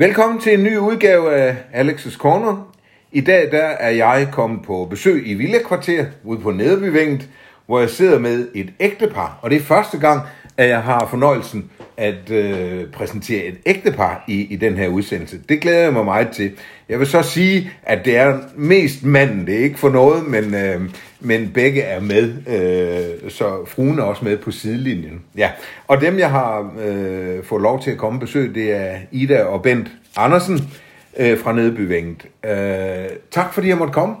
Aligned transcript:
Velkommen 0.00 0.40
til 0.40 0.54
en 0.54 0.62
ny 0.62 0.76
udgave 0.76 1.34
af 1.34 1.56
Alex's 1.74 2.16
Corner. 2.18 2.72
I 3.12 3.20
dag 3.20 3.50
der 3.50 3.64
er 3.64 3.90
jeg 3.90 4.28
kommet 4.32 4.62
på 4.62 4.86
besøg 4.90 5.28
i 5.28 5.34
Villa 5.34 5.58
Kvarter 5.58 6.06
ude 6.24 6.40
på 6.40 6.50
Nederbyvænget, 6.50 7.28
hvor 7.66 7.80
jeg 7.80 7.90
sidder 7.90 8.18
med 8.18 8.48
et 8.54 8.72
ægtepar. 8.80 9.38
Og 9.42 9.50
det 9.50 9.56
er 9.56 9.60
første 9.60 9.98
gang, 9.98 10.20
at 10.60 10.68
jeg 10.68 10.82
har 10.82 11.06
fornøjelsen 11.10 11.70
at 11.96 12.30
øh, 12.30 12.86
præsentere 12.92 13.44
et 13.44 13.58
ægtepar 13.66 14.24
i, 14.28 14.40
i 14.40 14.56
den 14.56 14.76
her 14.76 14.88
udsendelse. 14.88 15.38
Det 15.48 15.60
glæder 15.60 15.80
jeg 15.80 15.92
mig 15.92 16.04
meget 16.04 16.28
til. 16.30 16.52
Jeg 16.88 16.98
vil 16.98 17.06
så 17.06 17.22
sige, 17.22 17.70
at 17.82 18.04
det 18.04 18.16
er 18.16 18.38
mest 18.56 19.04
manden. 19.04 19.46
Det 19.46 19.54
er 19.54 19.58
ikke 19.58 19.78
for 19.78 19.90
noget, 19.90 20.26
men, 20.26 20.54
øh, 20.54 20.80
men 21.20 21.50
begge 21.54 21.82
er 21.82 22.00
med. 22.00 22.32
Øh, 22.48 23.30
så 23.30 23.64
fruen 23.66 23.98
er 23.98 24.02
også 24.02 24.24
med 24.24 24.36
på 24.36 24.50
sidelinjen. 24.50 25.20
Ja. 25.36 25.50
Og 25.88 26.00
dem, 26.00 26.18
jeg 26.18 26.30
har 26.30 26.72
øh, 26.86 27.44
fået 27.44 27.62
lov 27.62 27.82
til 27.82 27.90
at 27.90 27.98
komme 27.98 28.16
og 28.16 28.20
besøge, 28.20 28.54
det 28.54 28.72
er 28.72 28.96
Ida 29.10 29.42
og 29.42 29.62
Bent 29.62 29.88
Andersen 30.16 30.70
øh, 31.16 31.38
fra 31.38 31.52
Nedbyvænget. 31.52 32.26
Øh, 32.44 33.16
tak 33.30 33.54
fordi 33.54 33.68
jeg 33.68 33.78
måtte 33.78 33.92
komme. 33.92 34.14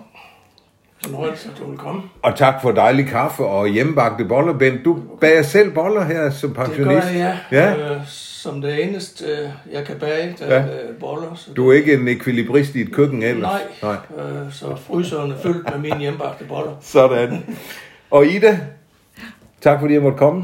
Fornøjelse, 1.04 1.50
at 1.54 1.58
du 1.60 1.68
vil 1.70 1.78
komme. 1.78 2.02
Og 2.22 2.36
tak 2.36 2.62
for 2.62 2.70
dejlig 2.72 3.06
kaffe 3.06 3.44
og 3.44 3.68
hjemmebagte 3.68 4.24
boller, 4.24 4.52
Bent. 4.52 4.84
Du 4.84 4.98
bager 5.20 5.42
selv 5.42 5.70
boller 5.74 6.04
her 6.04 6.30
som 6.30 6.48
Det 6.50 6.56
gør 6.58 6.64
pensionist. 6.64 7.06
jeg, 7.14 7.38
ja. 7.52 7.70
ja. 7.70 7.94
Øh, 7.94 8.00
som 8.06 8.60
det 8.60 8.84
eneste, 8.88 9.24
øh, 9.24 9.48
jeg 9.72 9.84
kan 9.84 9.96
bage, 10.00 10.36
der 10.38 10.54
Ja. 10.54 10.60
er 10.60 10.64
øh, 10.88 10.96
boller. 11.00 11.34
Så 11.34 11.52
Du 11.52 11.70
er 11.70 11.74
ikke 11.74 11.94
en 11.94 12.08
ekvilibrist 12.08 12.74
i 12.74 12.80
et 12.80 12.92
køkken 12.92 13.22
ellers? 13.22 13.60
Nej, 13.82 13.96
nej. 14.18 14.24
Øh, 14.26 14.52
så 14.52 14.76
fryseren 14.76 15.32
er 15.32 15.36
fyldt 15.42 15.70
med 15.70 15.78
mine 15.78 15.98
hjemmebagte 15.98 16.44
boller. 16.44 16.72
Sådan. 16.92 17.56
Og 18.10 18.26
Ida, 18.26 18.60
tak 19.60 19.80
fordi 19.80 19.94
jeg 19.94 20.02
måtte 20.02 20.18
komme. 20.18 20.40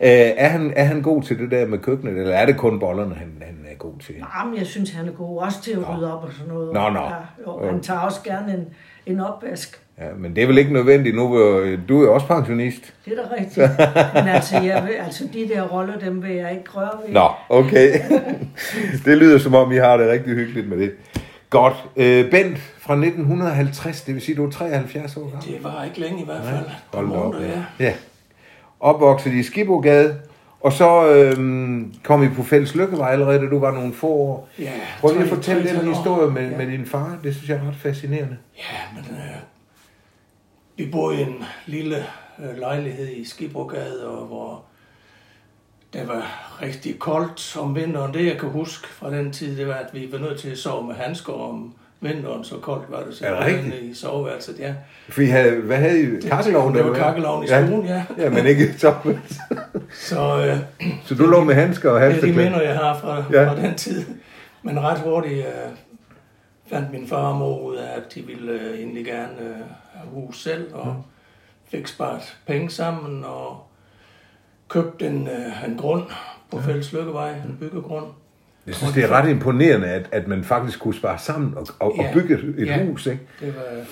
Øh, 0.00 0.08
er, 0.10 0.48
han, 0.48 0.72
er 0.76 0.84
han 0.84 1.02
god 1.02 1.22
til 1.22 1.38
det 1.38 1.50
der 1.50 1.66
med 1.66 1.78
køkkenet, 1.78 2.18
eller 2.18 2.34
er 2.34 2.46
det 2.46 2.56
kun 2.56 2.80
bollerne, 2.80 3.14
han, 3.14 3.32
han 3.46 3.56
er 3.70 3.74
god 3.76 3.92
til? 4.00 4.14
Jamen, 4.40 4.58
jeg 4.58 4.66
synes, 4.66 4.90
han 4.90 5.08
er 5.08 5.12
god 5.12 5.42
også 5.42 5.62
til 5.62 5.70
at 5.72 5.88
rydde 5.88 6.14
op 6.16 6.24
og 6.24 6.32
sådan 6.32 6.52
noget. 6.52 6.72
Nå, 6.72 6.90
nå. 6.90 7.00
Ja, 7.00 7.10
jo, 7.46 7.70
han 7.70 7.80
tager 7.80 8.00
også 8.00 8.20
gerne 8.24 8.52
en, 8.54 8.64
en 9.06 9.20
opvask. 9.20 9.80
Ja, 10.00 10.04
men 10.18 10.36
det 10.36 10.42
er 10.42 10.46
vel 10.46 10.58
ikke 10.58 10.72
nødvendigt 10.72 11.16
nu, 11.16 11.28
hvor 11.28 11.76
du 11.88 12.00
er 12.00 12.04
jo 12.06 12.14
også 12.14 12.26
pensionist. 12.26 12.94
Det 13.04 13.12
er 13.18 13.22
da 13.22 13.28
rigtigt. 13.40 13.78
Men 14.14 14.28
altså, 14.34 14.60
jeg 14.60 14.84
vil, 14.86 14.92
altså, 15.04 15.24
de 15.32 15.48
der 15.54 15.62
roller, 15.62 15.98
dem 15.98 16.22
vil 16.22 16.30
jeg 16.34 16.50
ikke 16.52 16.70
røre 16.70 16.90
ved. 17.06 17.14
Nå, 17.14 17.28
okay. 17.48 17.92
det 19.04 19.18
lyder 19.18 19.38
som 19.38 19.54
om, 19.54 19.72
I 19.72 19.76
har 19.76 19.96
det 19.96 20.08
rigtig 20.10 20.34
hyggeligt 20.34 20.68
med 20.68 20.78
det. 20.78 20.92
Godt. 21.50 21.74
Øh, 21.96 22.30
Bent 22.30 22.58
fra 22.58 22.94
1950, 22.94 24.00
det 24.02 24.14
vil 24.14 24.22
sige, 24.22 24.36
du 24.36 24.46
er 24.46 24.50
73 24.50 25.16
år 25.16 25.20
gammel. 25.30 25.54
Det 25.54 25.64
var 25.64 25.84
ikke 25.84 26.00
længe 26.00 26.22
i 26.22 26.24
hvert 26.24 26.44
fald. 26.44 26.64
Hold 26.94 27.10
da 27.10 27.16
op, 27.16 27.34
ja. 27.34 27.84
ja. 27.84 27.92
Opvokset 28.80 29.32
i 29.32 29.42
Skibogade, 29.42 30.16
og 30.60 30.72
så 30.72 31.08
øhm, 31.12 31.94
kom 32.04 32.22
I 32.22 32.28
på 32.28 32.42
Fælles 32.42 32.74
Lykkevej 32.74 33.10
allerede, 33.12 33.38
da 33.38 33.46
du 33.46 33.58
var 33.58 33.70
nogle 33.74 33.92
få 33.92 34.06
år. 34.06 34.48
Ja, 34.58 34.70
Prøv 35.00 35.12
lige 35.12 35.22
at 35.22 35.28
fortælle 35.28 35.70
den 35.70 35.88
historie 35.94 36.30
med, 36.30 36.50
Ja. 36.50 36.56
med 36.56 36.66
din 36.66 36.86
far. 36.86 37.18
Det 37.24 37.34
synes 37.34 37.48
jeg 37.48 37.56
er 37.56 37.68
ret 37.68 37.76
fascinerende. 37.76 38.36
Ja, 38.56 38.62
men 38.94 39.04
øh, 39.16 39.24
vi 40.78 40.86
boede 40.92 41.18
i 41.18 41.22
en 41.22 41.44
lille 41.66 41.96
øh, 42.38 42.58
lejlighed 42.58 43.08
i 43.08 43.24
Skibrogade, 43.24 44.08
og 44.08 44.26
hvor 44.26 44.62
det 45.92 46.08
var 46.08 46.56
rigtig 46.62 46.98
koldt 46.98 47.56
om 47.56 47.76
vinteren. 47.76 48.14
Det, 48.14 48.26
jeg 48.26 48.38
kan 48.38 48.48
huske 48.48 48.88
fra 48.88 49.10
den 49.10 49.32
tid, 49.32 49.56
det 49.56 49.68
var, 49.68 49.74
at 49.74 49.86
vi 49.92 50.08
var 50.12 50.18
nødt 50.18 50.40
til 50.40 50.50
at 50.50 50.58
sove 50.58 50.86
med 50.86 50.94
handsker 50.94 51.32
om 51.32 51.74
vinteren, 52.00 52.44
så 52.44 52.54
koldt 52.56 52.90
var 52.90 53.02
det 53.02 53.14
så 53.16 53.24
det 53.46 53.64
inde 53.64 53.76
i 53.80 53.94
soveværelset. 53.94 54.56
Ja. 54.58 54.74
For 55.08 55.20
I 55.22 55.26
havde, 55.26 55.50
hvad 55.60 55.76
havde 55.76 56.00
I? 56.02 56.28
Kakkelovn? 56.28 56.74
Det 56.74 56.84
var 56.84 56.90
eller 56.90 56.92
hvad? 56.98 57.00
kakkelovn 57.04 57.44
i 57.44 57.46
stuen, 57.46 57.86
ja. 57.86 58.04
Ja, 58.18 58.30
men 58.30 58.46
ikke 58.46 58.74
så. 58.78 58.94
Så 60.08 60.46
øh, 60.46 60.56
Så 61.04 61.14
du 61.14 61.26
lå 61.26 61.44
med 61.44 61.54
handsker 61.54 61.90
og 61.90 62.00
det 62.00 62.16
er 62.16 62.20
de 62.20 62.26
minder, 62.32 62.60
jeg 62.62 62.74
har 62.74 62.98
fra, 62.98 63.24
Ja. 63.32 63.42
ja. 63.42 63.48
fra 63.50 63.56
den 63.56 63.74
tid. 63.74 64.04
Men 64.62 64.80
ret 64.80 64.98
hurtigt 64.98 65.38
øh, 65.38 65.52
fandt 66.70 66.92
min 66.92 67.06
far 67.06 67.28
og 67.28 67.36
mor 67.36 67.60
ud 67.60 67.76
af, 67.76 67.96
at 67.96 68.14
de 68.14 68.22
ville 68.26 68.52
øh, 68.52 68.78
egentlig 68.78 69.04
gerne 69.04 69.40
øh, 69.40 69.56
have 69.92 70.08
hus 70.12 70.42
selv, 70.42 70.74
og 70.74 71.02
fik 71.68 71.86
sparet 71.86 72.38
penge 72.46 72.70
sammen, 72.70 73.24
og 73.24 73.66
købte 74.68 75.06
en, 75.06 75.28
øh, 75.28 75.68
en 75.68 75.76
grund 75.76 76.02
på 76.50 76.60
Fælles 76.60 76.92
Lykkevej, 76.92 77.30
en 77.30 77.56
byggegrund. 77.60 78.06
Jeg 78.66 78.74
synes, 78.74 78.92
det 78.94 79.04
er 79.04 79.08
ret 79.08 79.30
imponerende, 79.30 79.86
at, 79.88 80.08
at 80.12 80.28
man 80.28 80.44
faktisk 80.44 80.80
kunne 80.80 80.94
spare 80.94 81.18
sammen 81.18 81.54
og, 81.56 81.66
og, 81.78 81.98
og 81.98 82.04
Ja. 82.04 82.12
bygge 82.12 82.34
et, 82.58 82.66
Ja. 82.66 82.84
hus, 82.86 83.06
ikke? 83.06 83.22
Det 83.40 83.54
var, 83.56 83.84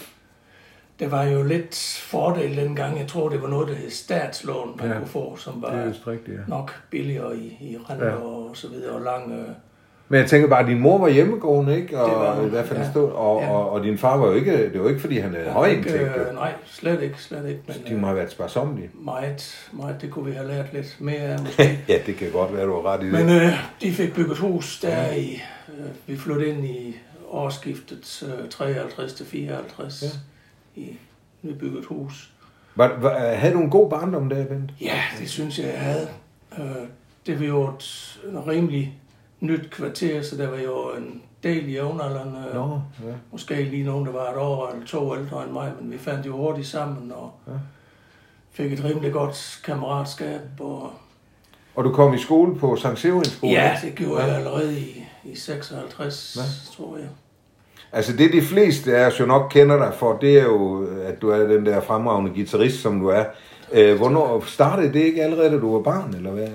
det 0.99 1.11
var 1.11 1.23
jo 1.25 1.43
lidt 1.43 2.01
fordel 2.03 2.57
dengang. 2.57 2.99
Jeg 2.99 3.07
tror, 3.09 3.29
det 3.29 3.43
var 3.43 3.49
noget, 3.49 3.69
der 3.69 3.75
hed 3.75 3.91
statslån, 3.91 4.77
man 4.77 4.87
Ja. 4.87 4.93
ja. 4.93 4.99
kunne 4.99 5.09
få, 5.09 5.37
som 5.37 5.55
Det 5.55 5.65
er 5.65 5.85
var 5.85 6.07
rigtigt, 6.13 6.37
ja. 6.37 6.43
nok 6.49 6.75
billigere 6.91 7.37
i, 7.37 7.57
i 7.61 7.77
renter 7.91 8.07
Ja. 8.07 8.13
ja. 8.13 8.19
og 8.19 8.51
så 8.57 8.69
videre, 8.69 8.95
og 8.95 9.01
lang... 9.03 9.33
Øh, 9.33 9.49
Men 10.09 10.21
jeg 10.21 10.29
tænker 10.29 10.49
bare, 10.49 10.61
at 10.61 10.67
din 10.69 10.81
mor 10.81 10.99
var 10.99 11.09
hjemmegående, 11.09 11.77
ikke? 11.77 12.01
Og, 12.01 12.11
Det 12.11 12.19
var 12.19 12.35
hun, 12.37 12.47
i 12.47 12.49
hvert 12.51 12.67
fald 12.67 12.79
ja. 12.81 12.91
stå, 12.91 13.07
og, 13.07 13.41
Ja. 13.43 13.49
og, 13.51 13.71
og, 13.71 13.85
din 13.85 13.99
far 13.99 14.17
var 14.17 14.27
jo 14.27 14.33
ikke, 14.33 14.73
det 14.73 14.83
var 14.83 14.89
ikke, 14.89 15.01
fordi 15.01 15.19
han 15.19 15.35
havde 15.35 15.49
høj 15.51 15.69
indtægt. 15.69 16.03
øh, 16.03 16.35
nej, 16.35 16.53
slet 16.67 17.03
ikke, 17.03 17.23
slet 17.23 17.49
ikke. 17.49 17.61
Men, 17.67 17.77
De 17.89 17.95
må 18.01 18.07
have 18.07 18.17
været 18.17 18.31
sparsomlige. 18.31 18.91
øh, 18.99 19.05
meget, 19.05 19.69
meget, 19.73 19.97
det 20.03 20.11
kunne 20.11 20.25
vi 20.25 20.33
have 20.33 20.49
lært 20.49 20.73
lidt 20.73 20.97
mere 21.01 21.17
af 21.17 21.39
måske. 21.43 21.79
Ja, 21.89 21.99
det 22.07 22.17
kan 22.17 22.31
godt 22.31 22.57
være, 22.57 22.67
du 22.67 22.73
har 22.75 22.87
ret 22.93 23.03
i 23.03 23.07
det. 23.07 23.13
Men 23.13 23.29
øh, 23.37 23.53
de 23.83 23.93
fik 23.93 24.15
bygget 24.15 24.39
hus 24.39 24.81
der 24.81 25.13
i... 25.13 25.43
Øh, 25.79 25.85
vi 26.07 26.17
flyttede 26.17 26.49
ind 26.49 26.65
i 26.65 26.97
årsskiftet 27.31 28.23
øh, 28.43 28.49
53 28.51 29.13
til 29.13 29.27
54 29.27 30.03
Ja. 30.03 30.07
ja. 30.77 30.83
i 30.87 30.99
nybygget 31.43 31.85
hus. 31.85 32.31
Var, 32.77 32.97
var, 33.01 33.19
havde 33.35 33.55
du 33.55 33.61
en 33.61 33.71
god 33.71 33.91
barndom 33.91 34.29
der, 34.29 34.45
Bent? 34.45 34.71
Ja, 34.81 35.01
det 35.21 35.31
synes 35.31 35.59
jeg, 35.59 35.67
jeg 35.67 35.81
havde. 35.81 36.09
Øh, 36.59 36.65
det 37.27 37.41
var 37.41 37.47
jo 37.47 37.69
et 37.69 38.19
en 38.31 38.47
rimelig 38.49 38.99
nyt 39.41 39.71
kvarter, 39.71 40.23
så 40.23 40.37
der 40.37 40.49
var 40.51 40.57
jo 40.59 40.91
en 40.99 41.23
del 41.43 41.73
jævnaldrende. 41.73 42.45
Nå, 42.55 42.81
ja. 43.07 43.13
Måske 43.33 43.63
lige 43.63 43.85
nogen, 43.85 44.07
der 44.07 44.13
var 44.13 44.31
et 44.31 44.37
år 44.37 44.69
eller 44.73 44.87
to 44.87 45.17
ældre 45.17 45.43
end 45.45 45.53
mig, 45.53 45.73
men 45.81 45.93
vi 45.93 45.99
fandt 45.99 46.27
jo 46.27 46.37
hurtigt 46.37 46.67
sammen 46.67 47.13
og 47.13 47.31
Ja. 47.47 47.53
fik 48.53 48.73
et 48.73 48.85
rimelig 48.85 49.13
godt 49.13 49.61
kammeratskab. 49.65 50.41
Og 50.61 50.91
Og 51.75 51.85
du 51.85 51.93
kom 51.93 52.15
i 52.15 52.19
skole 52.19 52.57
på 52.59 52.77
St. 52.77 52.87
Severins 52.99 53.29
skole? 53.33 53.53
ja, 53.53 53.79
det 53.85 53.95
gjorde 53.95 54.21
Ja. 54.23 54.27
jeg 54.29 54.37
allerede 54.37 54.79
i, 54.79 55.05
i 55.25 55.37
56, 55.37 56.37
Ja. 56.37 56.43
ja. 56.43 56.47
tror 56.77 56.97
jeg. 56.97 57.09
Altså 57.93 58.17
det 58.17 58.33
de 58.33 58.43
fleste 58.43 58.97
af 58.97 59.07
os 59.07 59.21
jo 59.21 59.27
nok 59.27 59.51
kender 59.51 59.77
dig 59.77 59.93
for, 59.99 60.17
det 60.21 60.39
er 60.39 60.43
jo, 60.45 60.87
at 61.03 61.23
du 61.23 61.29
er 61.31 61.47
den 61.47 61.67
der 61.67 61.81
fremragende 61.81 62.31
guitarist, 62.35 62.83
som 62.83 63.01
du 63.01 63.07
er. 63.09 63.25
Øh, 63.73 63.97
hvornår 63.97 64.43
startede 64.47 64.93
det 64.93 65.01
ikke 65.01 65.23
allerede, 65.23 65.51
da 65.51 65.59
du 65.59 65.73
var 65.73 65.83
barn, 65.83 66.15
eller 66.15 66.31
hvad? 66.31 66.49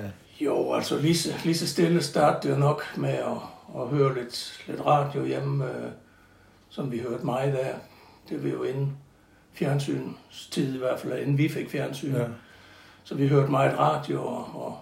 Jo, 0.45 0.73
altså 0.73 0.97
lige 0.99 1.17
så, 1.17 1.33
lige 1.43 1.57
så 1.57 1.67
stille 1.67 2.01
startede 2.03 2.53
jeg 2.53 2.59
nok 2.59 2.83
med 2.97 3.09
at, 3.09 3.37
at 3.81 3.87
høre 3.87 4.15
lidt, 4.15 4.63
lidt 4.67 4.85
radio 4.85 5.25
hjemme, 5.25 5.65
øh, 5.65 5.91
som 6.69 6.91
vi 6.91 6.99
hørte 6.99 7.25
meget 7.25 7.55
af. 7.55 7.75
Det 8.29 8.43
var 8.43 8.49
jo 8.49 8.63
inden 8.63 8.97
fjernsynstid 9.53 10.75
i 10.75 10.77
hvert 10.77 10.99
fald, 10.99 11.19
inden 11.19 11.37
vi 11.37 11.49
fik 11.49 11.69
fjernsyn. 11.69 12.13
Ja. 12.15 12.25
Så 13.03 13.15
vi 13.15 13.27
hørte 13.27 13.51
meget 13.51 13.79
radio 13.79 14.25
og, 14.25 14.37
og 14.65 14.79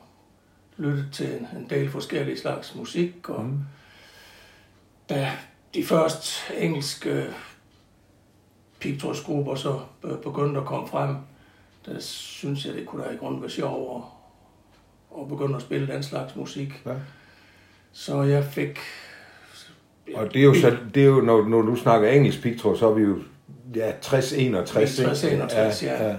lyttede 0.77 1.09
til 1.11 1.33
en, 1.37 1.47
en 1.57 1.69
del 1.69 1.89
forskellige 1.91 2.39
slags 2.39 2.75
musik. 2.75 3.29
Og 3.29 3.43
Mm. 3.43 3.59
da 5.09 5.31
de 5.73 5.85
første 5.85 6.55
engelske 6.57 7.25
pigtrådsgrupper 8.79 9.55
så 9.55 9.79
be- 10.01 10.17
begyndte 10.23 10.59
at 10.59 10.65
komme 10.65 10.87
frem, 10.87 11.15
der 11.85 11.99
synes 11.99 12.65
jeg, 12.65 12.73
det 12.73 12.85
kunne 12.87 13.03
da 13.03 13.09
i 13.09 13.15
grunden 13.15 13.41
være 13.41 13.49
sjovt 13.51 14.05
at 15.21 15.27
begynde 15.27 15.55
at 15.55 15.61
spille 15.61 15.87
den 15.87 16.03
slags 16.03 16.35
musik. 16.35 16.81
Ja. 16.85 16.91
Så 17.91 18.23
jeg 18.23 18.43
fik... 18.43 18.79
Og 20.15 20.33
det 20.33 20.39
er 20.39 20.43
jo, 20.43 20.53
så, 20.53 20.77
det 20.93 21.03
er 21.03 21.07
jo 21.07 21.21
når, 21.21 21.47
når 21.47 21.61
du 21.61 21.75
snakker 21.75 22.09
engelsk 22.09 22.41
pigtråd, 22.41 22.77
så 22.77 22.89
er 22.89 22.93
vi 22.93 23.01
jo 23.01 23.17
ja, 23.75 23.91
60-61. 23.91 24.35
ikke? 24.39 24.53
60-61, 24.57 25.85
ja. 25.85 26.15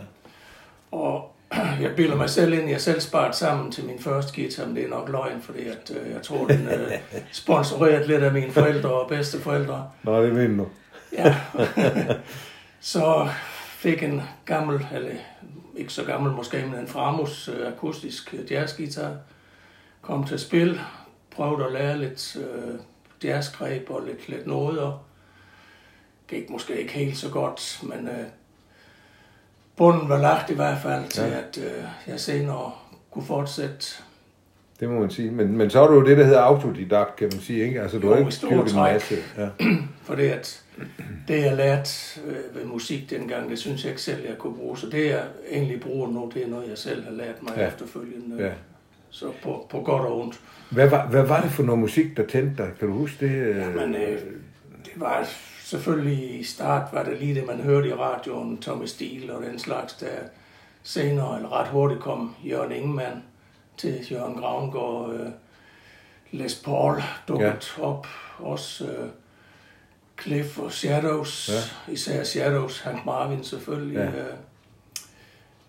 Og 0.91 1.35
jeg 1.83 1.91
bilder 1.97 2.17
mig 2.17 2.31
selv 2.31 2.53
ind, 2.53 2.71
jeg 2.71 2.81
selv 2.81 3.01
sparet 3.01 3.37
sammen 3.37 3.73
til 3.73 3.85
min 3.85 3.99
første 3.99 4.41
guitar, 4.41 4.67
men 4.67 4.77
det 4.77 4.85
er 4.85 4.89
nok 4.89 5.09
løgn, 5.09 5.43
fordi 5.43 5.67
at, 5.67 5.93
øh, 5.97 6.13
jeg 6.13 6.23
tror, 6.23 6.47
den 6.47 6.69
øh, 6.69 6.93
sponsoreret 7.33 8.09
lidt 8.09 8.23
af 8.23 8.33
mine 8.33 8.51
forældre 8.53 8.91
og 8.93 9.09
bedsteforældre. 9.09 9.91
Nå, 10.03 10.25
det 10.25 10.35
mener 10.35 10.65
du. 10.65 10.71
Ja. 11.13 11.37
så 12.81 13.29
fik 13.69 14.03
en 14.03 14.23
gammel, 14.45 14.87
eller 14.95 15.11
ikke 15.81 15.93
så 15.93 16.05
gammel 16.05 16.33
måske, 16.33 16.67
men 16.71 16.81
en 16.81 16.87
Framus 16.89 17.49
øh, 17.49 17.69
akustisk 17.69 18.35
jazzgitar. 18.51 19.17
Kom 20.03 20.25
til 20.25 20.39
spil, 20.39 20.81
prøvede 21.31 21.67
at 21.67 21.73
lære 21.73 21.99
lidt 21.99 22.37
øh, 22.37 22.75
jazzgreb 23.25 23.91
og 23.91 24.03
lidt, 24.07 24.29
lidt 24.29 24.47
noder. 24.47 25.05
Gik 26.29 26.51
måske 26.51 26.81
ikke 26.81 26.93
helt 26.93 27.17
så 27.17 27.29
godt, 27.31 27.81
men 27.83 28.09
øh, 28.09 28.27
bunden 29.77 30.09
var 30.09 30.19
lagt 30.19 30.51
i 30.51 30.55
hvert 30.55 30.79
fald 30.79 31.09
til, 31.09 31.23
Ja. 31.23 31.39
at 31.39 31.59
øh, 31.59 31.85
jeg 32.07 32.21
senere 32.21 32.73
kunne 33.11 33.25
fortsætte. 33.25 33.87
Det 34.81 34.89
må 34.89 35.01
man 35.01 35.11
sige. 35.11 35.31
Men, 35.31 35.57
men 35.57 35.71
så 35.71 35.83
er 35.83 35.87
du 35.87 35.95
jo 35.95 36.05
det, 36.07 36.19
der 36.19 36.25
hedder 36.25 36.41
autodidakt, 36.41 37.17
kan 37.17 37.29
man 37.33 37.41
sige, 37.41 37.65
ikke? 37.65 37.83
Altså, 37.83 37.99
du 37.99 38.07
Jo, 38.07 38.13
har 38.13 38.19
ikke 38.21 38.33
styrt 38.33 38.71
en 38.73 38.77
masse. 38.77 39.15
Ja. 39.39 39.49
Fordi 40.09 40.23
at 40.27 40.63
det, 41.29 41.41
jeg 41.45 41.57
lærte 41.57 41.91
øh, 42.27 42.57
ved 42.57 42.65
musik 42.65 43.11
dengang, 43.11 43.51
det 43.51 43.59
synes 43.59 43.83
jeg 43.85 43.91
ikke 43.91 44.03
selv, 44.03 44.27
jeg 44.29 44.39
kunne 44.39 44.57
bruge. 44.57 44.79
Så 44.79 44.87
det, 44.87 45.07
jeg 45.11 45.23
egentlig 45.51 45.81
bruger 45.81 46.09
nu, 46.11 46.31
det 46.35 46.43
er 46.45 46.49
noget, 46.49 46.69
jeg 46.69 46.79
selv 46.79 47.05
har 47.05 47.11
lært 47.13 47.43
mig 47.43 47.53
Ja. 47.57 47.67
efterfølgende. 47.69 48.45
ja. 48.45 48.53
Så 49.11 49.27
på, 49.43 49.67
på 49.71 49.81
godt 49.81 50.03
og 50.03 50.21
ondt. 50.21 50.41
Hvad 50.71 50.89
var, 50.89 51.07
hvad 51.07 51.23
var 51.23 51.41
det 51.43 51.51
for 51.51 51.63
noget 51.63 51.79
musik, 51.79 52.17
der 52.17 52.27
tændte 52.27 52.63
dig? 52.63 52.71
Kan 52.79 52.89
du 52.89 52.95
huske 52.95 53.27
det? 53.27 53.57
Men 53.77 53.95
øh, 53.95 54.19
det 54.85 54.93
var 54.97 55.29
selvfølgelig 55.65 56.41
i 56.41 56.43
start, 56.45 56.83
var 56.93 57.03
det 57.03 57.19
lige 57.21 57.35
det, 57.35 57.47
man 57.47 57.61
hørte 57.61 57.89
i 57.89 57.93
radioen, 57.93 58.59
Tommy 58.59 58.87
Steele 58.87 59.35
og 59.35 59.43
den 59.43 59.59
slags, 59.59 59.93
der 59.95 60.07
senere, 60.83 61.37
eller 61.37 61.61
ret 61.61 61.69
hurtigt 61.69 62.01
kom 62.01 62.35
Jørgen 62.45 62.73
Ingemann 62.73 63.23
til 63.77 64.07
Jørgen 64.13 64.35
Gravengård, 64.35 65.15
øh, 65.15 65.27
Les 66.31 66.63
Paul 66.65 67.03
dukket 67.29 67.75
ja. 67.79 67.83
op, 67.83 68.07
også 68.39 68.85
øh, 68.87 69.09
Cliff 70.23 70.59
og 70.59 70.73
Shadows, 70.73 71.51
ja. 71.89 71.93
især 71.93 72.25
Shadows, 72.25 72.81
Hank 72.81 73.07
Marvin 73.07 73.45
selvfølgelig. 73.45 73.97
Ja. 73.97 74.07
Øh, 74.07 74.35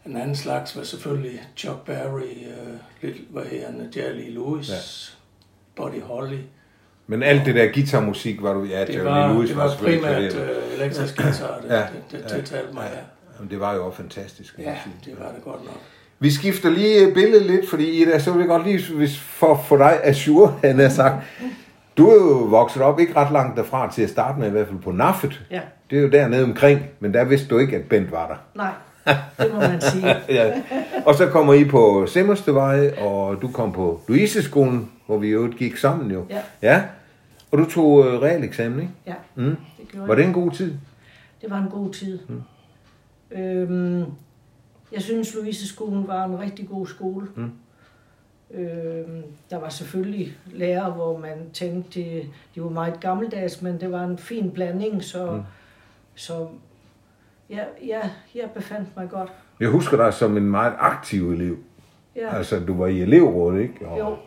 en 0.05 0.17
anden 0.17 0.35
slags 0.35 0.77
var 0.77 0.83
selvfølgelig 0.83 1.41
Chuck 1.57 1.85
Berry, 1.85 2.21
øh, 2.21 2.73
lidt, 3.01 3.17
hvad 3.29 3.43
her, 3.43 3.67
Jerry 3.95 4.29
Lewis, 4.29 4.69
ja. 4.69 4.75
Buddy 5.75 6.01
Holly. 6.01 6.39
Men 7.07 7.23
alt 7.23 7.45
det 7.45 7.55
der 7.55 7.71
guitarmusik 7.73 8.41
var 8.41 8.53
du, 8.53 8.63
ja, 8.63 8.85
det 8.85 9.05
var, 9.05 9.33
Lewis 9.33 9.49
det 9.49 9.57
var, 9.57 9.67
var 9.67 9.75
primært 9.75 10.35
øh, 10.35 10.73
elektrisk 10.75 11.17
guitar, 11.17 11.59
det, 11.61 11.69
ja, 11.69 11.79
det, 11.79 12.29
det, 12.29 12.29
det 12.29 12.51
ja, 12.51 12.73
mig, 12.73 12.91
ja. 12.93 12.99
Jamen, 13.37 13.51
det 13.51 13.59
var 13.59 13.73
jo 13.75 13.85
også 13.85 13.97
fantastisk. 13.97 14.55
Ja, 14.59 14.77
det 15.05 15.19
var 15.19 15.31
det 15.31 15.43
godt 15.43 15.65
nok. 15.65 15.81
Vi 16.19 16.31
skifter 16.31 16.69
lige 16.69 17.13
billedet 17.13 17.45
lidt, 17.45 17.69
fordi 17.69 18.01
Ida, 18.01 18.19
så 18.19 18.31
vil 18.31 18.39
jeg 18.39 18.47
godt 18.47 18.63
lige, 18.67 18.93
hvis 18.93 19.19
for, 19.19 19.65
for 19.67 19.77
dig 19.77 19.99
Azure, 20.03 20.59
han 20.63 20.79
har 20.79 20.89
sagt, 20.89 21.23
du 22.01 22.09
er 22.09 22.13
jo 22.15 22.37
vokset 22.37 22.81
op 22.81 22.99
ikke 22.99 23.15
ret 23.15 23.31
langt 23.31 23.57
derfra 23.57 23.91
til 23.91 24.01
at 24.01 24.09
starte 24.09 24.39
med, 24.39 24.47
i 24.47 24.51
hvert 24.51 24.67
fald 24.67 24.79
på 24.79 24.91
Naffet. 24.91 25.41
Ja. 25.51 25.61
Det 25.89 25.97
er 25.97 26.01
jo 26.01 26.09
dernede 26.09 26.43
omkring, 26.43 26.81
men 26.99 27.13
der 27.13 27.23
vidste 27.23 27.47
du 27.47 27.57
ikke, 27.57 27.75
at 27.77 27.83
Bent 27.89 28.11
var 28.11 28.27
der. 28.27 28.35
Nej, 28.55 28.71
det 29.39 29.53
må 29.53 29.59
man 29.59 29.81
sige. 29.81 30.15
ja. 30.39 30.61
Og 31.05 31.15
så 31.15 31.27
kommer 31.27 31.53
I 31.53 31.65
på 31.65 32.05
Semmerstevej, 32.07 32.93
og 32.97 33.41
du 33.41 33.47
kom 33.51 33.71
på 33.71 34.01
Louiseskolen, 34.07 34.91
hvor 35.05 35.17
vi 35.17 35.27
jo 35.29 35.53
gik 35.57 35.77
sammen 35.77 36.11
jo. 36.11 36.25
Ja. 36.29 36.39
ja. 36.61 36.83
Og 37.51 37.57
du 37.57 37.65
tog 37.69 37.87
uh, 37.93 38.05
realeksamen, 38.05 38.79
ikke? 38.79 38.91
Ja, 39.07 39.13
Mm. 39.35 39.55
det 39.79 39.87
gjorde 39.91 40.07
Var 40.07 40.15
det 40.15 40.25
en 40.25 40.33
god 40.33 40.51
tid? 40.51 40.73
Det 41.41 41.49
var 41.49 41.57
en 41.57 41.69
god 41.71 41.93
tid. 41.93 42.19
Mm. 42.27 42.41
Øhm, 43.37 44.05
jeg 44.91 45.01
synes, 45.01 45.35
Louise-skolen 45.35 46.07
var 46.07 46.25
en 46.25 46.39
rigtig 46.39 46.67
god 46.69 46.87
skole. 46.87 47.27
Mm. 47.35 47.51
Øhm, 48.53 49.23
der 49.49 49.59
var 49.59 49.69
selvfølgelig 49.69 50.37
lærere, 50.53 50.91
hvor 50.91 51.17
man 51.17 51.49
tænkte, 51.53 51.99
de, 51.99 52.23
de 52.55 52.63
var 52.63 52.69
meget 52.69 52.99
gammeldags, 52.99 53.61
men 53.61 53.79
det 53.79 53.91
var 53.91 54.03
en 54.03 54.17
fin 54.17 54.51
blanding, 54.51 55.03
så, 55.03 55.31
mm. 55.31 55.41
så 56.15 56.47
ja, 57.49 57.63
ja, 57.87 57.99
jeg 58.35 58.49
befandt 58.55 58.89
mig 58.97 59.09
godt. 59.09 59.31
Jeg 59.59 59.69
husker 59.69 59.97
dig 59.97 60.13
som 60.13 60.37
en 60.37 60.45
meget 60.51 60.73
aktiv 60.79 61.31
elev. 61.31 61.57
Ja, 62.15 62.35
Altså, 62.35 62.59
du 62.59 62.77
var 62.77 62.87
i 62.87 63.01
elevrådet, 63.01 63.61
ikke? 63.61 63.87
Og, 63.87 63.99
jo, 63.99 64.17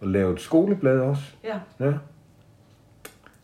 og 0.00 0.08
lavede 0.08 0.38
skoleblad 0.38 1.00
også. 1.00 1.22
ja. 1.44 1.58
Ja. 1.80 1.92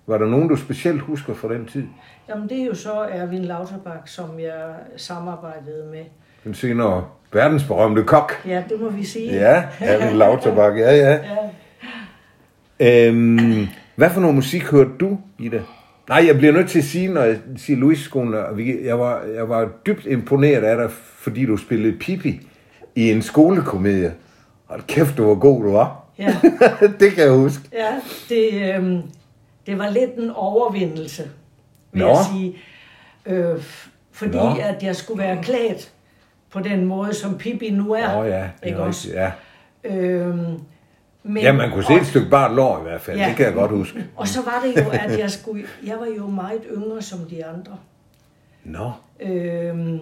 Var 0.08 0.18
der 0.18 0.26
nogen, 0.26 0.48
du 0.48 0.56
specielt 0.56 1.00
husker 1.00 1.34
fra 1.34 1.54
den 1.54 1.66
tid? 1.66 1.86
Jamen 2.28 2.48
det 2.48 2.60
er 2.60 2.64
jo 2.64 2.74
så 2.74 2.92
Erwin 2.92 3.44
Lauterbach, 3.44 4.14
som 4.14 4.40
jeg 4.40 4.74
samarbejdede 4.96 5.86
med. 5.90 6.04
Den 6.44 6.54
senere 6.54 7.08
verdensberømte 7.32 8.02
kok. 8.04 8.32
Ja, 8.46 8.62
det 8.68 8.80
må 8.80 8.88
vi 8.90 9.04
sige. 9.04 9.32
Ja, 9.34 9.62
Erwin 9.80 10.16
Lauterbach, 10.16 10.78
ja, 10.78 10.96
ja. 10.96 11.18
ja. 12.78 13.08
Øhm, 13.08 13.66
hvad 13.96 14.10
for 14.10 14.20
noget 14.20 14.34
musik 14.34 14.62
hørte 14.62 14.90
du, 15.00 15.18
Ida? 15.38 15.60
Nej, 16.08 16.24
jeg 16.26 16.36
bliver 16.38 16.52
nødt 16.52 16.68
til 16.70 16.78
at 16.78 16.84
sige, 16.84 17.08
når 17.08 17.22
jeg 17.22 17.38
siger 17.56 17.78
vi- 18.54 18.84
jeg 18.86 18.98
var, 18.98 19.22
jeg 19.34 19.48
var 19.48 19.68
dybt 19.86 20.06
imponeret 20.06 20.62
af 20.64 20.76
dig, 20.76 20.90
fordi 21.18 21.46
du 21.46 21.56
spillede 21.56 21.98
Pippi 21.98 22.40
i 22.94 23.10
en 23.10 23.22
skolekomedie. 23.22 24.12
Hold 24.66 24.82
kæft, 24.86 25.16
du 25.16 25.26
var 25.28 25.34
god, 25.34 25.62
du 25.64 25.72
var. 25.72 26.04
ja. 26.18 26.36
det 27.00 27.12
kan 27.12 27.24
jeg 27.24 27.32
huske. 27.32 27.62
Ja, 27.72 27.94
det, 28.28 28.74
øhm, 28.74 29.02
det 29.66 29.78
var 29.78 29.90
lidt 29.90 30.14
en 30.18 30.30
overvindelse, 30.34 31.22
vil 31.92 32.02
Nå. 32.02 32.08
jeg 32.08 32.16
sige. 32.32 32.56
Øh, 33.26 33.62
fordi 34.12 34.36
Nå. 34.36 34.54
at 34.62 34.82
jeg 34.82 34.96
skulle 34.96 35.22
være 35.22 35.38
klædt 35.42 35.92
på 36.56 36.62
den 36.62 36.84
måde, 36.84 37.14
som 37.14 37.38
Pippi 37.38 37.70
nu 37.70 37.92
er. 37.92 38.12
Åh 38.16 38.18
oh, 38.18 38.28
ja, 38.28 38.48
det 38.60 38.66
ikke 38.66 38.78
er 38.78 38.82
også? 38.84 39.08
rigtigt, 39.08 39.22
ja. 39.84 39.96
Øhm, 39.96 40.60
men, 41.22 41.42
Ja, 41.42 41.52
man 41.52 41.70
kunne 41.70 41.84
se 41.84 41.94
et 41.94 42.06
stykke 42.06 42.30
bare 42.30 42.54
lår 42.54 42.78
i 42.78 42.82
hvert 42.82 43.00
fald, 43.00 43.18
Ja. 43.18 43.28
det 43.28 43.36
kan 43.36 43.46
jeg 43.46 43.54
godt 43.54 43.70
huske. 43.70 44.06
Og 44.16 44.28
så 44.28 44.42
var 44.42 44.62
det 44.64 44.84
jo, 44.84 44.90
at 44.90 45.18
jeg 45.18 45.30
skulle... 45.30 45.66
Jeg 45.86 45.96
var 45.98 46.06
jo 46.16 46.26
meget 46.26 46.62
yngre 46.76 47.02
som 47.02 47.18
de 47.18 47.44
andre. 47.46 47.76
Nå, 48.64 48.92
Øhm, 49.20 50.00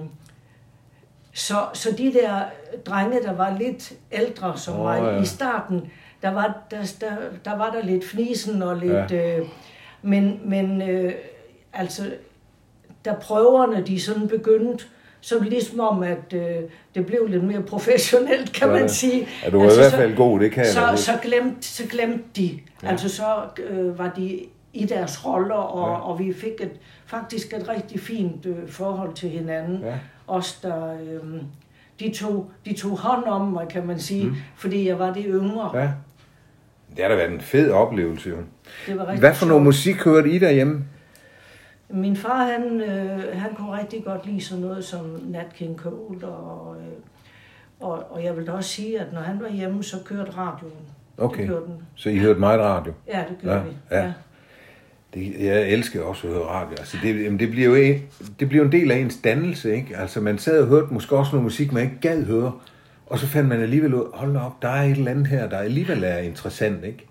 så, 1.32 1.54
så 1.72 1.94
de 1.98 2.12
der 2.12 2.40
drenge, 2.86 3.22
der 3.22 3.32
var 3.32 3.56
lidt 3.58 3.92
ældre 4.12 4.58
som 4.58 4.74
oh, 4.74 4.84
mig 4.84 5.02
ja. 5.02 5.22
i 5.22 5.24
starten, 5.24 5.80
der 6.22 6.30
var 6.30 6.58
der, 6.70 6.96
der, 7.00 7.16
der 7.44 7.56
var 7.56 7.70
der 7.70 7.82
lidt 7.82 8.04
flisen 8.04 8.62
og 8.62 8.76
lidt... 8.76 9.10
Ja. 9.10 9.38
Øh, 9.38 9.46
men 10.02 10.40
men 10.44 10.82
øh, 10.82 11.12
altså, 11.72 12.02
da 13.04 13.14
prøverne 13.22 13.86
de 13.86 14.00
sådan 14.00 14.28
begyndte, 14.28 14.84
så 15.26 15.38
ligesom 15.40 15.80
om, 15.80 16.02
at 16.02 16.32
øh, 16.34 16.42
det 16.94 17.06
blev 17.06 17.26
lidt 17.26 17.44
mere 17.44 17.62
professionelt, 17.62 18.52
kan 18.52 18.68
man 18.68 18.88
sige. 18.88 19.26
Ja, 19.44 19.50
du 19.50 19.58
var 19.58 19.70
i 19.70 19.74
hvert 19.74 19.90
så- 19.90 19.96
fald 19.96 20.16
god, 20.16 20.40
det 20.40 20.52
kan 20.52 20.64
jeg 20.64 20.72
så, 20.72 20.80
da 20.80 20.90
huske. 20.90 21.04
så, 21.04 21.12
glemte, 21.22 21.66
så 21.68 21.82
glemte 21.90 22.24
de. 22.36 22.58
Ja. 22.82 22.88
Altså 22.88 23.08
så 23.08 23.24
øh, 23.70 23.98
var 23.98 24.12
de 24.16 24.38
i 24.72 24.84
deres 24.86 25.26
roller, 25.26 25.54
og, 25.54 25.90
Ja. 25.90 25.96
og 26.10 26.18
vi 26.18 26.32
fik 26.32 26.52
et, 26.60 26.70
faktisk 27.06 27.52
et 27.52 27.68
rigtig 27.68 28.00
fint 28.00 28.46
øh, 28.46 28.54
forhold 28.68 29.14
til 29.14 29.28
hinanden. 29.28 29.80
Ja. 29.84 29.94
Os, 30.26 30.54
der, 30.62 30.92
øh, 30.92 31.40
de, 32.00 32.12
tog, 32.14 32.50
de 32.64 32.74
tog 32.74 32.98
hånd 32.98 33.24
om 33.24 33.48
mig, 33.48 33.68
kan 33.68 33.86
man 33.86 33.98
sige, 33.98 34.24
mm. 34.24 34.34
fordi 34.56 34.88
jeg 34.88 34.98
var 34.98 35.12
det 35.12 35.24
yngre. 35.28 35.78
Ja. 35.80 35.88
Det 36.96 37.02
har 37.04 37.08
da 37.08 37.14
været 37.16 37.32
en 37.32 37.40
fed 37.40 37.70
oplevelse, 37.70 38.28
jo. 38.30 38.36
Det 38.86 38.98
var 38.98 39.16
Hvad 39.16 39.34
for 39.34 39.46
noget 39.46 39.62
musik 39.62 39.96
hørte 40.04 40.30
I 40.30 40.38
derhjemme? 40.38 40.84
Min 41.90 42.16
far, 42.16 42.44
han, 42.44 42.80
øh, 42.80 43.40
han 43.40 43.54
kunne 43.54 43.78
rigtig 43.78 44.04
godt 44.04 44.26
lide 44.26 44.40
sådan 44.40 44.64
noget 44.64 44.84
som 44.84 45.20
Nat 45.26 45.46
King 45.54 45.78
Cole, 45.78 46.26
og, 46.26 46.76
øh, 46.76 46.86
og, 47.80 48.12
og 48.12 48.24
jeg 48.24 48.36
vil 48.36 48.46
da 48.46 48.52
også 48.52 48.70
sige, 48.70 49.00
at 49.00 49.12
når 49.12 49.20
han 49.20 49.40
var 49.40 49.48
hjemme, 49.48 49.84
så 49.84 49.96
kørte 50.04 50.30
radioen. 50.30 50.72
Okay, 51.18 51.38
Det 51.40 51.46
gjorde 51.48 51.64
den. 51.66 51.74
så 51.94 52.08
I 52.10 52.18
hørte 52.18 52.40
meget 52.40 52.60
radio? 52.60 52.92
Ja, 53.08 53.24
det 53.28 53.36
gjorde 53.42 53.56
Ja, 53.56 53.62
vi. 53.62 53.70
ja. 53.90 54.12
Det, 55.14 55.44
jeg 55.44 55.68
elsker 55.70 56.02
også 56.02 56.26
at 56.26 56.32
høre 56.32 56.44
radio. 56.44 56.70
Altså 56.78 56.96
det, 57.02 57.24
jamen 57.24 57.38
det, 57.38 57.50
bliver 57.50 57.68
jo 57.68 57.74
en, 57.74 58.02
det 58.40 58.48
bliver 58.48 58.64
en 58.64 58.72
del 58.72 58.90
af 58.90 58.96
ens 58.96 59.16
dannelse, 59.24 59.76
ikke? 59.76 59.96
Altså 59.96 60.20
man 60.20 60.38
sad 60.38 60.60
og 60.62 60.66
hørte 60.68 60.94
måske 60.94 61.16
også 61.16 61.32
noget 61.32 61.42
musik, 61.44 61.72
man 61.72 61.82
ikke 61.82 61.98
gad 62.00 62.24
høre, 62.24 62.52
og 63.06 63.18
så 63.18 63.26
fandt 63.26 63.48
man 63.48 63.60
alligevel 63.60 63.94
ud, 63.94 64.10
hold 64.14 64.36
op, 64.36 64.62
der 64.62 64.68
er 64.68 64.82
et 64.82 64.90
eller 64.90 65.10
andet 65.10 65.26
her, 65.26 65.48
der 65.48 65.58
alligevel 65.58 66.04
er 66.04 66.18
interessant, 66.18 66.84
ikke? 66.84 67.06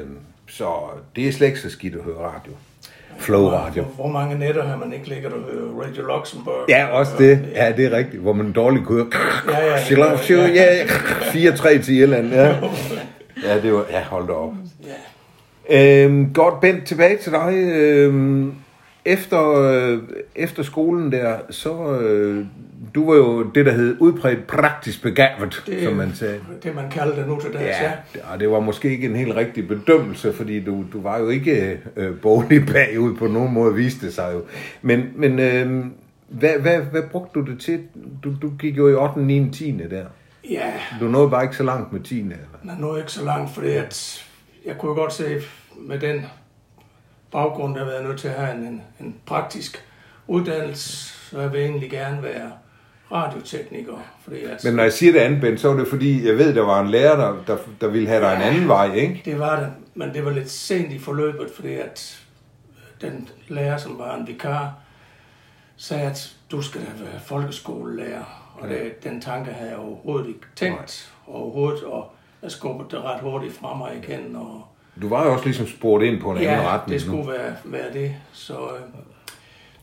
Øhm, 0.00 0.18
så 0.48 0.68
det 1.16 1.28
er 1.28 1.32
slet 1.32 1.46
ikke 1.46 1.60
så 1.60 1.70
skidt 1.70 1.94
at 1.94 2.02
høre 2.02 2.18
radio. 2.18 2.52
Flow 3.18 3.48
radio. 3.48 3.82
Hvor, 3.82 4.04
hvor 4.04 4.12
mange 4.12 4.38
nætter 4.38 4.64
har 4.64 4.76
man 4.76 4.92
ikke 4.92 5.08
ligget 5.08 5.32
og 5.32 5.38
hørt 5.52 5.86
Radio 5.86 6.02
Luxembourg? 6.02 6.64
Ja, 6.68 6.86
også 6.86 7.12
det. 7.18 7.40
Ja, 7.54 7.72
det 7.76 7.84
er 7.92 7.96
rigtigt. 7.96 8.22
Hvor 8.22 8.32
man 8.32 8.52
dårligt 8.52 8.86
kunne 8.86 8.98
høre. 8.98 9.58
Ja, 9.60 9.66
ja, 9.66 9.84
She 9.84 9.94
loves 9.94 10.26
you, 10.26 10.40
ja. 10.40 10.84
4-3 10.84 11.82
til 11.82 11.94
Irland, 11.94 12.32
ja. 12.32 12.46
Ja, 13.44 13.60
det 13.62 13.72
var... 13.72 13.84
Ja, 13.90 14.02
hold 14.02 14.26
da 14.26 14.32
op. 14.32 14.52
Ja. 15.68 16.04
Øhm, 16.04 16.32
godt, 16.34 16.60
Bent, 16.60 16.84
tilbage 16.84 17.16
til 17.16 17.32
dig. 17.32 17.52
Øhm, 17.54 18.54
efter, 19.06 19.52
øh, 19.60 19.98
efter 20.36 20.62
skolen 20.62 21.12
der, 21.12 21.36
så... 21.50 21.98
Øh, 22.00 22.44
du 22.94 23.10
var 23.10 23.16
jo 23.16 23.42
det, 23.42 23.66
der 23.66 23.72
hed 23.72 23.96
udbredt 24.00 24.46
praktisk 24.46 25.02
begavet, 25.02 25.62
det, 25.66 25.82
som 25.82 25.92
man 25.92 26.14
sagde. 26.14 26.40
Det, 26.62 26.74
man 26.74 26.90
kalder 26.90 27.14
det 27.16 27.28
nu 27.28 27.40
til 27.40 27.52
dags, 27.52 27.62
ja. 27.64 27.82
Ja, 27.84 27.92
det- 28.12 28.22
og 28.32 28.40
det 28.40 28.50
var 28.50 28.60
måske 28.60 28.90
ikke 28.90 29.06
en 29.06 29.16
helt 29.16 29.34
rigtig 29.36 29.68
bedømmelse, 29.68 30.32
fordi 30.32 30.60
du, 30.60 30.84
du 30.92 31.00
var 31.02 31.18
jo 31.18 31.28
ikke 31.28 31.80
øh, 31.96 32.20
boglig 32.20 32.66
bagud 32.72 33.14
på 33.16 33.26
nogen 33.26 33.52
måde, 33.52 33.74
viste 33.74 34.06
det 34.06 34.14
sig 34.14 34.30
jo. 34.34 34.42
Men, 34.82 35.04
men 35.16 35.38
øh, 35.38 35.84
hvad, 36.28 36.58
hvad, 36.60 36.78
hvad 36.78 37.02
brugte 37.10 37.40
du 37.40 37.46
det 37.46 37.60
til? 37.60 37.80
Du, 38.24 38.32
du 38.42 38.50
gik 38.58 38.76
jo 38.76 38.88
i 38.88 38.94
8. 38.94 39.20
9. 39.20 39.50
10. 39.52 39.80
der. 39.90 40.04
Ja, 40.50 40.72
Du 41.00 41.04
nåede 41.04 41.30
bare 41.30 41.42
ikke 41.42 41.56
så 41.56 41.62
langt 41.64 41.92
med 41.92 42.00
10. 42.00 42.20
Eller? 42.20 42.36
man 42.62 42.76
nåede 42.80 42.98
ikke 43.00 43.12
så 43.12 43.24
langt, 43.24 43.50
fordi 43.54 43.68
at 43.70 44.24
jeg 44.66 44.74
kunne 44.78 44.94
godt 44.94 45.12
se 45.12 45.24
med 45.80 45.98
den 45.98 46.22
baggrund, 47.36 47.74
der 47.74 47.84
har 47.84 47.90
været 47.90 48.04
nødt 48.04 48.18
til 48.18 48.28
at 48.28 48.34
have 48.34 48.56
en, 48.56 48.82
en, 49.00 49.16
praktisk 49.26 49.84
uddannelse, 50.26 50.88
så 51.30 51.40
jeg 51.40 51.52
vil 51.52 51.60
egentlig 51.60 51.90
gerne 51.90 52.22
være 52.22 52.52
radiotekniker. 53.12 53.98
Fordi 54.24 54.42
at, 54.42 54.64
Men 54.64 54.74
når 54.74 54.82
jeg 54.82 54.92
siger 54.92 55.12
det 55.12 55.18
andet, 55.18 55.40
Bent, 55.40 55.60
så 55.60 55.68
var 55.68 55.76
det 55.76 55.88
fordi, 55.88 56.26
jeg 56.26 56.38
ved, 56.38 56.54
der 56.54 56.62
var 56.62 56.80
en 56.80 56.90
lærer, 56.90 57.16
der, 57.16 57.42
der, 57.46 57.58
der 57.80 57.88
ville 57.88 58.08
have 58.08 58.20
dig 58.20 58.34
en 58.34 58.42
anden 58.42 58.68
vej, 58.68 58.94
ikke? 58.94 59.22
Det 59.24 59.38
var 59.38 59.60
det, 59.60 59.68
men 59.94 60.14
det 60.14 60.24
var 60.24 60.30
lidt 60.30 60.50
sent 60.50 60.92
i 60.92 60.98
forløbet, 60.98 61.50
fordi 61.54 61.74
at 61.74 62.22
den 63.00 63.28
lærer, 63.48 63.76
som 63.76 63.98
var 63.98 64.16
en 64.16 64.26
vikar, 64.26 64.74
sagde, 65.76 66.10
at 66.10 66.34
du 66.50 66.62
skal 66.62 66.80
da 66.80 67.04
være 67.04 67.20
folkeskolelærer. 67.20 68.54
Og 68.60 68.68
det, 68.68 69.04
den 69.04 69.20
tanke 69.20 69.52
havde 69.52 69.70
jeg 69.70 69.78
overhovedet 69.78 70.28
ikke 70.28 70.40
tænkt 70.56 71.12
overhovedet, 71.26 71.84
og 71.84 72.12
jeg 72.42 72.50
skubbede 72.50 72.88
det 72.90 73.04
ret 73.04 73.20
hurtigt 73.20 73.54
fra 73.54 73.76
mig 73.76 74.02
igen. 74.02 74.36
Og 74.36 74.66
Du 75.02 75.08
var 75.08 75.26
jo 75.26 75.32
også 75.32 75.44
ligesom 75.44 75.66
spurgt 75.66 76.04
ind 76.04 76.20
på 76.20 76.30
en 76.30 76.36
anden 76.36 76.50
ja, 76.50 76.74
retning. 76.74 76.92
det 76.92 77.06
skulle 77.06 77.28
være, 77.28 77.56
være 77.64 77.92
det. 77.92 78.14
Så 78.32 78.52
øh, 78.52 78.80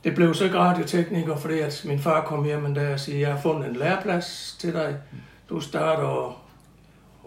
det 0.03 0.15
blev 0.15 0.33
så 0.33 0.43
ikke 0.43 0.57
radiotekniker, 0.57 1.35
fordi 1.35 1.59
at 1.59 1.81
min 1.87 1.99
far 1.99 2.21
kom 2.25 2.43
hjem 2.43 2.65
en 2.65 2.73
dag 2.73 2.93
og 2.93 2.99
sagde, 2.99 3.19
jeg 3.19 3.33
har 3.33 3.41
fundet 3.41 3.69
en 3.69 3.75
læreplads 3.75 4.57
til 4.59 4.73
dig. 4.73 4.97
Du 5.49 5.59
starter 5.59 6.39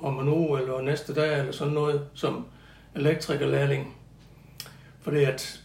om 0.03 0.19
en 0.21 0.29
uge 0.29 0.61
eller 0.61 0.81
næste 0.81 1.15
dag 1.15 1.39
eller 1.39 1.53
sådan 1.53 1.73
noget 1.73 2.03
som 2.15 2.47
elektrikerlærling. 2.95 3.95
Fordi 5.03 5.25
at 5.25 5.61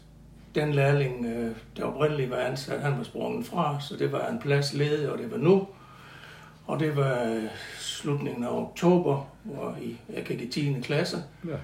den 0.55 0.71
lærling, 0.71 1.25
øh, 1.25 1.55
der 1.77 1.83
oprindeligt 1.83 2.29
var 2.29 2.37
ansat, 2.37 2.81
han 2.81 2.97
var 2.97 3.03
sprunget 3.03 3.45
fra, 3.45 3.77
så 3.81 3.95
det 3.97 4.11
var 4.11 4.27
en 4.27 4.39
plads 4.39 4.73
ledig, 4.73 5.11
og 5.11 5.17
det 5.17 5.31
var 5.31 5.37
nu. 5.37 5.67
Og 6.67 6.79
det 6.79 6.95
var 6.95 7.23
øh, 7.23 7.43
slutningen 7.79 8.43
af 8.43 8.49
oktober, 8.49 9.27
hvor 9.43 9.77
I, 9.81 9.97
jeg 10.15 10.23
gik 10.23 10.41
i 10.41 10.47
10. 10.47 10.81
klasse. 10.81 11.17
Ja. 11.47 11.55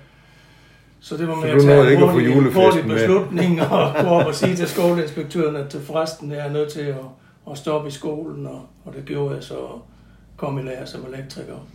Så 0.99 1.17
det 1.17 1.27
var 1.27 1.35
Så 1.35 1.41
med 1.41 1.51
du 1.51 1.55
at 1.55 1.61
tage 1.61 1.91
ikke 1.91 2.03
at 2.03 2.09
få 2.09 2.13
hurtig, 2.13 2.53
hurtig 2.53 2.87
med? 2.87 2.95
beslutning 2.95 3.61
og 3.61 3.95
gå 4.01 4.07
op 4.07 4.25
og 4.25 4.35
sige 4.35 4.55
til 4.55 4.67
skoleinspektøren, 4.67 5.55
at 5.55 5.69
til 5.69 5.81
forresten 5.81 6.31
er 6.31 6.43
jeg 6.43 6.53
nødt 6.53 6.71
til 6.71 6.81
at, 6.81 6.95
at 7.51 7.57
stoppe 7.57 7.87
i 7.87 7.91
skolen, 7.91 8.45
og, 8.45 8.61
og 8.85 8.93
det 8.93 9.05
gjorde 9.05 9.35
jeg 9.35 9.43
så 9.43 9.55
kom 10.37 10.59
i 10.59 10.61
lære 10.61 10.87
som 10.87 11.05
elektriker. 11.13 11.67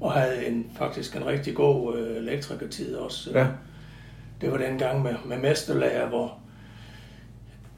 Og 0.00 0.12
havde 0.12 0.46
en, 0.46 0.66
faktisk 0.78 1.16
en 1.16 1.26
rigtig 1.26 1.54
god 1.54 1.96
øh, 1.96 2.16
elektrikertid 2.16 2.94
også. 2.94 3.30
Ja. 3.34 3.46
Det 4.40 4.52
var 4.52 4.58
den 4.58 4.78
gang 4.78 5.02
med, 5.02 5.14
med 5.24 5.38
mesterlærer, 5.38 6.08
hvor 6.08 6.38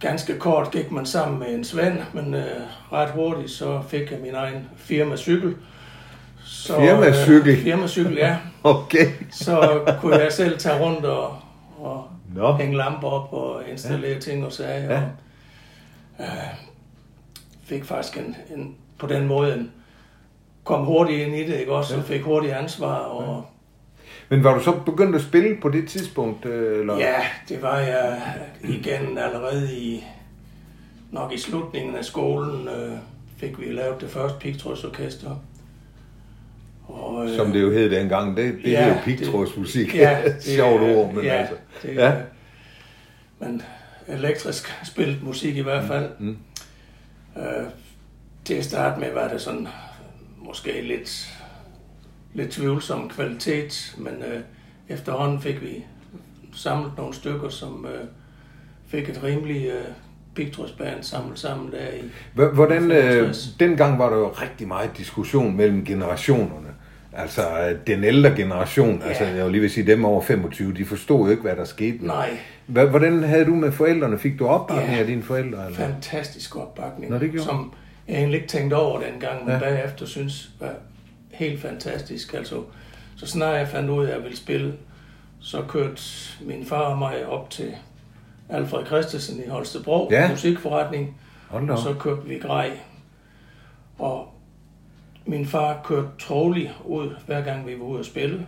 ganske 0.01 0.39
kort 0.39 0.71
gik 0.71 0.91
man 0.91 1.07
sammen 1.07 1.39
med 1.39 1.55
en 1.55 1.65
svend, 1.65 1.99
men 2.15 2.35
øh, 2.35 2.61
ret 2.93 3.11
hurtigt 3.11 3.51
så 3.51 3.83
fik 3.89 4.11
jeg 4.11 4.21
min 4.23 4.35
egen 4.35 4.69
firmacykel. 4.77 5.55
Så, 6.45 6.77
Firmacykel? 6.77 7.53
Øh, 7.57 7.63
firmacykel, 7.63 8.15
ja. 8.17 8.37
Okay. 8.65 9.11
Så 9.31 9.81
kunne 10.01 10.17
jeg 10.17 10.33
selv 10.33 10.59
tage 10.59 10.81
rundt 10.85 11.05
og, 11.05 11.37
og 11.79 12.05
Nå. 12.35 12.53
hænge 12.55 12.77
lamper 12.77 13.09
op 13.09 13.33
og 13.33 13.63
installere 13.71 14.13
ja. 14.13 14.19
ting 14.19 14.45
og 14.47 14.53
sager. 14.53 14.85
Ja. 14.85 14.93
Ja. 14.93 15.01
Og, 16.19 16.25
øh, 16.25 16.29
fik 17.65 17.85
faktisk 17.85 18.17
en, 18.19 18.37
en, 18.57 18.75
på 18.99 19.07
den 19.07 19.27
måde 19.27 19.55
en, 19.55 19.71
kom 20.65 20.85
hurtigt 20.85 21.21
ind 21.27 21.35
i 21.35 21.47
det, 21.47 21.61
ikke 21.61 21.73
også? 21.73 21.97
Og 21.97 22.03
fik 22.05 22.23
hurtigt 22.23 22.53
ansvar. 22.55 22.95
Og, 22.95 23.47
Men 24.29 24.45
var 24.45 24.55
du 24.55 24.63
så 24.63 24.73
begyndt 24.87 25.17
at 25.17 25.23
spille 25.23 25.57
på 25.63 25.69
det 25.69 25.89
tidspunkt? 25.89 26.47
øh, 26.47 26.81
Eller? 26.81 26.97
ja, 26.97 27.17
det 27.49 27.63
var 27.63 27.79
jeg 27.79 28.21
igen 28.65 29.19
allerede 29.19 29.77
i, 29.77 30.05
nok 31.11 31.33
i 31.33 31.39
slutningen 31.39 31.97
af 31.97 32.05
skolen, 32.05 32.69
øh, 32.69 32.93
fik 33.37 33.61
vi 33.61 33.65
lavet 33.73 34.01
det 34.01 34.11
første 34.11 34.39
pigtrådsorkester. 34.39 35.37
Og, 36.89 37.29
øh, 37.29 37.37
Som 37.37 37.53
det 37.53 37.63
jo 37.63 37.71
hed 37.71 37.91
dengang. 37.91 38.37
Det, 38.37 38.55
det 38.65 38.73
Ja, 38.73 38.81
er 38.81 38.89
jo 38.89 39.01
pigtrådsmusik. 39.05 39.95
Ja, 39.97 40.19
det, 40.25 40.43
Sjovt 40.45 40.83
ord, 40.83 41.15
men 41.15 41.25
ja, 41.25 41.33
altså. 41.33 41.55
Det, 41.83 41.95
Ja. 41.95 42.13
Men 43.39 43.63
elektrisk 44.09 44.73
spillet 44.85 45.23
musik 45.23 45.57
i 45.57 45.61
hvert 45.61 45.85
fald. 45.85 46.09
Mm. 46.19 46.37
Øh, 47.37 47.65
til 48.45 48.55
at 48.55 48.65
starte 48.65 49.01
med 49.01 49.13
var 49.15 49.29
det 49.29 49.41
sådan 49.41 49.69
måske 50.39 50.83
lidt, 50.83 51.33
lidt 52.35 52.51
tvivlsom 52.51 53.09
kvalitet, 53.09 53.95
men 53.99 54.15
øh, 54.15 54.41
efterhånden 54.89 55.41
fik 55.41 55.63
vi 55.63 55.85
samlet 56.55 56.93
nogle 56.97 57.15
stykker, 57.15 57.49
som 57.49 57.87
øh, 57.87 58.05
fik 58.89 59.09
et 59.09 59.23
rimeligt 59.23 59.73
øh, 59.73 59.85
pigtrådsband 60.35 61.03
samlet 61.03 61.39
sammen 61.39 61.73
der 61.73 61.89
i 61.89 62.11
Hvordan, 62.55 62.91
øh, 62.91 63.03
65. 63.03 63.57
dengang 63.61 63.99
var 63.99 64.11
der 64.11 64.17
jo 64.17 64.29
rigtig 64.29 64.69
meget 64.69 64.91
diskussion 64.99 65.57
mellem 65.57 65.85
generationerne. 65.85 66.69
Altså 67.17 67.77
den 67.87 68.05
ældre 68.05 68.31
generation, 68.31 68.99
Ja. 69.03 69.09
altså 69.09 69.25
jeg 69.25 69.45
vil 69.45 69.53
lige 69.53 69.61
vil 69.61 69.71
sige 69.71 69.87
dem 69.87 70.05
over 70.05 70.23
25, 70.23 70.73
de 70.75 70.85
forstod 70.85 71.25
jo 71.25 71.31
ikke, 71.31 71.43
hvad 71.43 71.57
der 71.57 71.65
skete. 71.65 72.07
Nej, 72.07 72.31
Hvordan 72.67 73.23
havde 73.23 73.45
du 73.45 73.55
med 73.55 73.73
forældrene? 73.73 74.19
Fik 74.19 74.39
du 74.39 74.47
opbakning 74.47 74.93
Ja. 74.93 74.99
af 74.99 75.07
dine 75.07 75.23
forældre? 75.23 75.67
Eller? 75.67 75.79
fantastisk 75.79 76.57
opbakning, 76.57 77.13
Nå, 77.13 77.19
det 77.19 77.31
gjorde 77.31 77.45
som 77.45 77.73
jeg 78.09 78.17
egentlig 78.17 78.37
ikke 78.37 78.49
tænkte 78.49 78.75
over 78.75 79.01
dengang, 79.01 79.45
men 79.45 79.53
Ja. 79.55 79.59
bagefter 79.59 80.07
synes 80.07 80.51
var 80.61 80.73
helt 81.31 81.61
fantastisk. 81.61 82.35
Altså, 82.35 82.63
så 83.17 83.27
snart 83.27 83.57
jeg 83.59 83.69
fandt 83.69 83.91
ud 83.91 84.05
af, 84.05 84.09
at 84.09 84.15
jeg 84.15 84.23
ville 84.23 84.37
spille, 84.37 84.73
så 85.41 85.63
kørte 85.69 86.03
min 86.41 86.67
far 86.67 86.81
og 86.81 86.99
mig 86.99 87.27
op 87.27 87.51
til 87.51 87.75
Alfred 88.49 88.87
Christensen 88.87 89.43
i 89.47 89.49
Holstebro, 89.49 90.09
Ja. 90.11 90.31
musikforretning, 90.31 91.17
og 91.51 91.79
så 91.79 91.95
kørte 91.99 92.29
vi 92.29 92.39
grej. 92.39 92.71
Og 93.99 94.32
min 95.27 95.47
far 95.47 95.81
kørte 95.85 96.09
trolig 96.19 96.73
ud, 96.85 97.11
hver 97.27 97.41
gang 97.41 97.67
vi 97.67 97.79
var 97.79 97.85
ude 97.85 98.01
at 98.01 98.07
spille, 98.07 98.47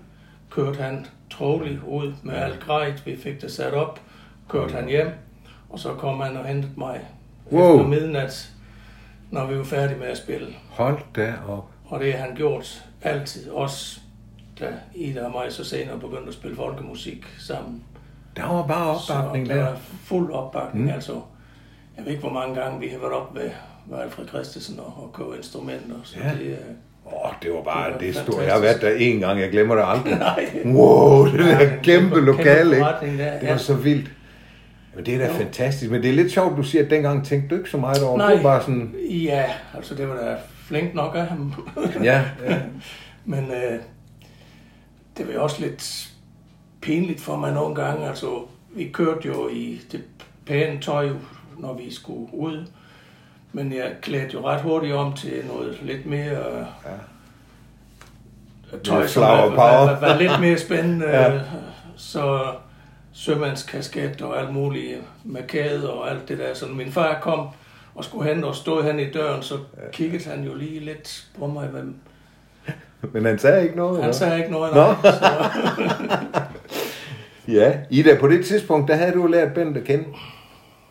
kørte 0.51 0.83
han 0.83 1.07
trolig 1.31 1.81
ud 1.89 2.13
med 2.23 2.35
alt 2.35 2.61
grejet, 2.61 3.07
vi 3.07 3.17
fik 3.17 3.41
det 3.43 3.53
sat 3.53 3.75
op, 3.75 4.01
kørte 4.49 4.75
han 4.75 4.89
hjem, 4.89 5.09
og 5.71 5.79
så 5.79 5.95
kom 5.95 6.21
han 6.21 6.37
og 6.37 6.45
hentede 6.47 6.73
mig 6.77 7.01
Wow. 7.53 7.75
efter 7.77 7.87
midnat, 7.89 8.53
når 9.31 9.47
vi 9.47 9.59
var 9.59 9.65
færdige 9.65 9.99
med 9.99 10.07
at 10.07 10.19
spille. 10.19 10.47
Hold 10.71 10.99
da 11.17 11.35
op. 11.49 11.65
Og 11.87 12.01
det 12.01 12.13
har 12.15 12.27
han 12.27 12.37
gjort 12.37 12.85
altid, 13.03 13.51
også 13.51 14.01
da 14.61 14.67
Ida 14.95 15.25
og 15.25 15.31
mig 15.31 15.53
så 15.53 15.65
senere 15.65 15.99
begyndte 16.01 16.29
at 16.29 16.35
spille 16.35 16.57
folkemusik 16.57 17.27
sammen. 17.39 17.83
Der 18.37 18.47
var 18.47 18.67
bare 18.67 18.91
opbakning 18.91 19.47
så 19.47 19.53
der 19.55 19.59
der. 19.61 19.69
var 19.71 19.77
fuld 20.05 20.33
opbakning, 20.33 20.85
mm. 20.85 20.91
altså. 20.93 21.21
Jeg 21.97 22.05
ved 22.05 22.13
ikke, 22.13 22.23
hvor 22.23 22.33
mange 22.33 22.55
gange 22.61 22.81
vi 22.81 22.89
har 22.89 22.99
været 22.99 23.13
op 23.13 23.35
ved, 23.35 23.51
ved 23.87 23.99
Alfred 23.99 24.27
Christensen 24.29 24.79
og, 24.81 24.87
og 24.87 25.11
købe 25.13 25.37
instrumenter. 25.37 25.95
Så 26.05 26.17
Ja. 26.25 26.31
det, 26.39 26.47
øh, 26.51 26.57
Åh, 27.07 27.13
oh, 27.13 27.33
det 27.43 27.51
var 27.53 27.63
bare, 27.63 27.85
Det 27.87 27.93
var 27.95 27.99
det 27.99 28.17
stod. 28.17 28.43
Jeg 28.43 28.53
har 28.53 28.61
været 28.61 28.81
der 28.81 28.91
en 28.91 29.21
gang, 29.21 29.41
jeg 29.41 29.51
glemmer 29.51 29.75
det 29.75 29.85
aldrig. 29.87 30.19
nej. 30.65 30.73
Wow, 30.75 31.25
det 31.27 31.39
Ja, 31.39 31.45
der 31.51 31.59
en 31.77 31.83
kæmpe 31.83 32.21
lokale, 32.21 32.71
ikke? 32.77 32.85
Der, 32.87 33.01
Det 33.01 33.19
ja. 33.43 33.51
var 33.51 33.57
så 33.57 33.75
vildt. 33.75 34.11
Men 34.97 35.07
det 35.07 35.15
er 35.15 35.19
da 35.19 35.27
Jo. 35.27 35.33
fantastisk. 35.33 35.91
Men 35.91 36.03
det 36.03 36.11
er 36.11 36.15
lidt 36.15 36.33
sjovt, 36.33 36.57
du 36.57 36.63
siger, 36.63 36.85
at 36.85 36.91
dengang 36.91 37.27
tænkte 37.27 37.49
du 37.49 37.55
ikke 37.59 37.71
så 37.71 37.77
meget 37.77 38.03
over. 38.03 38.19
Nej. 38.19 38.35
Det 38.35 38.37
var 38.45 38.51
bare 38.51 38.61
sådan, 38.63 38.95
ja, 39.11 39.45
altså 39.75 39.95
det 39.95 40.09
var 40.09 40.15
da 40.17 40.37
flink 40.67 40.95
nok 40.95 41.15
af 41.15 41.27
ham. 41.27 41.55
ja, 42.05 42.23
ja. 42.49 42.59
Men 43.25 43.45
øh, 43.51 43.79
det 45.19 45.27
var 45.29 45.33
jo 45.35 45.43
også 45.43 45.61
lidt 45.61 46.09
pinligt 46.81 47.21
for 47.21 47.37
mig 47.37 47.53
nogle 47.53 47.75
gange. 47.75 48.09
Altså, 48.09 48.43
vi 48.77 48.85
kørte 48.93 49.29
jo 49.29 49.49
i 49.49 49.81
det 49.93 50.03
pæne 50.47 50.81
tøj, 50.81 51.09
når 51.59 51.75
vi 51.75 51.95
skulle 51.95 52.35
ud. 52.35 52.67
Men 53.55 53.73
jeg 53.73 53.93
klædte 54.03 54.35
jo 54.35 54.47
ret 54.49 54.61
hurtigt 54.61 54.95
om 54.95 55.13
til 55.13 55.45
noget 55.47 55.79
lidt 55.83 56.07
mere... 56.07 56.31
Øh, 56.31 56.67
tøj, 58.85 59.01
Lidt 59.01 59.11
som 59.11 59.23
flower 59.23 59.51
var, 59.51 59.55
var, 59.55 59.85
var, 59.85 60.01
var 60.01 60.19
lidt 60.19 60.41
mere 60.41 60.59
spændende. 60.59 61.07
Ja. 61.07 61.23
ja. 61.33 61.41
Så 61.97 62.47
sømandskasket 63.13 64.23
og 64.23 64.41
alt 64.41 64.53
muligt 64.53 64.99
med 65.25 65.43
kæde 65.49 65.93
og 65.93 66.11
alt 66.11 66.29
det 66.29 66.39
der. 66.39 66.55
Så 66.55 66.67
min 66.67 66.93
far 66.93 67.19
kom 67.21 67.49
og 67.95 68.05
skulle 68.05 68.35
hen 68.35 68.45
og 68.45 68.55
stod 68.55 68.83
han 68.83 69.01
i 69.01 69.11
døren, 69.11 69.43
så 69.43 69.55
kiggede 69.93 70.31
han 70.31 70.45
jo 70.45 70.55
lige 70.55 70.81
lidt 70.81 71.27
på 71.39 71.47
mig. 71.47 71.69
Hvem, 71.69 71.95
Men 73.13 73.25
han 73.25 73.39
sagde 73.39 73.63
ikke 73.63 73.77
noget. 73.77 73.97
han 73.97 74.05
eller? 74.05 74.13
sagde 74.13 74.39
ikke 74.39 74.51
noget. 74.53 74.75
Nå. 74.75 74.81
Nej, 74.81 74.95
så, 75.03 75.49
Ja, 77.49 77.73
Ida, 77.91 78.17
på 78.21 78.29
det 78.29 78.47
tidspunkt, 78.47 78.89
der 78.89 78.95
havde 78.97 79.13
du 79.13 79.27
lært 79.27 79.55
Bent 79.55 79.77
at 79.77 79.85
kende. 79.85 80.05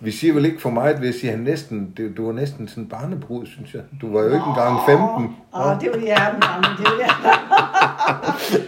Vi 0.04 0.12
siger 0.12 0.34
vel 0.34 0.46
ikke 0.46 0.62
for 0.62 0.70
meget, 0.70 1.00
hvis 1.00 1.24
jeg 1.24 1.32
han 1.32 1.40
næsten, 1.40 1.94
det, 1.98 2.18
du 2.18 2.26
var 2.26 2.34
næsten 2.34 2.68
sådan 2.68 2.88
barnebrud, 2.88 3.46
synes 3.46 3.74
jeg. 3.74 3.82
Du 4.02 4.14
var 4.14 4.20
jo 4.22 4.26
ikke 4.34 4.46
engang 4.48 4.78
15. 4.86 5.36
Åh, 5.56 5.82
det 5.82 5.90
vil 5.94 6.04
jeg, 6.04 6.34
men 6.34 6.78
det 6.78 6.92
vil 6.92 7.00
jeg. 7.00 7.14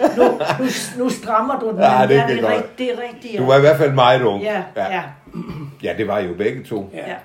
nu, 0.18 0.24
nu, 0.60 0.66
nu 1.04 1.10
strammer 1.10 1.60
du 1.60 1.70
den. 1.70 1.78
Ja, 1.80 2.06
det 2.08 2.16
ja, 2.16 2.28
kan 2.28 2.30
det, 2.30 2.38
er 2.38 2.42
godt. 2.42 2.54
rigt, 2.54 2.78
det 2.78 2.92
er 2.92 2.96
rigtigt. 3.14 3.34
Ja. 3.34 3.40
Du 3.40 3.46
var 3.46 3.58
i 3.58 3.60
hvert 3.60 3.78
fald 3.78 3.94
meget 3.94 4.22
ung. 4.22 4.44
Ja, 4.44 4.64
ja, 4.76 5.04
Ja, 5.84 5.94
det 5.98 6.08
var 6.08 6.20
jo 6.20 6.34
begge 6.34 6.64
to. 6.64 6.90
ja. 6.94 7.10
ja. 7.10 7.16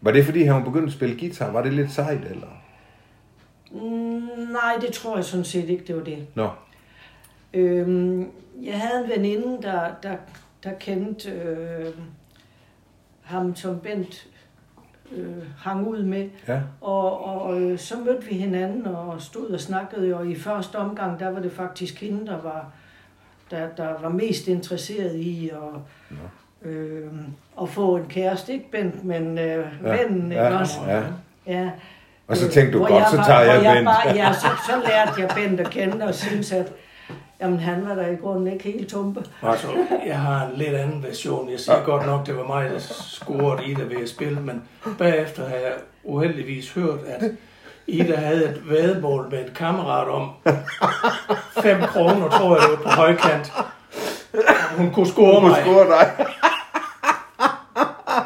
Var 0.00 0.10
det 0.10 0.24
fordi, 0.24 0.42
han 0.42 0.54
var 0.54 0.62
begyndt 0.64 0.86
at 0.86 0.92
spille 0.92 1.18
guitar? 1.20 1.50
Var 1.50 1.62
det 1.62 1.72
lidt 1.72 1.92
sejt, 1.92 2.20
eller? 2.30 2.46
Mm, 3.72 4.52
nej, 4.52 4.76
det 4.80 4.92
tror 4.92 5.16
jeg 5.16 5.24
sådan 5.24 5.44
set 5.44 5.68
ikke, 5.68 5.84
det 5.86 5.96
var 5.96 6.02
det. 6.02 6.26
Nå, 6.34 6.48
Øhm, 7.54 8.28
jeg 8.62 8.80
havde 8.80 9.04
en 9.04 9.10
veninde, 9.10 9.62
der, 9.62 9.80
der, 10.02 10.16
der 10.64 10.70
kendte 10.80 11.30
øh, 11.30 11.86
ham, 13.24 13.56
som 13.56 13.80
Bent 13.80 14.26
øh, 15.16 15.26
hang 15.58 15.86
ud 15.86 16.02
med. 16.02 16.28
ja. 16.48 16.60
Og, 16.80 17.24
og 17.24 17.60
øh, 17.60 17.78
så 17.78 17.94
mødte 17.98 18.26
vi 18.26 18.34
hinanden 18.34 18.86
og 18.86 19.22
stod 19.22 19.50
og 19.50 19.60
snakkede, 19.60 20.14
og 20.16 20.26
i 20.26 20.34
første 20.38 20.76
omgang, 20.76 21.20
der 21.20 21.30
var 21.30 21.40
det 21.40 21.52
faktisk 21.52 22.00
hende, 22.00 22.26
der 22.26 22.40
var, 22.40 22.66
der, 23.50 23.68
der 23.76 23.88
var 24.02 24.08
mest 24.08 24.48
interesseret 24.48 25.14
i 25.16 25.48
at, 25.50 26.68
øh, 26.70 27.02
at 27.62 27.68
få 27.68 27.96
en 27.96 28.04
kæreste, 28.08 28.52
ikke 28.52 28.70
Bent, 28.70 29.04
men 29.04 29.38
øh, 29.38 29.66
Ja, 29.84 29.90
vennen, 29.90 30.32
ja, 30.32 30.46
ikke 30.46 30.58
også? 30.58 30.78
ja. 30.88 31.02
Ja. 31.46 31.70
Og 32.28 32.36
så 32.36 32.46
Øh, 32.46 32.52
tænkte 32.52 32.72
du, 32.72 32.78
hvor 32.78 32.88
godt, 32.88 33.10
så 33.10 33.16
tager 33.26 33.40
jeg 33.40 33.60
hvor 33.62 33.72
Bent. 33.74 33.84
Bare, 33.86 34.14
ja, 34.14 34.32
så, 34.32 34.46
så 34.66 34.72
lærte 34.88 35.20
jeg 35.20 35.30
Bent 35.36 35.60
at 35.60 35.70
kende 35.70 36.04
og 36.06 36.14
synes, 36.14 36.52
at 36.52 36.72
jamen, 37.40 37.58
han 37.60 37.88
var 37.88 37.94
der 37.94 38.06
i 38.10 38.14
grunden 38.16 38.46
ikke 38.52 38.64
helt 38.64 38.88
tumpe. 38.90 39.24
Altså, 39.42 39.66
jeg 40.06 40.18
har 40.18 40.46
en 40.46 40.52
lidt 40.56 40.74
anden 40.74 41.02
version. 41.02 41.50
Jeg 41.50 41.60
siger 41.60 41.84
godt 41.84 42.06
nok, 42.06 42.26
det 42.26 42.36
var 42.36 42.46
mig, 42.46 42.70
der 42.70 42.78
scorede 42.78 43.64
Ida 43.66 43.82
ved 43.82 44.02
at 44.02 44.08
spille, 44.08 44.40
men 44.40 44.62
bagefter 44.98 45.48
har 45.48 45.56
jeg 45.56 45.72
uheldigvis 46.04 46.72
hørt, 46.74 46.98
at 47.08 47.30
Ida 47.86 48.16
havde 48.16 48.44
et 48.44 48.68
vedmål 48.68 49.28
med 49.30 49.38
et 49.46 49.54
kammerat 49.54 50.08
om 50.08 50.30
5 51.62 51.80
kroner, 51.82 52.28
tror 52.28 52.56
jeg, 52.56 52.62
det 52.70 52.78
var 52.78 52.82
på 52.82 52.88
højkant. 52.88 53.52
Hun 54.76 54.90
kunne 54.90 55.06
score 55.06 55.40
Hun 55.40 55.50
mig. 55.50 55.62
score 55.64 55.86
dig. 55.86 56.26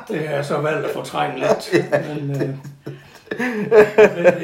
Det 0.08 0.28
har 0.28 0.34
jeg 0.34 0.44
så 0.44 0.60
valgt 0.60 0.86
at 0.86 0.90
fortrænge 0.94 1.38
lidt. 1.38 1.84
Men, 2.08 2.42
øh, 2.42 2.48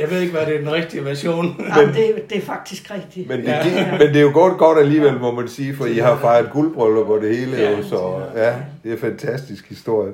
jeg 0.01 0.11
ved 0.11 0.21
ikke, 0.21 0.33
hvad 0.33 0.47
det 0.47 0.55
er 0.55 0.59
den 0.59 0.73
rigtige 0.73 1.05
version. 1.05 1.65
Jamen, 1.77 1.95
det, 1.95 2.31
det 2.31 2.37
er 2.39 2.43
faktisk 2.43 2.91
rigtigt. 2.91 3.29
Men 3.29 3.39
det, 3.39 3.45
Ja. 3.47 3.69
ja. 3.69 3.91
men 3.99 4.09
det 4.09 4.17
er 4.17 4.21
jo 4.21 4.31
godt, 4.33 4.59
godt 4.59 4.79
alligevel, 4.79 5.21
må 5.21 5.33
man 5.35 5.49
sige, 5.49 5.75
for 5.75 5.87
I 5.87 5.95
har 5.99 6.19
fejret 6.19 6.51
guldbryllup 6.53 7.09
og 7.09 7.21
det 7.23 7.37
hele, 7.37 7.57
Ja, 7.57 7.71
jo, 7.77 7.83
så 7.83 8.21
ja, 8.37 8.53
det 8.85 8.89
er 8.89 8.93
en 8.93 8.99
fantastisk 8.99 9.69
historie. 9.69 10.13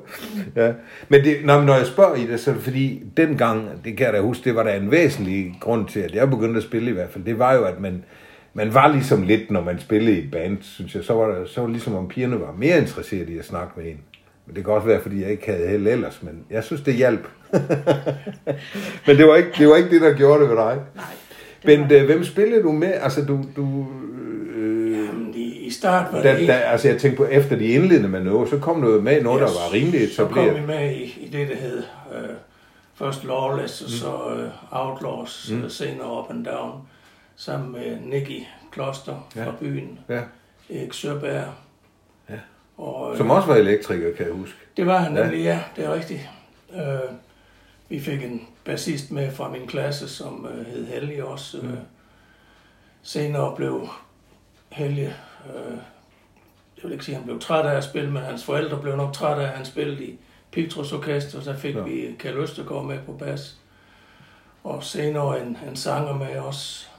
Ja. 0.55 0.71
Men 1.09 1.23
det, 1.23 1.37
når, 1.43 1.61
når 1.61 1.75
jeg 1.75 1.85
spørger 1.85 2.15
i 2.15 2.25
det, 2.27 2.39
så 2.39 2.49
er 2.51 2.55
det 2.55 2.63
fordi, 2.63 3.03
dengang, 3.17 3.69
det 3.85 3.97
kan 3.97 4.05
jeg 4.05 4.13
da 4.13 4.19
huske, 4.21 4.43
det 4.43 4.55
var 4.55 4.63
der 4.63 4.73
en 4.73 4.91
væsentlig 4.91 5.53
grund 5.59 5.87
til, 5.87 5.99
at 5.99 6.15
jeg 6.15 6.29
begyndte 6.29 6.57
at 6.57 6.63
spille 6.63 6.89
i 6.89 6.93
hvert 6.93 7.09
fald, 7.09 7.23
det 7.25 7.39
var 7.39 7.53
jo, 7.53 7.63
at 7.63 7.79
man, 7.79 8.03
man 8.53 8.73
var 8.73 8.87
ligesom 8.87 9.23
lidt, 9.23 9.51
når 9.51 9.63
man 9.63 9.79
spillede 9.79 10.17
i 10.17 10.27
band, 10.27 10.57
synes 10.61 10.95
jeg, 10.95 11.03
så 11.03 11.13
var 11.13 11.27
det 11.27 11.49
så 11.49 11.59
var 11.61 11.67
det 11.67 11.73
ligesom, 11.73 11.95
om 11.95 12.07
pigerne 12.07 12.39
var 12.39 12.53
mere 12.57 12.77
interesseret 12.77 13.29
i 13.29 13.37
at 13.37 13.45
snakke 13.45 13.71
med 13.77 13.85
en. 13.85 13.97
Men 14.47 14.55
det 14.55 14.65
kan 14.65 14.73
også 14.73 14.87
være, 14.87 15.01
fordi 15.01 15.21
jeg 15.21 15.31
ikke 15.31 15.51
havde 15.51 15.67
held 15.67 15.87
ellers, 15.87 16.19
men 16.23 16.39
jeg 16.49 16.63
synes, 16.63 16.81
det 16.81 16.93
hjalp. 16.93 17.27
men 19.07 19.17
det 19.17 19.27
var, 19.27 19.35
ikke, 19.35 19.49
det 19.57 19.67
var 19.67 19.75
ikke 19.75 19.89
det, 19.89 20.01
der 20.01 20.13
gjorde 20.13 20.41
det 20.41 20.49
ved 20.49 20.57
dig. 20.57 20.79
Nej. 20.95 21.03
det 21.65 21.79
Men 21.79 21.89
var- 21.89 21.95
øh, 21.95 22.05
hvem 22.05 22.23
spillede 22.23 22.63
du 22.63 22.71
med? 22.71 22.93
Altså, 23.01 23.25
du... 23.25 23.39
du 23.55 23.87
øh, 24.55 24.91
Jamen, 25.07 25.33
i, 25.35 25.57
I 25.59 25.69
start 25.71 26.13
var 26.13 26.21
da, 26.21 26.37
det 26.39 26.47
da, 26.47 26.53
altså, 26.53 26.87
jeg 26.87 26.97
tænkte 26.97 27.17
på, 27.17 27.25
efter 27.25 27.55
de 27.55 27.65
indledende 27.65 28.09
manøvrer, 28.09 28.45
så 28.45 28.57
kom 28.59 28.83
jo 28.83 29.01
med 29.01 29.21
noget, 29.21 29.41
der 29.41 29.47
Yes. 29.49 29.55
var 29.55 29.73
rimelig 29.73 30.15
Så 30.15 30.25
kom 30.25 30.35
vi 30.43 30.49
etableret. 30.49 30.67
med 30.67 30.91
i, 30.95 31.03
i 31.03 31.29
det, 31.31 31.47
der 31.49 31.55
hed 31.55 31.83
øh, 32.15 32.29
først 32.95 33.23
Lawless, 33.23 33.81
og 33.81 33.89
så 33.89 34.07
øh, 34.37 34.49
Outlaws, 34.71 35.51
mm. 35.53 35.69
senere 35.69 36.19
Up 36.19 36.25
and 36.29 36.45
Down, 36.45 36.81
sammen 37.35 37.71
med 37.71 37.97
Nicky 38.05 38.43
Kloster 38.71 39.27
fra 39.33 39.41
Ja. 39.41 39.51
byen, 39.59 39.99
Ja. 40.09 40.19
Erik 40.69 40.93
Søberg. 40.93 41.43
Ja. 42.29 42.35
Og, 42.77 43.11
øh, 43.11 43.17
Som 43.17 43.31
også 43.31 43.47
var 43.47 43.55
elektriker, 43.55 44.13
kan 44.17 44.25
jeg 44.25 44.33
huske. 44.35 44.55
Det 44.77 44.85
var 44.85 44.97
han 44.97 45.17
Ja. 45.17 45.23
nemlig, 45.23 45.43
ja, 45.43 45.59
det 45.75 45.85
er 45.85 45.93
rigtigt. 45.93 46.29
Øh, 46.75 46.79
vi 47.91 47.99
fik 47.99 48.23
en 48.23 48.47
bassist 48.65 49.11
med 49.11 49.31
fra 49.31 49.49
min 49.51 49.67
klasse, 49.67 50.09
som 50.09 50.47
øh, 50.53 50.65
hed 50.65 50.85
Helge 50.87 51.25
også. 51.25 51.57
Øh, 51.57 51.73
senere 53.01 53.55
blev 53.55 53.87
Helge, 54.69 55.13
øh, 55.55 55.77
jeg 56.77 56.83
vil 56.83 56.91
ikke 56.91 57.05
sige, 57.05 57.15
at 57.15 57.19
han 57.21 57.27
blev 57.27 57.39
træt 57.39 57.65
af 57.65 57.77
at 57.77 57.83
spille, 57.83 58.11
men 58.11 58.21
hans 58.23 58.43
forældre 58.43 58.81
blev 58.81 58.95
nok 58.95 59.13
træt 59.13 59.39
af, 59.39 59.43
at 59.43 59.49
han 59.49 59.65
spillede 59.65 60.03
i 60.05 60.19
Pictros 60.51 60.93
Orkester, 60.93 61.37
og 61.37 61.43
så 61.43 61.53
fik 61.57 61.75
Ja. 61.75 61.81
vi 61.81 62.15
Kjell 62.19 62.37
Østergaard 62.37 62.85
med 62.85 62.99
på 63.05 63.11
bas. 63.11 63.57
Og 64.63 64.83
senere 64.83 65.41
en, 65.41 65.57
en 65.69 65.75
sanger 65.75 66.13
med 66.17 66.35
os. 66.37 66.91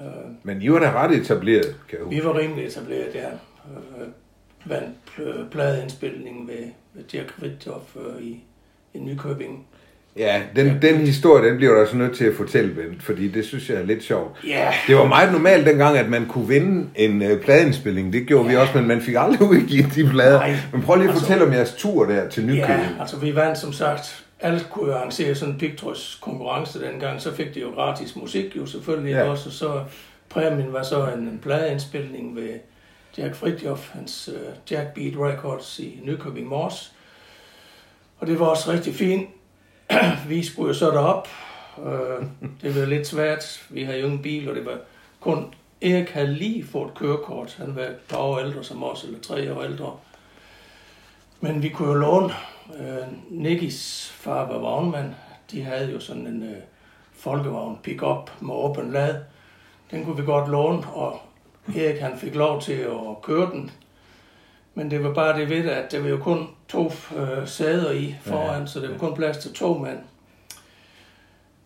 Øh, 0.00 0.30
Men 0.42 0.62
I 0.62 0.70
var 0.70 0.78
da 0.78 0.92
ret 0.92 1.10
etableret, 1.16 1.76
kan 1.88 1.98
jeg 1.98 2.10
vi 2.10 2.24
var 2.24 2.38
rimelig 2.38 2.66
etableret, 2.66 3.14
ja. 3.14 3.28
Øh, 3.30 4.08
vandt 4.64 4.96
pl- 5.08 5.48
pladeindspilningen 5.50 6.48
ved, 6.48 6.68
ved 6.94 7.04
Dirk 7.04 7.42
Ridtjof 7.42 7.96
øh, 7.96 8.22
i, 8.22 8.44
i 8.94 8.98
Nykøbing. 8.98 9.66
Ja, 10.18 10.42
den, 10.56 10.82
den 10.82 10.96
historie, 10.96 11.48
den 11.50 11.56
bliver 11.56 11.72
du 11.74 11.80
altså 11.80 11.96
nødt 11.96 12.16
til 12.16 12.24
at 12.24 12.34
fortælle, 12.36 12.74
Bent, 12.74 13.02
fordi 13.02 13.28
det 13.28 13.44
synes 13.44 13.70
jeg 13.70 13.76
er 13.78 13.84
lidt 13.84 14.02
sjovt. 14.04 14.38
Ja, 14.46 14.72
Det 14.86 14.96
var 14.96 15.06
meget 15.06 15.32
normalt 15.32 15.66
dengang, 15.66 15.96
at 15.98 16.08
man 16.08 16.26
kunne 16.26 16.48
vinde 16.48 16.88
en 16.96 17.22
øh, 17.22 17.40
pladeindspilning. 17.40 18.12
Det 18.12 18.26
gjorde 18.26 18.44
ja. 18.44 18.50
vi 18.50 18.56
også, 18.56 18.72
men 18.78 18.88
man 18.88 19.00
fik 19.00 19.14
aldrig 19.18 19.48
udgivet 19.50 19.94
de 19.94 20.08
plader. 20.10 20.38
Nej. 20.38 20.56
Men 20.72 20.82
prøv 20.82 20.96
lige 20.96 21.04
at 21.04 21.10
Altså- 21.10 21.24
fortælle 21.26 21.46
om 21.46 21.52
jeres 21.52 21.72
tur 21.78 22.04
der 22.04 22.28
til 22.28 22.42
Nykøbing. 22.46 22.68
ja, 22.68 23.00
altså 23.00 23.16
vi 23.18 23.34
vandt 23.34 23.58
som 23.58 23.72
sagt. 23.72 24.24
Alle 24.40 24.60
kunne 24.70 24.94
arrangere 24.94 25.34
sådan 25.34 25.54
en 25.54 25.60
Pictros 25.60 26.18
konkurrence 26.22 26.80
dengang, 26.92 27.20
så 27.22 27.34
fik 27.34 27.54
de 27.54 27.60
jo 27.60 27.68
gratis 27.74 28.16
musik 28.16 28.56
jo 28.56 28.66
selvfølgelig 28.66 29.10
Ja. 29.12 29.18
ja. 29.18 29.30
også, 29.30 29.48
og 29.48 29.52
så 29.52 29.80
præmien 30.30 30.72
var 30.72 30.82
så 30.82 31.06
en, 31.16 31.20
en 31.22 31.38
pladeindspilning 31.42 32.36
ved 32.36 32.48
Jack 33.18 33.34
Fridtjof, 33.34 33.88
hans 33.92 34.30
uh, 34.32 34.72
Jack 34.72 34.94
Beat 34.94 35.12
Records 35.18 35.78
i 35.78 36.00
Nykøbing 36.04 36.46
Mors. 36.48 36.92
Og 38.18 38.26
det 38.26 38.40
var 38.40 38.46
også 38.46 38.72
rigtig 38.72 38.94
fint. 38.94 39.28
vi 40.28 40.44
skulle 40.44 40.68
jo 40.68 40.74
så 40.74 40.90
derop. 40.90 41.28
Uh, 41.76 42.26
det 42.62 42.80
var 42.80 42.86
lidt 42.86 43.06
svært. 43.06 43.66
Vi 43.70 43.82
havde 43.82 43.98
jo 43.98 44.06
ingen 44.06 44.22
bil, 44.22 44.48
og 44.48 44.54
det 44.54 44.66
var 44.66 44.78
kun... 45.20 45.54
Erik 45.80 46.10
havde 46.10 46.34
lige 46.34 46.66
fået 46.66 46.94
kørekort. 46.94 47.54
Han 47.58 47.76
var 47.76 47.82
et 47.82 47.96
par 48.08 48.18
år 48.18 48.38
ældre 48.38 48.64
som 48.64 48.84
os, 48.84 49.04
eller 49.04 49.20
tre 49.20 49.54
år 49.54 49.62
ældre. 49.62 49.96
Men 51.40 51.62
vi 51.62 51.68
kunne 51.68 51.88
jo 51.88 51.94
låne. 51.94 52.32
Øh, 52.78 53.06
Nikkis 53.30 54.10
far 54.14 54.46
var 54.46 54.58
vognmand. 54.58 55.14
De 55.50 55.62
havde 55.62 55.92
jo 55.92 56.00
sådan 56.00 56.26
en 56.26 56.42
øh, 56.42 56.56
folkevogn 57.12 57.78
pick-up 57.82 58.30
med 58.40 58.54
åben 58.54 58.92
lad. 58.92 59.14
Den 59.90 60.04
kunne 60.04 60.16
vi 60.16 60.22
godt 60.22 60.50
låne, 60.50 60.86
og 60.86 61.20
Erik 61.76 62.00
han 62.00 62.18
fik 62.18 62.34
lov 62.34 62.60
til 62.60 62.72
at 62.72 63.22
køre 63.22 63.50
den. 63.50 63.70
Men 64.74 64.90
det 64.90 65.04
var 65.04 65.14
bare 65.14 65.40
det 65.40 65.50
ved 65.50 65.70
at 65.70 65.92
det 65.92 66.02
var 66.02 66.08
jo 66.08 66.18
kun 66.18 66.48
to 66.68 66.92
øh, 67.16 67.48
sæder 67.48 67.90
i 67.90 68.14
foran, 68.22 68.60
ja. 68.60 68.66
så 68.66 68.80
det 68.80 68.90
var 68.90 68.98
kun 68.98 69.14
plads 69.14 69.36
til 69.36 69.54
to 69.54 69.78
mand. 69.78 69.98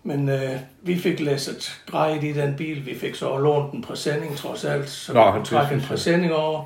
Men 0.03 0.29
øh, 0.29 0.57
vi 0.83 0.99
fik 0.99 1.21
læsset 1.21 1.83
grejet 1.87 2.25
i 2.25 2.33
den 2.33 2.55
bil. 2.57 2.87
Vi 2.87 2.99
fik 2.99 3.15
så 3.15 3.37
lånt 3.37 3.73
en 3.73 3.83
præsending 3.83 4.37
trods 4.37 4.65
alt, 4.65 4.91
så 4.91 5.13
Nå, 5.13 5.27
vi 5.27 5.33
kunne 5.33 5.45
trække 5.45 5.75
en 5.75 5.81
præsending 5.81 6.33
over. 6.33 6.65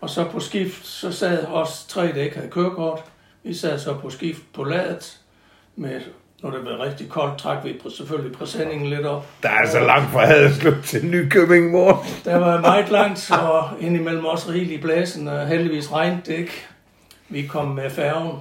Og 0.00 0.10
så 0.10 0.24
på 0.24 0.40
skift, 0.40 0.86
så 0.86 1.12
sad 1.12 1.46
os 1.46 1.84
tre, 1.88 2.02
der 2.02 2.22
ikke 2.22 2.36
havde 2.36 2.50
kørekort. 2.50 3.04
Vi 3.42 3.54
sad 3.54 3.78
så 3.78 3.94
på 3.94 4.10
skift 4.10 4.42
på 4.54 4.64
ladet, 4.64 5.18
med, 5.76 6.00
når 6.42 6.50
det 6.50 6.60
blev 6.60 6.74
rigtig 6.74 7.08
koldt, 7.08 7.38
trak 7.38 7.64
vi 7.64 7.80
selvfølgelig 7.90 8.32
præsendingen 8.32 8.90
lidt 8.90 9.06
op. 9.06 9.26
Der 9.42 9.48
er 9.48 9.70
så 9.70 9.80
langt 9.80 10.10
fra 10.10 10.26
Haderslev 10.26 10.82
til 10.82 11.06
Nykøbing, 11.06 11.70
mor. 11.70 12.04
Der 12.24 12.36
var 12.36 12.60
meget 12.60 12.90
langt, 12.90 13.30
og 13.30 13.68
indimellem 13.80 14.24
også 14.24 14.50
rigeligt 14.50 14.78
i 14.78 14.82
blæsen, 14.82 15.28
og 15.28 15.46
heldigvis 15.46 15.92
regnede 15.92 16.20
det 16.26 16.34
ikke. 16.34 16.66
Vi 17.32 17.46
kom 17.46 17.68
med 17.68 17.90
færgen, 17.90 18.36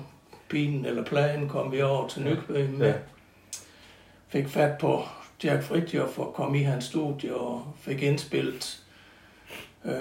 bilen 0.49 0.85
eller 0.85 1.03
planen, 1.03 1.49
kom 1.49 1.71
vi 1.71 1.81
over 1.81 2.07
til 2.07 2.21
Nykøbing 2.23 2.77
med. 2.77 2.87
Ja. 2.87 2.93
Fik 4.29 4.47
fat 4.47 4.77
på 4.79 5.01
Jack 5.43 5.63
Fridtjof 5.63 6.19
og 6.19 6.33
kom 6.35 6.55
i 6.55 6.61
hans 6.63 6.83
studie 6.85 7.35
og 7.35 7.73
fik 7.81 8.01
indspillet 8.03 8.79
øh, 9.85 9.91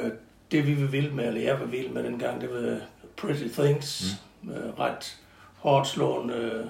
det, 0.53 0.67
vi 0.67 0.81
var 0.83 0.87
vilde 0.89 1.15
med, 1.15 1.27
eller 1.27 1.41
jeg 1.41 1.61
var 1.61 1.67
vild 1.67 1.89
med 1.91 2.03
dengang, 2.05 2.41
det 2.41 2.51
var 2.51 2.77
Pretty 3.17 3.49
Things. 3.59 4.15
Mm. 4.43 4.51
Øh, 4.51 4.79
ret 4.79 5.17
hårdt 5.57 5.89
slående 5.89 6.35
øh, 6.35 6.65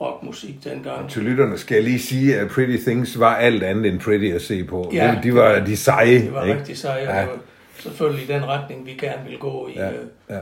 rockmusik 0.00 0.64
dengang. 0.64 1.10
Til 1.10 1.22
lytterne 1.22 1.58
skal 1.58 1.74
jeg 1.74 1.84
lige 1.84 1.98
sige, 2.00 2.38
at 2.40 2.50
Pretty 2.50 2.76
Things 2.82 3.18
var 3.18 3.34
alt 3.36 3.62
andet 3.62 3.92
end 3.92 4.00
pretty 4.00 4.24
at 4.34 4.42
se 4.42 4.64
på. 4.64 4.90
Ja, 4.94 5.14
de, 5.22 5.28
de 5.28 5.34
var 5.34 5.58
de 5.64 5.76
seje, 5.76 6.14
Det 6.20 6.32
var 6.32 6.44
ikke? 6.44 6.58
rigtig 6.58 6.78
sejt, 6.78 7.02
Ja. 7.08 7.22
og 7.22 7.28
det 7.28 7.30
var 7.84 7.90
selvfølgelig 7.90 8.28
den 8.28 8.46
retning, 8.46 8.86
vi 8.86 8.92
gerne 8.92 9.22
ville 9.24 9.38
gå 9.38 9.68
i. 9.68 9.72
Ja, 9.72 9.90
Øh, 9.92 10.06
ja. 10.30 10.38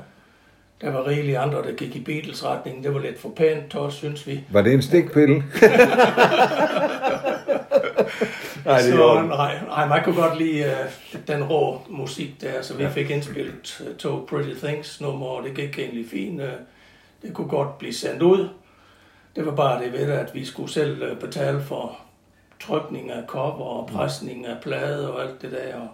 Der 0.85 0.92
var 0.92 1.07
rigeligt 1.07 1.37
andre, 1.38 1.62
der 1.62 1.73
gik 1.73 1.97
i 1.97 2.01
Beatles-retningen. 2.01 2.85
Det 2.85 2.94
var 2.94 3.01
lidt 3.01 3.18
for 3.20 3.29
pænt 3.29 3.75
også, 3.75 3.99
synes 3.99 4.27
vi. 4.27 4.40
Var 4.51 4.62
det 4.62 4.73
en 4.73 4.83
stikpille? 4.83 5.35
Nej, 8.64 8.79
det 8.79 8.85
så, 8.92 8.97
var 8.97 9.23
nej, 9.27 9.59
nej, 9.68 9.88
man 9.88 10.05
kunne 10.05 10.14
godt 10.23 10.38
lide 10.38 10.64
uh, 10.64 11.20
den 11.27 11.44
rå 11.44 11.81
musik 11.88 12.40
der, 12.40 12.62
så 12.62 12.75
vi 12.77 12.83
Ja. 12.83 12.88
fik 12.88 13.11
indspillet 13.11 13.83
uh, 13.90 13.97
to 13.97 14.27
Pretty 14.29 14.64
Things 14.66 15.01
nummer, 15.01 15.27
og 15.27 15.44
det 15.44 15.55
gik 15.55 15.79
egentlig 15.79 16.07
fint. 16.11 16.40
Uh, 16.40 16.47
det 17.23 17.35
kunne 17.35 17.49
godt 17.49 17.79
blive 17.79 17.92
sendt 17.94 18.23
ud. 18.23 18.49
Det 19.37 19.47
var 19.47 19.55
bare 19.55 19.83
det 19.85 19.92
ved 19.92 20.12
at 20.12 20.35
vi 20.35 20.44
skulle 20.44 20.73
selv 20.73 21.12
uh, 21.12 21.18
betale 21.18 21.61
for 21.61 21.97
trykning 22.61 23.11
af 23.11 23.23
cover 23.27 23.64
og 23.64 23.87
presning 23.87 24.47
af 24.47 24.57
plade 24.62 25.12
og 25.14 25.23
alt 25.23 25.42
det 25.42 25.51
der, 25.53 25.75
og 25.81 25.88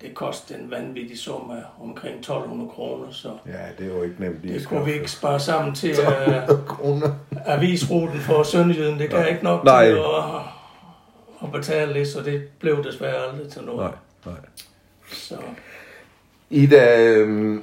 det 0.00 0.14
kostede 0.14 0.58
en 0.58 0.70
vanvittig 0.70 1.18
sum 1.18 1.50
af 1.50 1.62
omkring 1.84 2.18
1200 2.18 2.70
kroner, 2.70 3.10
så 3.10 3.28
Ja, 3.46 3.84
det 3.84 3.94
var 3.94 4.04
ikke 4.04 4.16
nemt 4.20 4.42
lige 4.42 4.58
det 4.58 4.66
kunne 4.68 4.84
vi 4.84 4.92
ikke 4.92 5.10
spare 5.10 5.40
sammen 5.40 5.74
til 5.74 5.90
uh, 5.90 6.66
kroner. 6.66 7.10
avisruten 7.46 8.20
for 8.20 8.42
Sønderjyden. 8.42 8.98
Det 8.98 9.10
kan 9.10 9.18
Nej. 9.18 9.28
ikke 9.28 9.44
nok 9.44 9.64
Nej. 9.64 9.84
til 9.88 9.96
at, 9.96 10.40
at 11.42 11.52
betale 11.52 11.94
det, 11.94 12.08
så 12.08 12.22
det 12.22 12.42
blev 12.60 12.84
desværre 12.84 13.16
aldrig 13.32 13.48
til 13.52 13.62
noget. 13.62 13.80
Nej, 13.80 13.92
nej. 14.26 14.40
Så, 15.12 15.34
Ida, 16.50 17.06
øhm, 17.08 17.62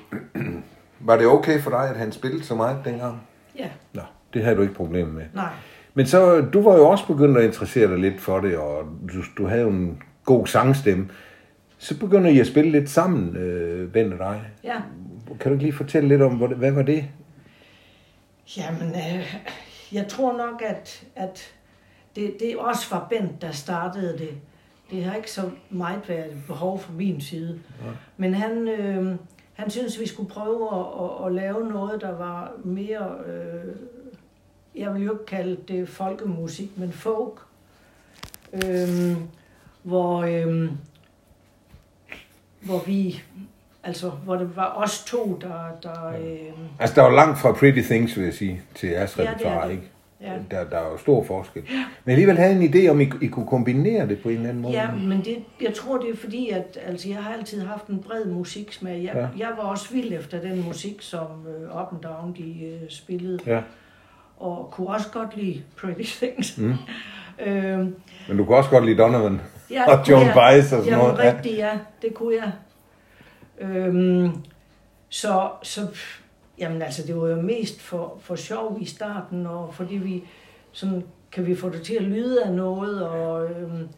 var 1.00 1.18
det 1.18 1.28
okay 1.28 1.62
for 1.62 1.70
dig, 1.70 1.90
at 1.90 1.96
han 1.96 2.12
spillede 2.12 2.44
så 2.44 2.56
meget 2.56 2.78
dengang? 2.86 3.28
Ja, 3.60 3.70
Nå, 3.94 4.02
det 4.34 4.44
havde 4.44 4.56
du 4.58 4.62
ikke 4.62 4.74
problem 4.74 5.08
med. 5.08 5.24
nej. 5.34 5.50
Men 5.94 6.08
så, 6.08 6.42
du 6.42 6.62
var 6.62 6.76
jo 6.78 6.88
også 6.88 7.08
begyndt 7.08 7.38
at 7.38 7.44
interessere 7.44 7.88
dig 7.88 7.98
lidt 8.00 8.22
for 8.22 8.40
det, 8.40 8.58
og 8.58 8.84
du, 9.14 9.44
du 9.44 9.48
havde 9.48 9.62
jo 9.62 9.70
en 9.70 10.02
god 10.26 10.48
sangstemme. 10.48 11.10
Så 11.86 12.00
begynder 12.00 12.30
I 12.30 12.40
at 12.40 12.48
spille 12.48 12.72
lidt 12.72 12.90
sammen, 12.90 13.36
øh, 13.38 13.92
Ben 13.92 14.14
og 14.14 14.20
dig. 14.20 14.42
Ja, 14.64 14.82
Kan 15.28 15.38
du 15.46 15.50
ikke 15.52 15.64
lige 15.64 15.74
fortælle 15.74 16.10
lidt 16.10 16.22
om, 16.22 16.34
hvad, 16.36 16.72
var 16.72 16.82
det? 16.82 17.06
jamen, 18.58 18.90
øh, 18.90 19.36
jeg 19.92 20.08
tror 20.08 20.38
nok, 20.38 20.62
at, 20.66 21.08
at 21.16 21.54
det, 22.16 22.36
det 22.40 22.58
også 22.58 22.96
var 22.96 23.08
Bent, 23.10 23.42
der 23.42 23.52
startede 23.52 24.18
det. 24.18 24.30
Det 24.92 25.04
har 25.04 25.16
ikke 25.16 25.32
så 25.32 25.50
meget 25.70 26.10
været 26.10 26.26
et 26.26 26.44
behov 26.48 26.80
fra 26.80 26.94
min 26.94 27.22
side. 27.22 27.60
Men 28.18 28.34
han, 28.34 28.68
øh, 28.68 29.16
han 29.54 29.70
synes, 29.70 30.00
vi 30.00 30.08
skulle 30.08 30.30
prøve 30.30 30.70
at, 30.74 30.86
at, 31.04 31.26
at 31.26 31.34
lave 31.34 31.70
noget, 31.70 32.02
der 32.02 32.18
var 32.18 32.52
mere, 32.64 33.16
øh, 33.28 33.76
jeg 34.76 34.94
vil 34.94 35.04
jo 35.04 35.12
ikke 35.12 35.26
kalde 35.26 35.58
det 35.68 35.90
folkemusik, 35.90 36.78
men 36.78 36.92
folk. 36.92 37.40
Øh, 38.54 39.18
hvor, 39.84 40.22
øh, 40.22 40.72
hvor 42.66 42.84
vi, 42.86 43.22
altså, 43.84 44.10
hvor 44.10 44.36
det 44.36 44.56
var 44.56 44.74
os 44.84 45.04
to, 45.06 45.40
der, 45.42 45.78
der 45.84 46.08
øh, 46.08 46.38
Altså, 46.80 46.96
der 46.96 47.02
var 47.02 47.16
langt 47.16 47.40
fra 47.40 47.52
Pretty 47.52 47.82
Things, 47.82 48.18
vil 48.18 48.24
jeg 48.24 48.34
sige, 48.34 48.62
til 48.76 48.90
jeres 48.90 49.18
Ja, 49.18 49.24
er 49.24 49.30
repertoire, 49.32 49.72
ikke? 49.72 49.84
Ja. 50.22 50.32
Der, 50.52 50.64
der 50.70 50.78
er 50.78 50.92
jo 50.92 50.98
stor 50.98 51.24
forskel. 51.24 51.64
Men 52.06 52.12
alligevel 52.12 52.38
havde 52.38 52.64
en 52.64 52.76
idé 52.76 52.88
om, 52.90 53.02
I, 53.02 53.10
I 53.22 53.28
kunne 53.28 53.48
kombinere 53.48 54.08
det 54.08 54.20
på 54.20 54.30
en 54.30 54.36
eller 54.36 54.50
anden 54.50 54.62
måde. 54.62 54.74
Ja, 54.74 54.92
men 54.92 55.18
det, 55.26 55.38
jeg 55.62 55.74
tror, 55.74 55.98
det 55.98 56.10
er 56.10 56.16
fordi, 56.16 56.50
at 56.50 56.78
altså, 56.86 57.10
jeg 57.10 57.18
har 57.18 57.34
altid 57.34 57.62
haft 57.62 57.88
en 57.88 58.00
bred 58.00 58.26
musiksmag. 58.26 59.04
Jeg, 59.04 59.12
Ja. 59.16 59.20
ja. 59.20 59.28
jeg 59.38 59.50
var 59.58 59.64
også 59.64 59.94
vild 59.94 60.14
efter 60.14 60.42
den 60.42 60.64
musik, 60.64 60.96
som 61.02 61.22
uh, 61.72 61.82
Up 61.82 61.88
and 61.92 62.02
Down 62.02 62.36
de, 62.38 62.72
uh, 62.84 62.90
spillede. 62.90 63.40
Ja. 63.46 63.62
Og 64.38 64.70
kunne 64.72 64.88
også 64.88 65.08
godt 65.12 65.38
lide 65.38 65.62
Pretty 65.78 66.04
Things. 66.26 66.58
Mm. 66.58 66.74
øhm, 67.46 67.96
Men 68.28 68.38
du 68.38 68.46
kunne 68.46 68.58
også 68.58 68.70
godt 68.70 68.86
lide 68.86 68.98
Donovan 68.98 69.42
ja, 69.72 69.92
og 69.92 70.10
Joan 70.10 70.26
jeg. 70.26 70.34
Baez 70.34 70.64
og 70.64 70.70
sådan 70.70 70.86
Jamen, 70.86 71.06
noget. 71.06 71.24
Ja. 71.24 71.32
rigtigt, 71.32 71.58
ja. 71.58 71.72
Det 72.02 72.14
kunne 72.14 72.36
jeg. 72.36 72.52
Øhm, 73.60 74.32
så, 75.10 75.50
så, 75.64 75.88
jamen 76.60 76.82
altså, 76.82 77.04
det 77.08 77.18
var 77.18 77.28
jo 77.28 77.42
mest 77.42 77.82
for, 77.82 78.18
for 78.22 78.36
sjov 78.36 78.78
i 78.82 78.86
starten, 78.86 79.48
og 79.48 79.74
fordi 79.74 79.96
vi 79.96 80.24
sådan, 80.72 81.04
kan 81.32 81.46
vi 81.46 81.56
få 81.56 81.70
det 81.70 81.82
til 81.82 81.94
at 81.96 82.04
lyde 82.04 82.44
af 82.44 82.54
noget, 82.54 83.08
og 83.08 83.46
øhm, 83.46 83.90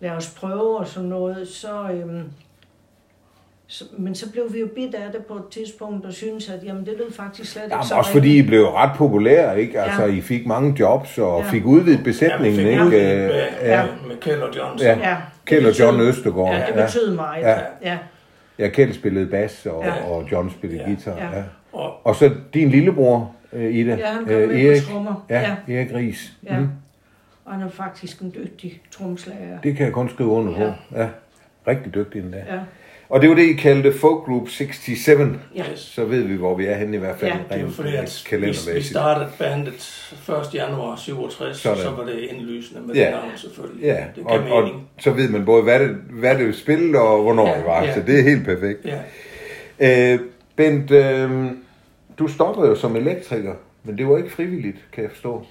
lade 0.00 0.12
os 0.12 0.34
prøve 0.36 0.78
og 0.78 0.86
sådan 0.86 1.08
noget, 1.08 1.48
så, 1.48 1.90
øhm, 1.90 2.30
så, 3.68 3.84
men 3.98 4.14
så 4.14 4.32
blev 4.32 4.52
vi 4.52 4.60
jo 4.60 4.68
bidt 4.74 4.94
af 4.94 5.12
det 5.12 5.26
på 5.26 5.34
et 5.34 5.42
tidspunkt, 5.50 6.06
og 6.06 6.12
synes 6.12 6.50
at 6.50 6.64
jamen, 6.64 6.86
det 6.86 6.94
lød 6.98 7.12
faktisk 7.12 7.52
slet 7.52 7.62
ikke 7.62 7.74
Jamen, 7.74 7.86
så 7.86 7.94
også 7.94 8.10
fordi 8.12 8.28
I 8.28 8.30
rigtigt. 8.30 8.46
blev 8.48 8.64
ret 8.64 8.90
populære, 8.96 9.60
ikke? 9.60 9.80
Altså, 9.80 10.02
Ja. 10.02 10.12
I 10.12 10.20
fik 10.20 10.46
mange 10.46 10.76
jobs 10.80 11.18
og 11.18 11.42
Ja. 11.42 11.50
fik 11.50 11.64
udvidet 11.66 11.98
Ja, 11.98 12.02
besætningen, 12.04 12.52
vi 12.58 12.62
fik 12.64 12.70
ikke? 12.72 12.82
udvidet 12.84 13.22
Øh, 13.22 13.28
med, 13.28 13.42
Ja, 13.62 13.82
med, 13.84 14.08
med 14.08 14.16
Kjeld 14.20 14.40
og 14.42 14.56
Johnson. 14.56 14.86
Ja. 14.86 14.98
Ja, 15.08 15.16
Kjeld 15.46 15.64
det 15.64 15.72
og 15.72 15.78
John 15.80 16.00
Østergaard. 16.00 16.54
Ja, 16.54 16.60
det 16.66 16.80
Ja. 16.80 16.86
betød 16.86 17.14
meget. 17.14 17.42
Ja. 17.42 17.50
Ja. 17.50 17.58
ja. 17.82 17.98
ja 18.58 18.68
Kjeld 18.68 18.92
spillede 18.92 19.26
bas, 19.26 19.66
og, 19.66 19.84
Ja. 19.84 20.04
og 20.10 20.28
John 20.32 20.50
spillede 20.50 20.80
Ja. 20.80 20.86
guitar. 20.88 21.16
Ja. 21.16 21.36
Ja. 21.38 21.42
Og, 21.72 22.06
Og 22.06 22.16
så 22.16 22.30
din 22.54 22.68
lillebror, 22.68 23.34
øh, 23.52 23.74
Ida. 23.74 23.94
Ja, 23.94 24.06
han 24.06 24.24
kom 24.24 24.32
øh, 24.34 24.48
med 24.48 24.48
på 24.48 24.52
Erik. 24.68 24.82
trommer. 24.82 25.24
Ja, 25.30 25.40
Ja. 25.68 25.74
Erik 25.78 25.94
Ries. 25.94 26.32
Ja. 26.46 26.58
Mm. 26.58 26.68
Og 27.44 27.52
han 27.52 27.62
er 27.62 27.70
faktisk 27.70 28.20
en 28.20 28.34
dygtig 28.36 28.80
tromslager. 28.90 29.58
Det 29.62 29.76
kan 29.76 29.84
jeg 29.86 29.92
kun 29.92 30.08
skrive 30.08 30.28
under 30.30 30.54
på. 30.54 30.62
Ja. 30.62 31.02
Ja. 31.02 31.08
Rigtig 31.68 31.94
dygtig 31.94 32.22
endda. 32.22 32.38
Ja. 32.38 32.58
Og 33.08 33.22
det 33.22 33.28
var 33.28 33.34
det, 33.36 33.42
I 33.42 33.52
kaldte 33.52 33.92
Folk 33.98 34.24
Group 34.24 34.48
67. 34.48 35.36
Ja. 35.54 35.64
yes. 35.72 35.78
Så 35.80 36.04
ved 36.04 36.22
vi, 36.22 36.34
hvor 36.34 36.54
vi 36.56 36.66
er 36.66 36.74
henne 36.76 36.96
i 36.96 37.00
hvert 37.00 37.18
fald. 37.18 37.32
Ja. 37.32 37.38
Det 37.48 37.60
er 37.60 37.64
rent, 37.64 37.74
fordi, 37.74 37.88
øh, 37.88 37.98
at 37.98 38.26
vi, 38.32 38.74
vi 38.74 38.82
startede 38.82 39.28
bandet 39.38 40.12
1. 40.28 40.54
januar 40.54 40.96
67, 40.96 41.56
Sådan. 41.56 41.78
så, 41.82 41.90
var 41.90 42.04
det 42.04 42.18
indlysende 42.18 42.80
med 42.86 42.94
Ja. 42.94 43.04
det 43.04 43.10
navn 43.10 43.30
selvfølgelig. 43.36 43.82
Ja, 43.84 44.04
det 44.16 44.24
og, 44.24 44.30
gav 44.44 44.52
og 44.52 44.62
mening. 44.64 44.88
så 45.00 45.10
ved 45.10 45.28
man 45.28 45.44
både, 45.44 45.62
hvad 45.62 45.80
det, 45.80 45.90
hvad 46.10 46.34
det 46.38 46.54
spillede, 46.56 46.98
og 47.02 47.22
hvornår 47.22 47.48
Ja, 47.48 47.56
det 47.58 47.64
var. 47.64 47.82
ja. 47.84 47.94
Så 47.94 48.02
det 48.06 48.18
er 48.18 48.22
helt 48.22 48.44
perfekt. 48.44 48.86
Ja. 49.80 50.12
Øh, 50.14 50.20
Bent, 50.56 50.90
øh, 50.90 51.50
du 52.18 52.28
stoppede 52.28 52.68
jo 52.68 52.74
som 52.74 52.96
elektriker, 52.96 53.54
men 53.84 53.98
det 53.98 54.08
var 54.08 54.16
ikke 54.16 54.30
frivilligt, 54.32 54.76
kan 54.92 55.02
jeg 55.02 55.10
forstå. 55.10 55.46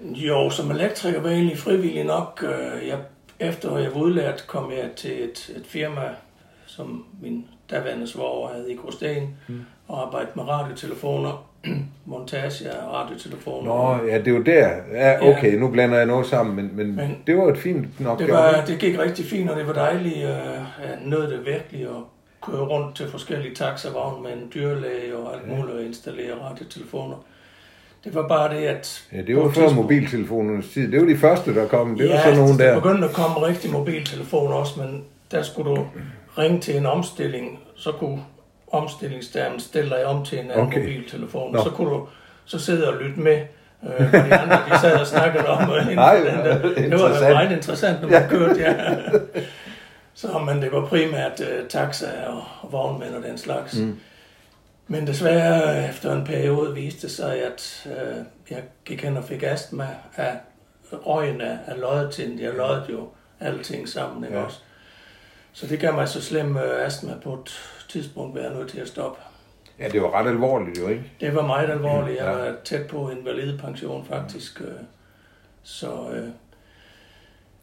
Jo, 0.00 0.50
som 0.50 0.70
elektriker 0.70 1.20
var 1.20 1.28
jeg 1.28 1.36
egentlig 1.36 1.58
frivillig 1.58 2.04
nok. 2.04 2.44
Øh, 2.46 2.88
Jeg, 2.88 2.98
efter 3.40 3.78
jeg 3.78 3.90
var 3.94 4.00
udlært, 4.00 4.44
kom 4.46 4.70
jeg 4.70 4.88
til 4.96 5.10
et, 5.24 5.52
et 5.56 5.64
firma, 5.68 6.00
som 6.76 7.04
min 7.22 7.44
daværende 7.70 8.06
svoger 8.06 8.48
havde 8.48 8.72
i 8.72 8.76
Gråsten, 8.76 9.36
mm. 9.48 9.60
og 9.88 10.06
arbejdede 10.06 10.32
med 10.36 10.44
radiotelefoner, 10.48 11.48
montage 12.06 12.70
af 12.70 12.86
radiotelefoner. 12.92 13.98
Nå, 13.98 14.06
ja, 14.08 14.18
det 14.20 14.34
var 14.34 14.40
der. 14.40 14.68
Ja, 14.92 15.28
okay, 15.30 15.54
nu 15.54 15.68
blander 15.70 15.96
jeg 15.96 16.06
noget 16.06 16.26
sammen, 16.26 16.56
men, 16.56 16.70
men, 16.76 16.96
Men- 16.96 17.16
det 17.26 17.36
var 17.36 17.48
et 17.48 17.58
fint 17.58 18.00
nok 18.00 18.18
Det, 18.18 18.28
job. 18.28 18.36
var, 18.36 18.64
det 18.66 18.78
gik 18.78 18.98
rigtig 18.98 19.24
fint, 19.24 19.50
og 19.50 19.56
det 19.56 19.66
var 19.66 19.72
dejligt. 19.72 20.16
Øh, 20.16 20.22
jeg 20.22 20.98
nød 21.04 21.30
det 21.30 21.46
virkelig 21.46 21.82
at 21.82 22.02
køre 22.42 22.60
rundt 22.66 22.96
til 22.96 23.08
forskellige 23.10 23.54
taxavogne 23.54 24.22
med 24.22 24.32
en 24.32 24.50
dyrlæge 24.54 25.16
og 25.16 25.34
alt 25.34 25.48
muligt 25.48 25.76
og 25.76 25.84
installere 25.84 26.34
radiotelefoner. 26.34 27.16
Det 28.04 28.14
var 28.14 28.28
bare 28.28 28.54
det, 28.56 28.62
at... 28.66 29.04
Ja, 29.12 29.22
det 29.22 29.36
var 29.36 29.50
før 29.50 29.70
mobiltelefonernes 29.70 30.68
tid. 30.68 30.92
Det 30.92 31.00
var 31.00 31.06
de 31.06 31.16
første, 31.18 31.54
der 31.54 31.68
kom. 31.68 31.96
Det 31.98 32.08
var 32.08 32.14
ja, 32.14 32.22
sådan 32.22 32.38
nogle 32.38 32.58
der. 32.58 32.72
der 32.72 32.80
begyndte 32.80 33.08
at 33.08 33.14
komme 33.14 33.46
rigtig 33.46 33.72
mobiltelefoner 33.72 34.54
også, 34.54 34.80
men 34.80 35.04
der 35.30 35.42
skulle 35.42 35.70
du 35.70 35.86
ringe 36.38 36.60
til 36.60 36.76
en 36.76 36.86
omstilling, 36.86 37.60
så 37.76 37.92
kunne 37.92 38.24
omstillingsdamen 38.72 39.60
stille 39.60 39.90
dig 39.90 40.04
om 40.06 40.24
til 40.24 40.38
en 40.38 40.50
anden 40.50 40.66
Okay. 40.66 40.78
mobiltelefon, 40.80 41.52
Nå. 41.52 41.58
og 41.58 41.64
så 41.64 41.70
kunne 41.70 41.90
du 41.90 42.06
så 42.44 42.58
sidde 42.58 42.88
og 42.88 43.02
lytte 43.02 43.20
med, 43.20 43.40
øh, 43.82 44.08
hvad 44.10 44.22
de 44.24 44.34
andre 44.34 44.56
de 44.72 44.78
sad 44.80 45.00
og 45.00 45.06
snakkede 45.06 45.46
om. 45.48 45.70
øh, 45.70 45.82
inden 45.82 45.98
Ej, 45.98 46.20
for 46.20 46.28
den 46.30 46.38
der. 46.38 46.58
hvor 46.58 46.68
Det 46.68 46.76
var 46.76 46.82
interessant. 46.84 47.32
meget 47.34 47.52
interessant, 47.52 48.02
når 48.02 48.08
man 48.08 48.28
kørte, 48.28 48.60
ja. 48.60 48.74
Så, 50.14 50.38
men 50.38 50.62
det 50.62 50.72
var 50.72 50.86
primært 50.86 51.40
uh, 51.40 51.68
taxa 51.68 52.06
og, 52.26 52.42
og 52.62 52.72
vognmænd 52.72 53.14
og 53.14 53.22
den 53.22 53.38
slags. 53.38 53.78
Mm. 53.78 53.98
Men 54.88 55.06
desværre 55.06 55.88
efter 55.88 56.12
en 56.12 56.24
periode 56.24 56.74
viste 56.74 57.02
det 57.02 57.10
sig, 57.10 57.42
at 57.44 57.86
uh, 57.86 58.24
jeg 58.50 58.62
gik 58.84 59.04
hen 59.04 59.16
og 59.16 59.24
fik 59.24 59.42
astma 59.42 59.86
af 60.16 60.32
røgen 61.06 61.40
af, 61.40 61.58
af 61.66 61.80
løjetind. 61.80 62.40
Jeg 62.40 62.52
løjede 62.56 62.84
jo 62.90 63.08
alting 63.40 63.88
sammen, 63.88 64.24
ikke 64.24 64.34
Ja. 64.36 64.40
ja. 64.40 64.46
også? 64.46 64.58
Så 65.52 65.66
det 65.66 65.80
gav 65.80 65.94
mig 65.94 66.08
så 66.08 66.22
slem 66.22 66.56
uh, 66.56 66.62
astma 66.86 67.12
på 67.24 67.34
et 67.34 67.60
tidspunkt, 67.88 68.34
var 68.34 68.40
jeg 68.42 68.50
nødt 68.54 68.70
til 68.70 68.80
at 68.80 68.88
stoppe. 68.88 69.20
Ja, 69.78 69.88
det 69.88 70.02
var 70.02 70.14
ret 70.20 70.28
alvorligt 70.28 70.78
jo, 70.78 70.88
ikke? 70.88 71.02
Det 71.20 71.34
var 71.34 71.46
meget 71.46 71.70
alvorligt. 71.70 72.18
Jeg 72.18 72.26
Ja. 72.26 72.32
var 72.32 72.54
tæt 72.64 72.86
på 72.86 73.10
invalidepension 73.10 74.06
faktisk. 74.10 74.60
øh, 74.60 74.66
Så 75.62 75.86
øh, 76.12 76.22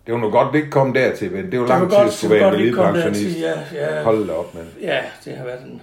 Det 0.05 0.13
var 0.13 0.17
nu 0.19 0.29
godt, 0.31 0.53
det 0.53 0.59
ikke 0.59 0.71
kom 0.71 0.93
dertil, 0.93 1.31
men 1.31 1.51
det 1.51 1.59
var 1.59 1.65
det 1.65 1.69
lang 1.75 1.89
tid 1.91 1.97
at 1.99 2.13
skulle 2.13 2.35
det 2.35 2.41
være 2.43 2.51
dertil. 2.51 2.67
invalidpensionist. 2.67 3.39
Ja, 3.39 3.53
ja, 3.73 4.03
Hold 4.03 4.27
da 4.27 4.33
op, 4.33 4.55
mand. 4.55 4.67
ja, 4.81 4.99
det 5.25 5.37
har 5.37 5.45
været 5.45 5.61
en 5.61 5.81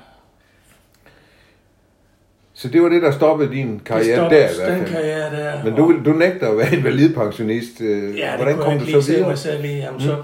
Så 2.55 2.69
det 2.69 2.83
var 2.83 2.89
det, 2.89 3.03
der 3.03 3.11
stoppede 3.11 3.51
din 3.51 3.81
karriere 3.85 4.23
det 4.25 4.31
der 4.31 4.49
i 4.51 4.55
stoppede 4.55 4.71
hvert 4.71 4.79
den 4.79 4.87
fald. 4.87 4.95
karriere 5.03 5.37
der. 5.37 5.65
Men 5.65 5.75
du, 5.75 6.01
du 6.05 6.13
nægter 6.13 6.51
at 6.51 6.59
være 6.59 6.73
invalidpensionist. 6.77 7.81
Øh, 7.81 8.19
Ja, 8.19 8.27
det 8.27 8.37
Hvordan 8.37 8.55
kunne 8.55 8.65
kom 8.65 8.73
jeg 8.73 8.81
du 8.81 8.85
ikke 8.87 8.93
lige 8.93 9.03
så 9.03 9.13
se 9.13 9.21
mig 9.23 9.39
selv 9.39 9.65
i. 9.65 9.69
Jamen, 9.69 9.95
mm. 9.95 10.01
så 10.01 10.23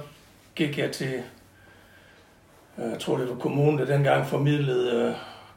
gik 0.54 0.78
jeg 0.78 0.90
til, 0.90 1.06
øh, 1.06 1.20
jeg 2.78 2.98
tror 3.00 3.16
det 3.16 3.28
var 3.28 3.34
kommunen, 3.34 3.78
der 3.78 3.84
dengang 3.84 4.26
formidlede 4.26 5.02
øh, 5.08 5.14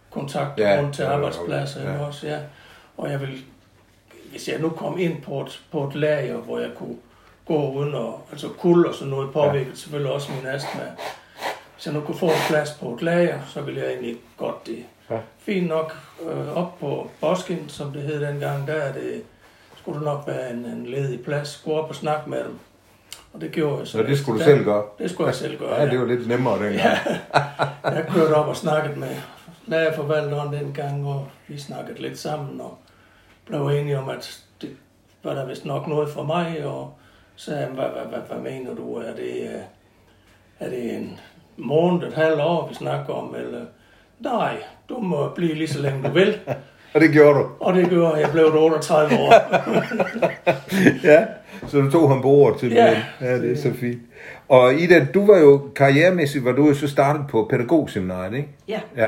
kontakter 0.10 0.70
Ja, 0.74 0.80
rundt 0.82 0.96
til 0.96 1.04
arbejdspladser. 1.04 1.92
ja. 1.92 2.06
Også, 2.06 2.28
ja. 2.28 2.40
Og 2.98 3.12
jeg 3.12 3.22
vil, 3.22 3.42
hvis 4.32 4.48
jeg 4.48 4.60
nu 4.60 4.70
kom 4.70 5.00
ind 5.00 5.22
på 5.22 5.42
et, 5.42 5.62
på 5.72 5.88
et 5.88 5.96
lager, 5.96 6.38
hvor 6.38 6.60
jeg 6.60 6.70
kunne 6.76 6.96
gå 7.48 7.72
uden 7.72 7.96
at, 7.96 8.14
altså 8.32 8.50
kul 8.50 8.86
og 8.86 8.94
sådan 8.96 9.10
noget 9.10 9.34
påvirket 9.34 9.70
ja. 9.70 9.76
selvfølgelig 9.76 10.12
også 10.14 10.32
min 10.32 10.46
astma. 10.48 10.82
Hvis 11.76 11.86
jeg 11.86 11.94
nu 11.94 12.02
kunne 12.02 12.18
få 12.18 12.26
en 12.26 12.46
plads 12.50 12.72
på 12.72 12.94
et 12.94 13.02
lager, 13.02 13.40
så 13.48 13.62
ville 13.62 13.82
jeg 13.82 13.90
egentlig 13.90 14.16
godt 14.38 14.68
det. 14.68 14.86
Ja. 15.10 15.18
Fint 15.40 15.68
nok 15.68 15.98
øh, 16.30 16.58
op 16.58 16.80
på 16.80 17.10
Boskin, 17.22 17.70
som 17.70 17.92
det 17.92 18.02
hed 18.02 18.22
dengang, 18.28 18.68
der 18.68 18.74
er 18.74 18.94
det, 18.94 19.22
skulle 19.78 19.98
det 20.00 20.06
nok 20.06 20.24
være 20.28 20.52
en, 20.52 20.66
en 20.66 20.86
ledig 20.86 21.24
plads. 21.24 21.62
Gå 21.66 21.72
op 21.74 21.90
og 21.90 21.96
snakke 21.96 22.30
med 22.30 22.44
dem. 22.44 22.60
Og 23.36 23.42
det 23.42 23.52
gjorde 23.52 23.80
jeg 23.80 23.88
så. 23.88 23.92
Så 23.92 24.04
det 24.04 24.18
skulle 24.18 24.40
du 24.40 24.44
selv 24.44 24.64
gøre? 24.64 24.84
Det 25.00 25.12
skulle 25.12 25.28
jeg 25.28 25.36
selv 25.36 25.60
gøre, 25.60 25.76
Ja, 25.82 25.90
det 25.90 26.00
var 26.00 26.06
lidt 26.06 26.28
nemmere 26.28 26.54
dengang. 26.54 26.74
Ja. 26.74 27.00
Jeg 27.84 28.06
kørte 28.10 28.34
op 28.34 28.48
og 28.48 28.56
snakkede 28.56 29.00
med 29.00 29.16
lagerforvalteren 29.68 30.54
dengang, 30.54 31.08
og 31.08 31.28
vi 31.48 31.58
snakkede 31.60 32.02
lidt 32.02 32.20
sammen, 32.20 32.62
og 32.62 32.78
blev 33.46 33.68
enige 33.68 34.00
om, 34.00 34.10
at 34.10 34.42
det 34.62 34.70
var 35.24 35.34
der 35.34 35.46
vist 35.46 35.66
nok 35.66 35.88
noget 35.88 36.10
for 36.10 36.24
mig, 36.24 36.66
og 36.66 36.94
sagde, 37.36 37.68
hvad, 37.68 37.86
hvad, 37.86 38.04
hvad, 38.10 38.20
hvad 38.30 38.52
mener 38.52 38.76
du? 38.76 38.96
Er 38.96 39.14
det, 39.16 39.42
øh, 39.42 39.62
er 40.60 40.70
det 40.70 40.96
en 40.96 41.20
måned, 41.58 42.08
et 42.08 42.14
halvt 42.14 42.42
år, 42.42 42.68
vi 42.68 42.76
snakker 42.76 43.14
om, 43.14 43.36
eller 43.36 43.62
nej, 44.20 44.58
du 44.90 45.00
må 45.00 45.30
blive 45.30 45.54
lige 45.54 45.68
så 45.68 45.82
længe 45.82 46.08
du 46.08 46.14
vil. 46.14 46.40
Og 46.94 47.02
det 47.02 47.12
gjorde 47.12 47.40
du. 47.40 47.50
Og 47.60 47.74
det 47.74 47.90
gjorde, 47.90 48.20
jeg 48.20 48.32
blev 48.32 48.46
38 48.58 49.18
år. 49.20 49.34
Ja, 51.04 51.26
så 51.68 51.78
du 51.82 51.92
tog 51.92 52.10
ham 52.10 52.22
på 52.22 52.28
ordet 52.28 52.60
til 52.60 52.72
Ja. 52.72 53.02
ja, 53.22 53.38
det 53.42 53.52
er 53.52 53.56
så 53.58 53.72
fint. 53.80 53.98
Og 54.50 54.74
Ida, 54.74 55.08
du 55.14 55.26
var 55.26 55.38
jo 55.40 55.70
karrieremæssigt, 55.76 56.46
var 56.46 56.52
du 56.52 56.68
jo 56.68 56.74
så 56.74 56.88
startet 56.88 57.26
på 57.30 57.48
pædagogseminariet, 57.50 58.34
ikke? 58.38 58.50
Ja, 58.68 58.80
Ja. 58.98 59.06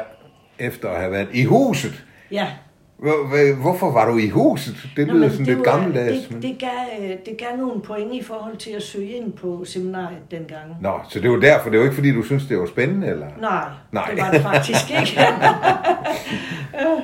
Efter 0.59 0.89
at 0.89 0.99
have 0.99 1.11
været 1.11 1.27
i 1.33 1.43
huset. 1.43 2.03
ja. 2.31 2.45
Hvor- 2.97 3.27
hvor- 3.27 3.61
Hvorfor 3.61 3.91
var 3.91 4.11
du 4.11 4.17
i 4.17 4.27
huset? 4.29 4.75
Det 4.95 5.07
Nå, 5.07 5.13
lyder 5.13 5.21
men 5.23 5.31
sådan 5.31 5.45
det 5.45 5.55
lidt 5.57 5.67
var- 5.67 5.77
gammeldags. 5.77 6.21
Det, 6.21 6.31
men- 6.31 6.41
det, 6.41 6.57
gav, 6.59 6.69
øh, 7.03 7.09
det 7.09 7.37
gav 7.37 7.57
nogle 7.57 7.81
point 7.81 8.13
i 8.13 8.23
forhold 8.23 8.57
til 8.57 8.71
at 8.71 8.81
søge 8.83 9.07
ind 9.09 9.33
på 9.33 9.63
seminariet 9.65 10.31
dengang. 10.31 10.63
Nå, 10.81 10.99
så 11.09 11.19
det 11.19 11.31
var 11.31 11.37
derfor. 11.37 11.69
Det 11.69 11.79
var 11.79 11.85
ikke, 11.85 11.95
fordi 11.95 12.11
du 12.11 12.21
synes 12.23 12.45
det 12.45 12.57
var 12.59 12.65
spændende, 12.65 13.07
eller? 13.07 13.27
Nej, 13.41 13.63
Nej. 13.91 14.09
det 14.11 14.21
var 14.21 14.31
det 14.31 14.41
faktisk 14.41 14.89
ikke. 14.89 15.19
Øh, 16.81 17.03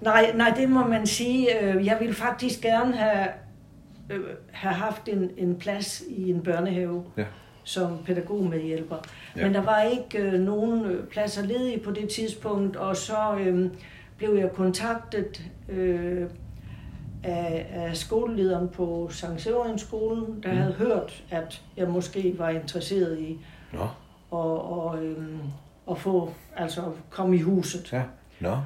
nej, 0.00 0.30
nej, 0.34 0.52
det 0.56 0.68
må 0.68 0.86
man 0.86 1.06
sige. 1.06 1.62
Øh, 1.62 1.86
Jeg 1.86 1.96
ville 2.00 2.14
faktisk 2.14 2.60
gerne 2.60 2.96
have, 2.96 3.26
øh, 4.10 4.24
have 4.52 4.74
haft 4.74 5.08
en, 5.08 5.30
en 5.36 5.56
plads 5.58 6.02
i 6.08 6.30
en 6.30 6.40
børnehave 6.42 7.04
Ja. 7.16 7.24
som 7.64 7.98
pædagogmedhjælper. 8.06 8.96
Ja. 9.36 9.44
Men 9.44 9.54
der 9.54 9.60
var 9.62 9.82
ikke 9.82 10.18
øh, 10.18 10.32
nogen 10.40 10.84
øh, 10.84 11.06
pladser 11.06 11.46
ledige 11.46 11.78
på 11.80 11.90
det 11.90 12.08
tidspunkt, 12.08 12.76
og 12.76 12.96
så 12.96 13.36
øh, 13.40 13.70
blev 14.16 14.34
jeg 14.34 14.50
kontaktet 14.52 15.42
øh, 15.68 16.28
af, 17.22 17.66
af 17.72 17.96
skolelederen 17.96 18.68
på 18.68 19.08
Sankt 19.10 19.40
Severin-skolen, 19.42 20.42
der 20.42 20.52
mm. 20.52 20.58
havde 20.58 20.72
hørt, 20.72 21.24
at 21.30 21.62
jeg 21.76 21.88
måske 21.88 22.34
var 22.38 22.48
interesseret 22.48 23.18
i 23.20 23.38
Nå, 23.72 23.86
og, 24.30 24.80
og, 24.82 25.04
øhm, 25.04 25.38
og 25.86 25.98
få, 25.98 26.32
altså 26.56 26.82
komme 27.10 27.36
i 27.36 27.40
huset. 27.40 27.92
ja. 27.92 28.02
Nå. 28.40 28.56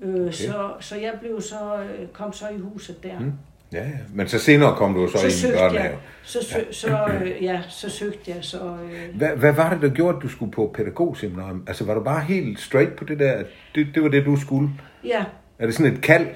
Øh, 0.00 0.32
så, 0.32 0.72
så 0.80 0.96
jeg 0.96 1.12
blev 1.20 1.40
så, 1.40 1.82
øh, 1.82 2.08
kom 2.08 2.32
så 2.32 2.48
i 2.48 2.58
huset 2.58 3.02
der. 3.02 3.18
Mm. 3.18 3.32
Ja, 3.72 3.84
ja. 3.84 3.90
Men 4.14 4.28
så 4.28 4.38
senere 4.38 4.76
kom 4.76 4.94
du 4.94 5.08
så, 5.08 5.18
Så 5.18 5.26
i 5.26 5.30
søgte 5.30 5.58
børnehave. 5.58 5.90
jeg, 5.90 5.98
så, 6.22 6.44
sø, 6.44 6.58
så, 6.72 7.06
øh, 7.22 7.42
ja, 7.44 7.62
så 7.68 7.90
søgte 7.90 8.30
jeg 8.30 8.44
så... 8.44 8.76
Øh, 8.92 9.16
Hvad, 9.16 9.28
hvad 9.36 9.52
var 9.52 9.72
det, 9.72 9.82
der 9.82 9.88
gjorde, 9.88 10.16
at 10.16 10.22
du 10.22 10.28
skulle 10.28 10.52
på 10.52 10.72
pædagogseminarium? 10.76 11.64
Altså, 11.68 11.84
var 11.84 11.94
du 11.94 12.00
bare 12.02 12.20
helt 12.20 12.60
straight 12.60 12.96
på 12.96 13.04
det 13.04 13.18
der? 13.18 13.42
Det, 13.74 13.86
det 13.94 14.02
var 14.02 14.08
det, 14.08 14.24
du 14.24 14.36
skulle? 14.36 14.70
ja, 15.04 15.24
Er 15.58 15.66
det 15.66 15.74
sådan 15.74 15.92
et 15.92 16.00
kald? 16.00 16.26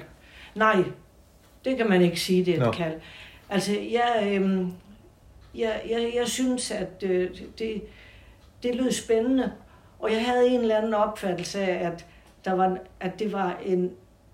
nej, 0.55 0.83
det 1.65 1.77
kan 1.77 1.89
man 1.89 2.01
ikke 2.01 2.19
sige, 2.19 2.45
det 2.45 2.51
er 2.53 2.57
et 2.57 2.65
Nå. 2.65 2.71
kald. 2.71 2.93
Altså, 3.49 3.71
jeg, 3.71 4.27
øh, 4.41 4.59
jeg, 5.55 5.81
jeg, 5.89 6.11
jeg 6.19 6.27
synes, 6.27 6.71
at 6.71 7.03
øh, 7.03 7.29
det, 7.59 7.81
det 8.63 8.75
lød 8.75 8.91
spændende, 8.91 9.51
og 9.99 10.11
jeg 10.11 10.25
havde 10.25 10.47
en 10.47 10.61
eller 10.61 10.77
anden 10.77 10.93
opfattelse 10.93 11.61
af, 11.61 11.87
at, 11.87 12.05
der 12.45 12.53
var, 12.55 12.77
at 12.99 13.19
det, 13.19 13.33
var 13.33 13.57
en, 13.65 13.91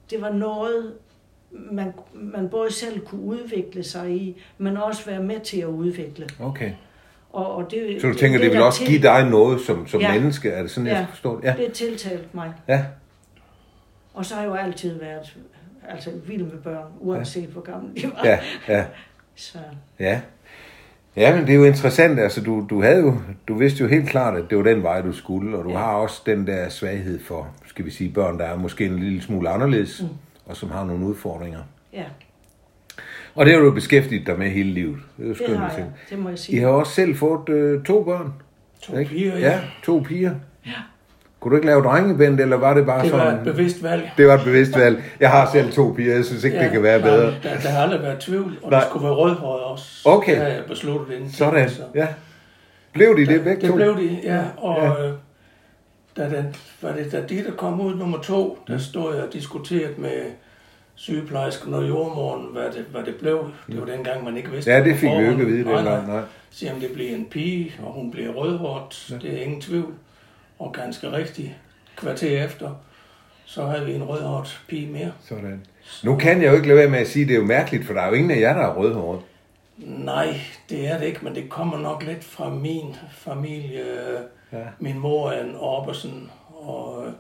det 0.09 0.21
var 0.21 0.29
noget, 0.31 0.93
man, 1.71 1.93
man 2.13 2.49
både 2.49 2.73
selv 2.73 2.99
kunne 2.99 3.21
udvikle 3.21 3.83
sig 3.83 4.11
i, 4.11 4.41
men 4.57 4.77
også 4.77 5.05
være 5.05 5.23
med 5.23 5.39
til 5.39 5.59
at 5.59 5.65
udvikle. 5.67 6.27
Okay. 6.39 6.71
Og, 7.33 7.55
og 7.55 7.71
det, 7.71 8.01
Så 8.01 8.07
du 8.07 8.13
tænker, 8.13 8.37
det, 8.39 8.45
det 8.45 8.53
vil 8.53 8.61
også 8.63 8.79
til- 8.79 8.87
give 8.87 9.01
dig 9.01 9.29
noget 9.29 9.61
som, 9.61 9.87
som 9.87 10.01
Ja. 10.01 10.13
menneske? 10.13 10.49
Er 10.49 10.61
det 10.61 10.71
sådan, 10.71 10.87
jeg 10.87 10.95
Ja. 10.99 11.05
forstår 11.09 11.35
det? 11.35 11.43
Ja. 11.43 11.53
Det 11.57 11.71
tiltalte 11.73 12.25
mig. 12.33 12.53
Ja. 12.67 12.85
Og 14.13 14.25
så 14.25 14.35
har 14.35 14.41
jeg 14.41 14.49
jo 14.49 14.53
altid 14.55 14.99
været 14.99 15.37
altså, 15.89 16.09
vild 16.27 16.43
med 16.43 16.57
børn, 16.63 16.85
uanset 16.99 17.41
ja. 17.41 17.47
hvor 17.47 17.61
gamle 17.61 17.89
de 18.01 18.03
var. 18.03 18.21
Ja, 18.25 18.39
ja, 18.67 18.85
Så, 19.35 19.57
ja. 19.99 20.21
Ja, 21.15 21.35
men 21.35 21.45
det 21.45 21.49
er 21.53 21.55
jo 21.57 21.63
interessant. 21.63 22.19
Altså, 22.19 22.41
du, 22.41 22.67
du, 22.69 22.81
havde 22.81 22.99
jo, 22.99 23.15
du 23.47 23.55
vidste 23.57 23.81
jo 23.83 23.87
helt 23.89 24.09
klart, 24.09 24.37
at 24.37 24.43
det 24.49 24.57
var 24.57 24.63
den 24.63 24.83
vej, 24.83 25.01
du 25.01 25.11
skulle, 25.13 25.57
og 25.57 25.63
du. 25.65 25.69
Ja. 25.69 25.77
har 25.77 25.93
også 25.95 26.21
den 26.25 26.47
der 26.47 26.69
svaghed 26.69 27.19
for, 27.23 27.47
skal 27.65 27.85
vi 27.85 27.89
sige, 27.91 28.09
børn, 28.09 28.39
der 28.39 28.45
er 28.45 28.57
måske 28.57 28.85
en 28.85 28.99
lille 28.99 29.21
smule 29.21 29.49
anderledes, 29.49 30.01
mm. 30.01 30.07
Og 30.45 30.55
som 30.55 30.71
har 30.71 30.83
nogle 30.85 31.05
udfordringer. 31.05 31.59
ja, 31.93 32.03
Og 33.35 33.45
det 33.45 33.53
har 33.53 33.61
du 33.61 33.71
beskæftiget 33.71 34.27
dig 34.27 34.39
med 34.39 34.49
hele 34.49 34.69
livet. 34.71 34.97
Det 35.17 35.23
er 35.23 35.27
jo 35.27 35.33
det 35.33 35.37
skønt 35.43 35.59
har 35.59 35.65
at 35.67 35.71
se. 35.73 35.77
jeg. 35.79 35.87
Det 36.09 36.19
må 36.19 36.29
jeg 36.29 36.33
I 36.37 36.41
sige. 36.41 36.61
har 36.61 36.67
også 36.67 36.93
selv 36.93 37.15
fået 37.15 37.49
øh, 37.49 37.83
to 37.83 38.03
børn. 38.03 38.33
To 38.81 38.97
ikke? 38.97 39.11
piger, 39.11 39.37
ja. 39.37 39.49
ja. 39.51 39.59
to 39.83 40.03
piger. 40.07 40.31
Ja. 40.65 40.71
Kunne 41.39 41.51
du 41.51 41.55
ikke 41.55 41.67
lave 41.67 41.81
drengebænd, 41.83 42.39
eller 42.39 42.57
var 42.57 42.73
det 42.73 42.85
bare 42.85 43.03
Det 43.03 43.11
var 43.11 43.19
sådan... 43.19 43.37
et 43.39 43.43
bevidst 43.43 43.83
valg. 43.83 44.11
Det 44.17 44.27
var 44.27 44.33
et 44.33 44.43
bevidst 44.43 44.77
valg. 44.77 45.03
Jeg 45.19 45.29
har 45.31 45.49
selv 45.51 45.71
to 45.71 45.93
piger, 45.97 46.15
jeg 46.15 46.25
synes 46.25 46.43
ikke, 46.43 46.57
ja, 46.57 46.63
det 46.63 46.71
kan 46.71 46.83
være 46.83 46.99
nej, 47.01 47.09
bedre. 47.09 47.25
Der, 47.43 47.59
der 47.63 47.69
har 47.69 47.81
aldrig 47.83 48.01
været 48.01 48.19
tvivl, 48.19 48.57
og 48.63 48.71
Nej. 48.71 48.79
det 48.79 48.89
skulle 48.89 49.03
være 49.05 49.13
rødhåret 49.13 49.63
også. 49.63 50.01
Okay. 50.05 50.31
Det 50.31 50.41
har 50.41 50.47
jeg 50.47 50.63
besluttet 50.67 51.15
inden. 51.15 51.31
Sådan, 51.31 51.69
Så. 51.69 51.81
ja. 51.95 52.07
Blev 52.93 53.17
de 53.17 53.25
det 53.25 53.43
begge 53.43 53.61
Det 53.61 53.69
to? 53.69 53.75
blev 53.75 53.97
de, 53.97 54.19
ja. 54.23 54.41
Og 54.57 54.83
Ja. 54.83 55.03
ja. 55.05 55.11
Da, 56.17 56.29
den, 56.29 56.55
var 56.81 56.91
det, 56.95 57.11
da 57.11 57.21
de, 57.29 57.43
der 57.43 57.51
kom 57.51 57.81
ud 57.81 57.95
nummer 57.95 58.21
to, 58.21 58.59
der 58.67 58.77
stod 58.77 59.15
jeg 59.15 59.23
og 59.23 59.33
diskuterede 59.33 59.93
med 59.97 60.25
sygeplejersken 60.95 61.73
og 61.73 61.87
jordmoren, 61.87 62.47
hvad 62.51 62.63
det, 62.63 62.85
hvad 62.91 63.03
det 63.03 63.15
blev. 63.15 63.49
Det 63.67 63.79
var 63.79 63.85
dengang, 63.85 64.23
man 64.23 64.37
ikke 64.37 64.51
vidste 64.51 64.71
Ja, 64.71 64.83
det 64.83 64.95
fik 64.95 65.09
vi 65.09 65.15
jo 65.15 65.29
ikke 65.31 65.41
at 65.41 65.47
vide 65.47 65.63
Nej, 65.63 65.75
dengang. 65.75 66.07
nej. 66.07 66.21
Om 66.73 66.79
det 66.79 66.91
bliver 66.93 67.15
en 67.15 67.25
pige, 67.25 67.73
og 67.83 67.93
hun 67.93 68.11
bliver 68.11 68.31
rødhåret, 68.33 69.07
ja. 69.11 69.17
det 69.27 69.37
er 69.37 69.41
ingen 69.43 69.61
tvivl. 69.61 69.93
Og 70.59 70.73
ganske 70.73 71.11
rigtigt, 71.11 71.51
kvarter 71.97 72.45
efter, 72.45 72.71
så 73.45 73.65
havde 73.65 73.85
vi 73.85 73.93
en 73.93 74.03
rødhåret 74.03 74.61
pige 74.67 74.87
mere. 74.91 75.11
Sådan. 75.29 75.61
Nu 76.03 76.15
kan 76.17 76.41
jeg 76.41 76.49
jo 76.51 76.55
ikke 76.55 76.67
lade 76.67 76.79
være 76.79 76.89
med 76.89 76.99
at 76.99 77.07
sige, 77.07 77.23
at 77.23 77.27
det 77.29 77.35
er 77.35 77.39
jo 77.39 77.45
mærkeligt, 77.45 77.85
for 77.85 77.93
der 77.93 78.01
er 78.01 78.07
jo 78.07 78.13
ingen 78.13 78.31
af 78.31 78.39
jer, 78.39 78.53
der 78.53 78.61
er 78.67 78.75
rødhåret. 78.75 79.19
Nej, 79.77 80.39
det 80.69 80.87
er 80.87 80.97
det 80.99 81.05
ikke, 81.05 81.19
men 81.21 81.35
det 81.35 81.49
kommer 81.49 81.77
nok 81.77 82.03
lidt 82.03 82.23
fra 82.23 82.49
min 82.49 82.95
familie. 83.11 83.79
Ja. 83.79 84.19
Ja. 84.53 84.63
Min 84.79 84.99
mor 84.99 85.29
er 85.31 85.43
en 85.43 85.55
Orbesen, 85.59 86.31
og 86.61 87.03
øh, 87.07 87.13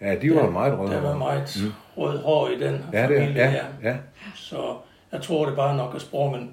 Ja, 0.00 0.14
de 0.14 0.34
var 0.34 0.44
jo 0.44 0.50
meget 0.50 0.72
der 0.72 1.00
var 1.00 1.16
meget 1.16 1.58
mm. 1.64 1.72
rød 2.02 2.18
hår 2.18 2.48
i 2.48 2.58
den 2.60 2.84
Ja, 2.92 3.06
det 3.08 3.16
er, 3.16 3.20
familie. 3.20 3.42
ja, 3.42 3.90
ja. 3.90 3.96
Så 4.34 4.74
jeg 5.12 5.22
tror, 5.22 5.46
det 5.46 5.56
bare 5.56 5.76
nok 5.76 5.94
er 5.94 5.98
sprunget 5.98 6.48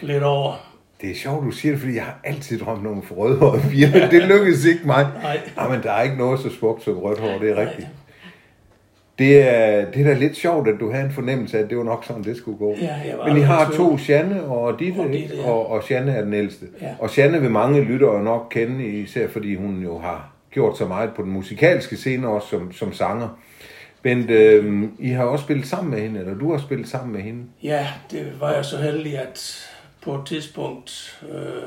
lidt 0.00 0.22
over. 0.22 0.52
Det 1.00 1.10
er 1.10 1.14
sjovt, 1.14 1.44
du 1.44 1.50
siger 1.50 1.72
det, 1.72 1.80
fordi 1.80 1.94
jeg 1.94 2.04
har 2.04 2.18
altid 2.24 2.58
drømt 2.60 2.86
om 2.86 3.02
for 3.02 3.14
rødhåret 3.14 3.62
piger. 3.70 4.08
Det 4.10 4.22
lykkedes 4.22 4.64
ikke 4.64 4.86
mig. 4.86 5.06
Nej. 5.22 5.40
Ja, 5.56 5.68
men 5.68 5.82
der 5.82 5.92
er 5.92 6.02
ikke 6.02 6.16
noget 6.16 6.40
så 6.40 6.50
smukt 6.58 6.82
som 6.84 6.98
rødt 6.98 7.18
hår, 7.20 7.38
det 7.38 7.50
er 7.50 7.56
rigtigt. 7.56 7.88
Det 9.20 9.48
er, 9.48 9.90
det 9.90 10.00
er 10.00 10.04
da 10.04 10.12
lidt 10.14 10.36
sjovt, 10.36 10.68
at 10.68 10.74
du 10.80 10.90
havde 10.90 11.04
en 11.04 11.12
fornemmelse 11.12 11.58
af, 11.58 11.62
at 11.62 11.70
det 11.70 11.78
var 11.78 11.84
nok 11.84 12.04
sådan, 12.04 12.24
det 12.24 12.36
skulle 12.36 12.58
gå. 12.58 12.76
Ja, 12.80 12.94
jeg 12.94 13.18
var 13.18 13.26
Men 13.26 13.36
I 13.36 13.40
har 13.40 13.70
to. 13.70 13.98
Janne 14.08 14.42
og 14.42 14.78
Ditte, 14.78 14.98
Og 14.98 15.04
og, 15.04 15.12
Ditte, 15.12 15.36
ja. 15.36 15.50
og, 15.50 15.70
og 15.70 15.90
Janne 15.90 16.12
er 16.12 16.24
den 16.24 16.34
ældste. 16.34 16.66
Ja. 16.82 16.94
Og 16.98 17.16
Janne 17.16 17.40
vil 17.40 17.50
mange 17.50 17.80
lyttere 17.80 18.24
nok 18.24 18.46
kende, 18.50 18.86
især 18.86 19.28
fordi 19.28 19.54
hun 19.54 19.82
jo 19.82 19.98
har 19.98 20.32
gjort 20.50 20.78
så 20.78 20.86
meget 20.86 21.10
på 21.16 21.22
den 21.22 21.30
musikalske 21.30 21.96
scene, 21.96 22.28
også 22.28 22.48
som, 22.48 22.72
som 22.72 22.92
sanger. 22.92 23.38
Men 24.02 24.30
øh, 24.30 24.88
I 24.98 25.08
har 25.08 25.24
også 25.24 25.44
spillet 25.44 25.66
sammen 25.66 25.90
med 25.90 26.00
hende, 26.00 26.20
eller 26.20 26.34
du 26.34 26.52
har 26.52 26.58
spillet 26.58 26.88
sammen 26.88 27.12
med 27.12 27.20
hende. 27.20 27.44
Ja, 27.62 27.86
det 28.10 28.32
var 28.40 28.52
jeg 28.52 28.64
så 28.64 28.76
heldig, 28.76 29.18
at 29.18 29.68
på 30.02 30.14
et 30.14 30.26
tidspunkt 30.26 31.20
øh, 31.32 31.62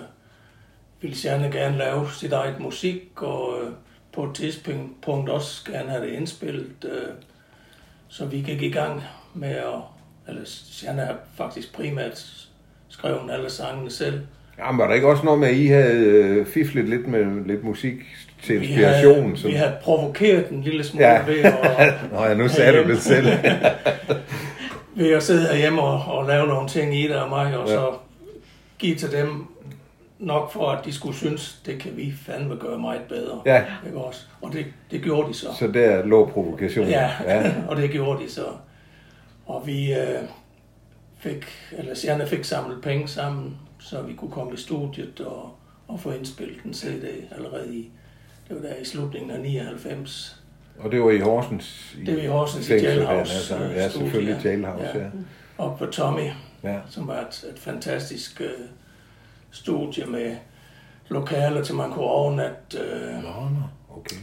ville 1.02 1.16
Janne 1.24 1.52
gerne 1.52 1.78
lave 1.78 2.08
sit 2.12 2.34
eget 2.34 2.60
musik, 2.60 3.04
og 3.16 3.56
øh, 3.62 3.70
på 4.13 4.24
et 4.24 4.36
tidspunkt 4.36 5.30
også 5.30 5.72
gerne 5.72 5.89
have 5.89 6.06
det 6.06 6.12
indspillet. 6.12 6.86
Øh, 6.86 7.13
så 8.13 8.26
vi 8.26 8.38
gik 8.41 8.62
i 8.62 8.69
gang 8.69 9.04
med 9.34 9.49
at, 9.49 9.63
eller 10.28 10.41
Janne 10.84 11.02
har 11.02 11.15
faktisk 11.38 11.73
primært 11.76 12.26
skrevet 12.89 13.32
alle 13.32 13.49
sangene 13.49 13.91
selv. 13.91 14.21
Jamen, 14.60 14.80
var 14.80 14.88
der 14.88 14.93
ikke 14.93 15.08
også 15.08 15.23
noget 15.23 15.39
med, 15.39 15.47
at 15.47 15.54
I 15.56 15.67
havde 15.67 15.93
øh, 16.06 16.45
fiflet 16.45 16.89
lidt 16.89 17.08
med 17.08 17.45
lidt 17.45 17.63
musik 17.63 17.93
til 18.43 18.62
Vi 18.62 18.65
inspiration? 18.65 19.23
havde, 19.23 19.38
som- 19.38 19.49
vi 19.49 19.56
havde 19.56 19.73
provokeret 19.82 20.49
en 20.49 20.62
lille 20.62 20.84
smule 20.84 21.06
Ja. 21.08 21.26
ved, 21.26 21.39
at, 21.43 21.93
Nå 22.13 22.23
ja, 22.26 22.34
nu 22.34 22.47
sagde 22.49 22.84
du 22.84 22.89
det 22.89 23.02
selv. 23.02 23.28
ved 24.95 25.12
at 25.13 25.23
sidde 25.23 25.47
herhjemme 25.47 25.82
og, 25.82 26.17
og 26.17 26.28
lave 26.28 26.47
nogle 26.47 26.69
ting 26.69 26.95
i 26.99 27.08
det 27.08 27.15
og 27.15 27.30
mig, 27.30 27.58
og 27.58 27.67
ja. 27.67 27.73
så 27.76 27.91
give 28.80 28.95
til 28.95 29.12
dem 29.12 29.47
nok 30.26 30.52
for, 30.52 30.70
at 30.70 30.86
de 30.86 30.94
skulle 30.94 31.18
synes, 31.18 31.62
det 31.66 31.80
kan 31.80 31.98
vi 31.98 32.14
fandme 32.26 32.56
gøre 32.56 32.80
meget 32.80 33.02
bedre. 33.10 33.42
Ja. 33.46 33.66
Ikke 33.86 33.98
også? 33.98 34.22
Og 34.42 34.54
det, 34.54 34.66
det 34.92 35.02
gjorde 35.02 35.30
de 35.30 35.34
så. 35.34 35.48
Så 35.60 35.68
der 35.68 36.06
lå 36.06 36.26
provokationen. 36.26 36.90
Ja, 36.90 37.12
ja. 37.24 37.54
og 37.70 37.76
det 37.76 37.92
gjorde 37.92 38.24
de 38.24 38.32
så. 38.32 38.46
Og 39.46 39.68
vi 39.68 39.94
øh, 39.94 40.24
fik, 41.18 41.46
eller 41.72 41.96
Sjerne 41.96 42.28
fik 42.28 42.44
samlet 42.44 42.82
penge 42.82 43.08
sammen, 43.08 43.58
så 43.80 44.02
vi 44.02 44.14
kunne 44.14 44.32
komme 44.32 44.54
i 44.54 44.58
studiet 44.58 45.22
og, 45.22 45.56
og 45.88 46.00
få 46.00 46.12
indspillet 46.12 46.58
en 46.66 46.74
CD 46.74 47.06
allerede 47.32 47.76
i, 47.76 47.92
det 48.48 48.56
var 48.56 48.70
der 48.70 48.76
i 48.76 48.86
slutningen 48.86 49.32
af 49.32 49.40
99. 49.40 50.44
Og 50.80 50.92
det 50.92 51.02
var 51.02 51.12
i 51.12 51.20
Horsens? 51.20 51.96
Det 52.06 52.16
var 52.16 52.22
i 52.22 52.26
Horsens 52.26 52.70
i 52.70 52.74
Jailhouse, 52.74 53.56
Ja, 53.56 53.70
øh, 53.70 53.76
ja 53.76 53.90
selvfølgelig 53.90 54.40
ja. 54.44 54.50
Jailhouse, 54.50 54.92
ja. 54.96 55.00
Ja. 55.00 55.10
Og 55.58 55.78
på 55.80 55.86
Tommy, 55.86 56.30
ja. 56.64 56.80
som 56.90 57.08
var 57.08 57.20
et, 57.20 57.46
et 57.54 57.60
fantastisk 57.60 58.42
øh, 58.42 58.48
studie 59.54 60.06
med 60.08 60.32
lokaler 61.10 61.62
til 61.63 61.76
man 61.76 61.92
kunne 61.92 62.06
overnatte. 62.06 62.78
Øh, 62.78 63.24
Nå, 63.24 63.30
okay. 63.98 64.16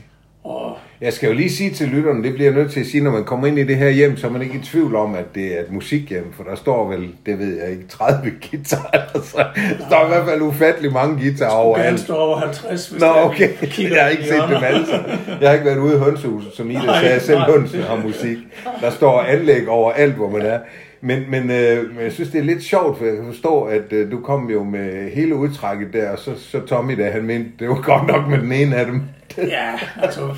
og 0.45 0.77
Jeg 1.01 1.12
skal 1.12 1.27
jo 1.29 1.35
lige 1.35 1.51
sige 1.51 1.71
til 1.71 1.88
lytterne, 1.88 2.23
det 2.25 2.35
bliver 2.35 2.51
jeg 2.51 2.59
nødt 2.61 2.73
til 2.73 2.81
at 2.81 2.87
sige, 2.87 3.05
når 3.05 3.11
man 3.11 3.25
kommer 3.25 3.47
ind 3.47 3.59
i 3.59 3.64
det 3.64 3.77
her 3.77 3.88
hjem, 3.88 4.16
så 4.16 4.27
er 4.27 4.31
man 4.31 4.43
ikke 4.43 4.55
i 4.55 4.62
tvivl 4.62 4.97
om, 4.97 5.14
at 5.14 5.25
det 5.35 5.57
er 5.59 5.61
et 5.61 5.71
musikhjem, 5.73 6.33
for 6.33 6.45
der 6.45 6.55
står 6.57 6.88
vel, 6.88 7.09
det 7.27 7.38
ved 7.38 7.62
jeg 7.62 7.71
ikke, 7.71 7.87
30 7.88 8.31
guitarer. 8.51 9.01
Altså, 9.14 9.47
der 9.79 9.87
står 9.87 10.05
i 10.05 10.09
hvert 10.09 10.25
fald 10.27 10.43
ufattelig 10.43 10.93
mange 10.93 11.23
guitarer 11.25 11.51
over 11.51 11.77
alt. 11.77 12.01
står 12.01 12.16
over 12.16 12.37
50, 12.38 12.88
hvis 12.88 13.01
Nå, 13.01 13.07
der 13.07 13.12
okay. 13.12 13.49
kigger 13.62 13.95
Jeg 13.97 14.05
har 14.05 14.11
i 14.11 14.12
ikke 14.12 14.25
set 14.25 14.43
dem 14.49 14.64
alle 14.64 14.87
sammen. 14.87 15.11
Jeg 15.40 15.49
har 15.49 15.53
ikke 15.55 15.66
været 15.66 15.79
ude 15.79 15.95
i 15.95 15.99
hønsehuset, 15.99 16.53
som 16.53 16.71
Ida 16.71 16.79
Nej, 16.87 17.01
sagde, 17.03 17.21
selv 17.21 17.38
hønsen 17.40 17.83
har 17.83 17.97
musik. 17.97 18.38
Der 18.81 18.90
står 18.90 19.21
anlæg 19.21 19.69
over 19.69 19.93
alt, 19.93 20.14
hvor 20.14 20.31
man 20.31 20.43
er. 20.43 20.59
Men, 21.01 21.31
men, 21.31 21.51
øh, 21.51 21.95
men 21.95 22.05
jeg 22.05 22.13
synes, 22.13 22.31
det 22.31 22.39
er 22.39 22.45
lidt 22.45 22.63
sjovt, 22.63 22.99
for 22.99 23.05
jeg 23.05 23.17
kan 23.17 23.27
forstå, 23.27 23.63
at 23.63 23.93
øh, 23.93 24.11
du 24.13 24.21
kom 24.21 24.51
jo 24.51 24.65
med 24.65 25.11
hele 25.11 25.35
udtrækket 25.35 25.93
der, 25.93 26.11
og 26.11 26.19
så, 26.19 26.31
så 26.39 26.61
Tommy, 26.61 26.99
da 26.99 27.11
han 27.11 27.23
mente, 27.23 27.51
det 27.59 27.69
var 27.69 27.81
godt 27.83 28.07
nok 28.07 28.29
med 28.29 28.39
den 28.39 28.53
ene 28.53 28.77
af 28.77 28.87
dem. 28.87 29.03
Ja, 29.39 29.79
altså, 30.03 30.35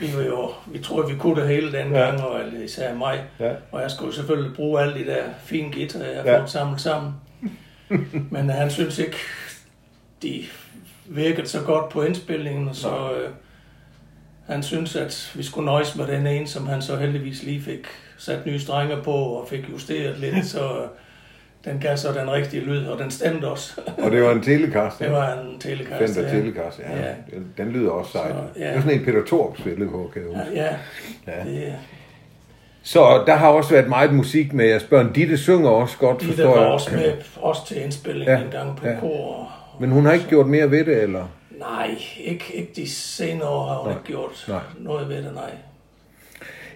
vi, 0.00 0.06
var 0.16 0.22
jo, 0.22 0.50
vi 0.66 0.78
troede, 0.78 1.08
vi 1.12 1.18
kunne 1.18 1.40
det 1.40 1.48
hele 1.48 1.72
den 1.72 1.92
Ja. 1.92 1.98
gang, 2.00 2.20
og 2.20 2.40
især 2.64 2.94
mig. 2.94 3.20
Ja. 3.40 3.52
Og 3.72 3.82
jeg 3.82 3.90
skulle 3.90 4.14
selvfølgelig 4.14 4.56
bruge 4.56 4.80
alle 4.80 4.94
de 4.98 5.06
der 5.06 5.22
fine 5.44 5.72
guitar, 5.72 5.98
jeg 5.98 6.16
har 6.16 6.22
Ja. 6.24 6.32
ja. 6.32 6.38
fået 6.40 6.50
samlet 6.50 6.80
sammen. 6.80 7.12
Men 8.30 8.50
øh, 8.50 8.56
han 8.56 8.70
synes 8.70 8.98
ikke, 8.98 9.16
de 10.22 10.42
virkede 11.06 11.46
så 11.48 11.60
godt 11.62 11.88
på 11.88 12.02
indspillingen, 12.02 12.74
så 12.74 12.88
øh, 12.88 13.28
han 14.48 14.62
synes, 14.62 14.96
at 14.96 15.32
vi 15.36 15.42
skulle 15.42 15.66
nøjes 15.66 15.96
med 15.96 16.06
den 16.06 16.26
ene, 16.26 16.46
som 16.46 16.66
han 16.66 16.82
så 16.82 16.96
heldigvis 16.96 17.42
lige 17.42 17.60
fik 17.62 17.86
sat 18.18 18.46
nye 18.46 18.58
strenger 18.60 19.02
på 19.02 19.12
og 19.12 19.48
fik 19.48 19.64
justeret 19.72 20.18
lidt, 20.18 20.46
så 20.54 20.60
øh, 20.60 20.88
den 21.64 21.78
gav 21.80 21.96
så 21.96 22.12
den 22.12 22.30
rigtige 22.30 22.64
lyd, 22.64 22.86
og 22.86 22.98
den 22.98 23.10
stemte 23.10 23.44
også. 23.44 23.80
Og 24.04 24.10
det 24.10 24.22
var 24.22 24.30
en 24.32 24.42
Telecaster. 24.42 25.04
det 25.04 25.12
var 25.12 25.32
en 25.32 25.58
telecaster. 25.60 26.06
Fender 26.22 26.22
ja. 26.34 26.40
Telecaster, 26.40 26.82
ja. 26.90 27.06
Ja. 27.06 27.14
Den- 27.58 27.72
lyder 27.72 27.90
også 27.90 28.12
sejt. 28.12 28.32
Så, 28.54 28.60
ja. 28.60 28.66
Det 28.66 28.74
var 28.74 28.80
sådan 28.80 28.98
en 28.98 29.04
Peter 29.04 29.24
Torp 29.24 29.58
spillede 29.58 29.90
på, 29.90 30.10
kan 30.12 30.22
jeg 30.22 30.30
huske. 30.38 30.54
Ja, 30.62 30.64
ja. 31.26 31.38
Ja. 31.38 31.44
Det, 31.50 31.74
Så 32.82 33.22
der 33.26 33.34
har 33.34 33.48
også 33.48 33.70
været 33.70 33.88
meget 33.88 34.14
musik 34.14 34.52
med 34.52 34.66
jeres 34.66 34.84
børn. 34.84 35.12
Ditte 35.12 35.38
synger 35.38 35.70
også 35.70 35.98
godt, 35.98 36.20
de 36.20 36.26
forstår 36.26 36.44
der 36.44 36.50
var 36.54 36.62
jeg. 36.62 36.72
også 36.72 36.90
med 36.94 37.12
også 37.36 37.66
til 37.66 37.82
indspilling 37.82 38.30
Ja, 38.30 38.38
en 38.38 38.50
gang 38.50 38.76
på 38.76 38.88
ja. 38.88 38.96
kor. 39.00 39.52
Men 39.80 39.90
hun 39.90 40.06
har 40.06 40.12
ikke 40.12 40.26
gjort 40.28 40.46
mere 40.46 40.70
ved 40.70 40.84
det, 40.84 41.02
eller? 41.02 41.24
Nej, 41.58 41.90
ikke, 42.24 42.44
ikke 42.54 42.72
de 42.76 42.90
senere 42.90 43.48
år 43.48 43.66
har 43.68 43.74
hun 43.76 43.88
Nej. 43.88 43.98
ikke 43.98 44.06
gjort 44.06 44.44
Nej. 44.48 44.60
noget 44.78 45.08
ved 45.08 45.16
det, 45.16 45.34
nej. 45.34 45.50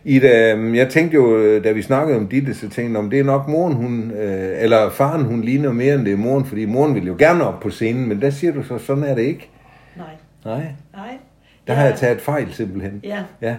Ida, 0.04 0.52
øhm, 0.52 0.74
jeg 0.74 0.88
tænkte 0.88 1.14
jo, 1.14 1.36
øh, 1.38 1.64
da 1.64 1.72
vi 1.72 1.82
snakkede 1.82 2.18
om 2.18 2.28
Ditte, 2.28 2.54
så 2.54 2.60
tænkte 2.60 2.82
jeg, 2.92 2.96
om 2.96 3.10
det 3.10 3.18
er 3.18 3.24
nok 3.24 3.48
moren, 3.48 3.74
hun, 3.74 4.10
øh, 4.10 4.62
eller 4.62 4.90
faren, 4.90 5.24
hun 5.24 5.42
ligner 5.42 5.72
mere, 5.72 5.94
end 5.94 6.04
det 6.04 6.12
er 6.12 6.16
moren, 6.16 6.44
fordi 6.44 6.64
moren 6.64 6.94
vil 6.94 7.06
jo 7.06 7.16
gerne 7.18 7.44
op 7.46 7.60
på 7.60 7.70
scenen, 7.70 8.08
men 8.08 8.20
der 8.22 8.30
siger 8.30 8.52
du 8.52 8.62
så, 8.62 8.78
sådan 8.78 9.04
er 9.04 9.14
det 9.14 9.22
ikke. 9.22 9.48
Nej. 9.96 10.06
Nej, 10.44 10.66
Nej. 10.94 11.18
der 11.66 11.74
har 11.74 11.84
jeg 11.86 11.94
taget 11.96 12.20
fejl 12.20 12.52
simpelthen. 12.52 13.00
Ja. 13.04 13.22
Ja. 13.40 13.56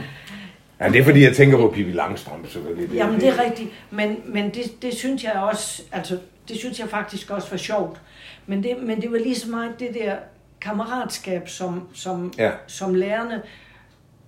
ja, 0.80 0.88
det 0.88 1.00
er 1.00 1.04
fordi, 1.04 1.22
jeg 1.24 1.36
tænker 1.36 1.56
på 1.56 1.68
Pippi 1.74 1.92
Langstrøm, 1.92 2.46
selvfølgelig. 2.48 2.90
Det, 2.90 2.96
Jamen, 2.96 3.20
det 3.20 3.28
er 3.28 3.42
rigtigt. 3.44 3.70
Men, 3.90 4.16
men 4.26 4.44
det, 4.44 4.82
det 4.82 4.94
synes 4.94 5.24
jeg 5.24 5.32
også, 5.32 5.82
altså, 5.92 6.18
det 6.48 6.56
synes 6.56 6.80
jeg 6.80 6.88
faktisk 6.88 7.30
også 7.30 7.50
var 7.50 7.56
sjovt. 7.56 8.00
Men 8.46 8.62
det, 8.62 8.70
men 8.82 9.00
det 9.00 9.12
var 9.12 9.18
lige 9.18 9.34
så 9.34 9.50
meget 9.50 9.70
det 9.78 9.88
der 9.94 10.14
kammeratskab, 10.60 11.48
som, 11.48 11.88
som, 11.94 12.32
Ja. 12.38 12.50
som 12.66 12.94
lærerne 12.94 13.42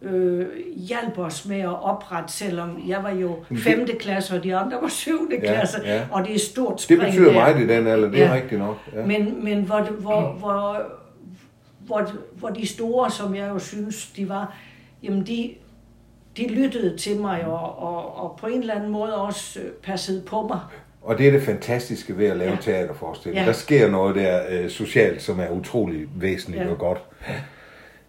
øh, 0.03 0.47
hjalp 0.77 1.19
os 1.19 1.47
med 1.47 1.61
at 1.61 1.83
oprette, 1.83 2.33
selvom 2.33 2.83
jeg 2.89 3.03
var 3.03 3.11
jo 3.11 3.37
det- 3.49 3.59
5. 3.59 3.87
klasse, 4.01 4.37
og 4.37 4.45
de 4.45 4.57
andre 4.57 4.79
var 4.83 4.89
7. 4.89 5.29
Ja, 5.33 5.39
klasse, 5.55 5.79
ja. 5.85 6.03
og 6.11 6.23
det 6.23 6.31
er 6.31 6.35
et 6.35 6.41
stort 6.41 6.73
det 6.75 6.81
spring 6.81 7.01
betyder 7.01 7.25
der. 7.27 7.33
meget 7.33 7.61
i 7.61 7.67
den 7.69 7.87
alder, 7.87 8.11
det 8.11 8.23
er 8.23 8.27
Ja. 8.29 8.35
rigtigt 8.35 8.61
nok. 8.61 8.77
Ja. 8.95 9.07
Men, 9.07 9.45
men 9.45 9.63
hvor, 9.63 9.77
det- 9.79 9.89
hvor, 9.93 10.33
hvor, 10.39 10.83
hvor, 11.87 12.11
hvor 12.35 12.49
de 12.49 12.67
store, 12.67 13.11
som 13.11 13.35
jeg 13.35 13.49
jo 13.49 13.59
synes, 13.59 14.07
de 14.17 14.29
var, 14.29 14.57
jamen 15.03 15.27
de, 15.27 15.55
de 16.37 16.49
lyttede 16.49 16.97
til 16.97 17.21
mig, 17.21 17.45
og, 17.47 17.79
og, 17.79 18.17
og 18.25 18.37
på 18.41 18.47
en 18.47 18.61
eller 18.61 18.75
anden 18.75 18.91
måde 18.91 19.15
også 19.17 19.61
øh, 19.61 19.67
passede 19.83 20.23
på 20.27 20.43
mig. 20.43 20.61
Og 21.03 21.19
det 21.19 21.27
er 21.29 21.31
det 21.31 21.43
fantastiske 21.43 22.19
ved 22.19 22.27
at 22.27 22.37
lave 22.37 22.51
ja. 22.51 22.57
Ja. 22.57 22.61
teaterforestilling. 22.63 23.41
Ja. 23.41 23.47
Der 23.47 23.53
sker 23.53 23.91
noget 23.91 24.15
der 24.17 24.41
øh, 24.51 24.71
socialt, 24.71 25.23
som 25.23 25.41
er 25.41 25.51
utrolig 25.51 26.07
væsentligt. 26.17 26.65
Ja. 26.65 26.71
og 26.71 26.79
godt. 26.79 26.99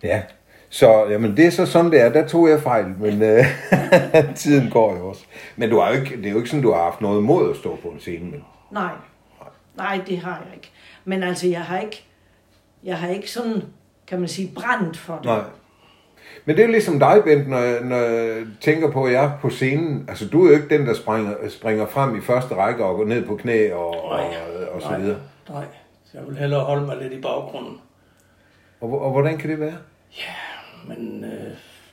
Ja, 0.04 0.22
så 0.70 1.06
jamen, 1.10 1.38
det 1.38 1.46
er 1.46 1.50
så 1.50 1.66
sådan, 1.66 1.92
det 1.92 2.02
er. 2.02 2.10
Der 2.10 2.28
tog 2.28 2.50
jeg 2.50 2.62
fejl, 2.62 2.86
men 3.00 3.22
øh, 3.22 3.46
tiden 4.36 4.70
går 4.72 4.98
jo 4.98 5.08
også. 5.10 5.24
Men 5.56 5.70
du 5.70 5.80
har 5.80 5.90
jo 5.90 5.96
ikke, 6.02 6.18
det 6.18 6.26
er 6.26 6.32
jo 6.32 6.38
ikke 6.38 6.50
sådan, 6.50 6.64
du 6.64 6.72
har 6.74 6.84
haft 6.84 7.02
noget 7.02 7.20
imod 7.20 7.50
at 7.52 7.56
stå 7.58 7.76
på 7.82 7.88
en 7.88 8.00
scene. 8.00 8.26
Men... 8.32 8.44
Nej, 8.72 8.92
nej, 9.78 10.02
det 10.08 10.18
har 10.18 10.44
jeg 10.48 10.56
ikke. 10.56 10.72
Men 11.06 11.24
altså, 11.24 11.48
jeg 11.48 11.62
har 11.62 11.80
ikke, 11.80 12.04
jeg 12.84 12.98
har 12.98 13.08
ikke 13.10 13.32
sådan, 13.32 13.62
kan 14.08 14.20
man 14.20 14.28
sige, 14.28 14.52
brændt 14.56 14.98
for 14.98 15.16
det. 15.16 15.26
Nej. 15.26 15.42
Men 16.46 16.56
det 16.56 16.62
er 16.62 16.66
jo 16.68 16.72
ligesom 16.72 17.00
dig, 17.00 17.22
Bent, 17.26 17.50
når, 17.50 17.58
jeg- 17.58 17.84
når 17.84 17.96
jeg 17.98 18.46
tænker 18.62 18.92
på 18.92 19.08
jer 19.08 19.32
på 19.42 19.50
scenen. 19.50 20.06
Altså, 20.10 20.28
du 20.30 20.46
er 20.46 20.50
jo 20.50 20.56
ikke 20.56 20.78
den, 20.78 20.88
der 20.88 20.94
springer, 20.94 21.34
springer 21.50 21.86
frem 21.88 22.18
i 22.18 22.22
første 22.22 22.56
række 22.56 22.86
og 22.86 22.96
går 22.98 23.06
ned 23.06 23.26
på 23.26 23.36
knæ 23.36 23.72
og, 23.74 24.04
og, 24.12 24.18
Nej, 24.18 24.36
og 24.72 24.82
så 24.82 24.90
nej, 24.90 25.00
videre. 25.00 25.18
Nej, 25.50 25.66
så 26.06 26.18
jeg 26.18 26.28
vil 26.28 26.38
hellere 26.38 26.60
holde 26.60 26.86
mig 26.86 26.98
lidt 27.02 27.14
i 27.14 27.22
baggrunden. 27.22 27.78
Og, 28.82 29.02
og 29.02 29.12
hvordan 29.12 29.38
kan 29.38 29.50
det 29.50 29.60
være? 29.60 29.76
Men 30.88 31.24
øh, 31.24 31.52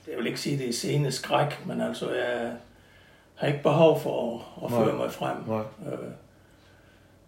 jeg 0.09 0.19
vil 0.19 0.27
ikke 0.27 0.41
sige, 0.41 0.55
at 0.55 0.61
det 0.61 0.69
er 0.69 0.73
scene 0.73 1.13
skræk, 1.13 1.67
men 1.67 1.81
altså, 1.81 2.11
jeg 2.13 2.51
har 3.35 3.47
ikke 3.47 3.63
behov 3.63 4.01
for 4.01 4.35
at, 4.35 4.65
at 4.65 4.71
Nej. 4.71 4.85
føre 4.85 4.97
mig 4.97 5.13
frem. 5.13 5.37
Nej. 5.49 5.59
Øh, 5.93 5.99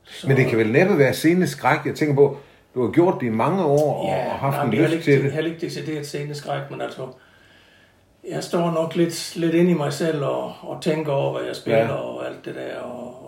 så, 0.05 0.29
Men 0.29 0.37
det 0.37 0.47
kan 0.47 0.59
vel 0.59 0.73
næppe 0.73 0.99
være 0.99 1.15
sceneskræk. 1.15 1.79
Jeg 1.87 1.95
tænker 1.95 2.15
på, 2.15 2.39
du 2.75 2.85
har 2.85 2.93
gjort 2.93 3.15
det 3.21 3.27
i 3.27 3.31
mange 3.31 3.65
år 3.65 3.95
og 4.03 4.07
ja, 4.09 4.29
haft 4.29 4.57
nej, 4.57 4.65
en 4.65 4.75
er 4.75 4.83
lyst 4.83 4.93
ikke, 4.93 5.05
til 5.05 5.25
det. 5.25 5.33
heller 5.33 5.51
ikke 5.51 5.67
decideret 5.67 6.07
sceneskræk, 6.07 6.71
men 6.71 6.81
altså, 6.81 7.07
jeg 8.31 8.45
står 8.45 8.71
nok 8.71 8.97
lidt, 8.97 9.37
lidt 9.37 9.55
ind 9.55 9.71
i 9.71 9.75
mig 9.75 9.93
selv 9.93 10.25
og, 10.25 10.53
og 10.63 10.79
tænker 10.83 11.13
over, 11.13 11.33
hvad 11.39 11.47
jeg 11.47 11.57
spiller 11.57 11.79
Ja. 11.81 11.87
ja. 11.87 11.93
og 11.95 12.27
alt 12.27 12.45
det 12.45 12.55
der, 12.55 12.77
og 12.81 13.26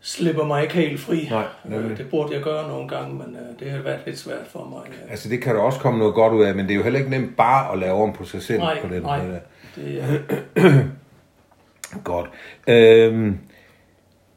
slipper 0.00 0.44
mig 0.44 0.62
ikke 0.62 0.74
helt 0.74 1.00
fri. 1.00 1.28
Nej, 1.30 1.44
nemlig. 1.64 1.90
øh, 1.90 1.96
det 1.98 2.10
burde 2.10 2.34
jeg 2.34 2.42
gøre 2.42 2.68
nogle 2.68 2.88
gange, 2.88 3.14
men 3.14 3.36
øh, 3.36 3.60
det 3.60 3.70
har 3.70 3.82
været 3.82 3.98
lidt 4.06 4.18
svært 4.18 4.46
for 4.52 4.64
mig. 4.70 5.10
Altså, 5.10 5.28
det 5.28 5.42
kan 5.42 5.54
der 5.54 5.60
også 5.60 5.78
komme 5.80 5.98
noget 5.98 6.14
godt 6.14 6.32
ud 6.32 6.44
af, 6.44 6.54
men 6.54 6.64
det 6.64 6.72
er 6.72 6.76
jo 6.76 6.82
heller 6.82 6.98
ikke 6.98 7.10
nemt 7.10 7.36
bare 7.36 7.72
at 7.72 7.78
lave 7.78 8.02
om 8.02 8.12
på 8.12 8.24
sig 8.24 8.42
selv 8.42 8.58
Nej, 8.58 8.80
på 8.82 8.94
den 8.94 9.02
nej. 9.02 9.22
måde. 9.26 9.40
Det, 9.76 10.02
er- 10.56 10.82
Godt. 12.04 12.30
Øhm, 12.68 13.38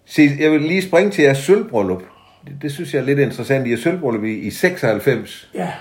se, 0.06 0.30
jeg 0.39 0.52
vil 0.52 0.62
lige 0.62 0.82
springe 0.82 1.12
til 1.12 1.23
jeres 1.23 1.38
sølvbryllup. 1.38 2.02
Det, 2.47 2.54
det 2.62 2.71
synes 2.71 2.93
jeg 2.93 2.99
er 3.02 3.06
lidt 3.06 3.19
interessant. 3.19 3.67
I 3.67 3.69
jeres 3.69 3.82
sølvbryllup 3.82 4.23
i, 4.23 4.34
i 4.39 4.49
96. 4.49 5.49
ja, 5.54 5.71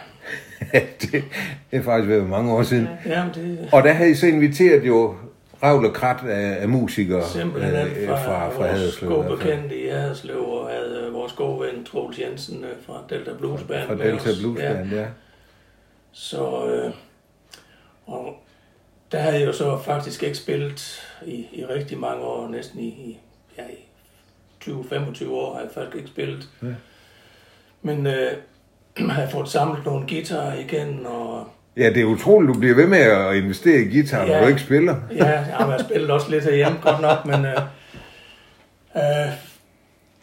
det, 1.01 1.13
det 1.13 1.25
er 1.73 1.83
faktisk 1.83 2.09
ved 2.09 2.17
at 2.17 2.21
være 2.23 2.31
mange 2.31 2.53
år 2.53 2.63
siden. 2.63 2.89
ja, 3.07 3.25
men 3.25 3.35
det, 3.35 3.69
Og 3.73 3.83
der 3.83 3.93
havde 3.93 4.11
I 4.11 4.15
så 4.15 4.27
inviteret 4.27 4.87
jo 4.87 5.15
revl 5.63 5.87
og 5.87 5.95
krat 5.95 6.29
af, 6.29 6.63
af 6.63 6.69
musikere 6.69 7.29
Simpelthen 7.29 7.75
øh, 7.75 8.09
fra, 8.09 8.17
fra, 8.17 8.49
fra 8.51 8.57
vores 8.57 8.71
Haderslev. 8.71 9.11
i 9.11 9.15
gode 9.15 9.37
bekendte 9.37 9.83
i 9.83 9.89
Haderslev, 9.89 10.45
og 10.45 10.69
havde 10.71 11.05
øh, 11.07 11.15
vores 11.15 11.33
gode 11.33 11.61
ven 11.67 11.85
Troels 11.85 12.19
Jensen 12.19 12.65
øh, 12.65 12.71
fra 12.87 13.03
Delta 13.09 13.33
Blues 13.39 13.63
Band. 13.63 13.87
Fra 13.87 13.95
med 13.95 14.05
Delta. 14.05 14.31
Blues 14.41 14.61
Ja, 14.61 14.73
Band, 14.73 14.91
ja. 14.91 15.07
så, 16.13 16.67
øh, 16.67 16.93
og 18.07 18.35
der 19.13 19.19
havde 19.19 19.39
jeg 19.39 19.47
jo 19.47 19.53
så 19.53 19.79
faktisk 19.79 20.23
ikke 20.23 20.39
spillet 20.39 21.03
i, 21.27 21.47
i 21.53 21.65
rigtig 21.65 21.99
mange 21.99 22.25
år, 22.25 22.49
næsten 22.49 22.81
i, 22.81 22.89
i, 22.89 23.19
ja, 23.59 23.63
i 23.63 23.85
20-25 24.65 25.31
år 25.31 25.55
har 25.55 25.61
jeg 25.61 25.71
faktisk 25.75 25.97
ikke 25.97 26.09
spillet. 26.09 26.49
Ja. 26.63 26.69
Men 27.83 28.07
øh, 28.07 28.33
har 29.11 29.21
jeg 29.23 29.31
fået 29.31 29.49
samlet 29.49 29.85
nogle 29.85 30.09
guitarer 30.09 30.55
igen, 30.59 31.07
og 31.07 31.47
Ja, 31.77 31.89
det 31.91 32.01
er 32.01 32.05
utroligt, 32.05 32.55
du 32.55 32.59
bliver 32.61 32.75
ved 32.75 32.87
med 32.87 32.99
at 32.99 33.37
investere 33.37 33.81
i 33.81 33.91
guitar, 33.91 34.27
når 34.27 34.35
Ja. 34.35 34.43
du 34.43 34.47
ikke 34.49 34.61
spiller. 34.61 34.97
Ja, 35.17 35.25
jeg 35.27 35.57
har 35.57 35.79
spillet 35.89 36.11
også 36.11 36.31
lidt 36.31 36.45
herhjemme, 36.45 36.79
godt 36.83 37.01
nok, 37.01 37.27
men 37.27 37.45
øh, 37.45 37.57
øh, 38.97 39.33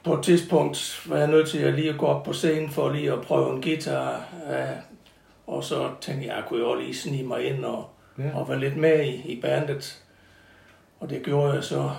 på 0.03 0.13
et 0.13 0.23
tidspunkt 0.23 1.01
var 1.09 1.17
jeg 1.17 1.27
nødt 1.27 1.49
til 1.49 1.57
at 1.59 1.73
lige 1.73 1.89
at 1.89 1.97
gå 1.97 2.05
op 2.05 2.23
på 2.23 2.33
scenen 2.33 2.69
for 2.69 2.89
lige 2.91 3.11
at 3.13 3.21
prøve 3.21 3.55
en 3.55 3.61
guitar, 3.61 4.23
øh, 4.51 4.55
og 5.47 5.63
så 5.63 5.89
tænkte 6.01 6.27
jeg, 6.27 6.35
jeg 6.35 6.43
kunne 6.47 6.59
jo 6.59 6.75
lige 6.75 6.95
snige 6.95 7.23
mig 7.23 7.43
ind 7.43 7.65
og, 7.65 7.85
ja. 8.17 8.23
og 8.35 8.49
være 8.49 8.59
lidt 8.59 8.77
med 8.77 9.03
i, 9.05 9.31
i 9.31 9.41
bandet. 9.41 10.03
Og 10.99 11.09
det 11.09 11.23
gjorde 11.23 11.53
jeg 11.53 11.63
så, 11.63 11.89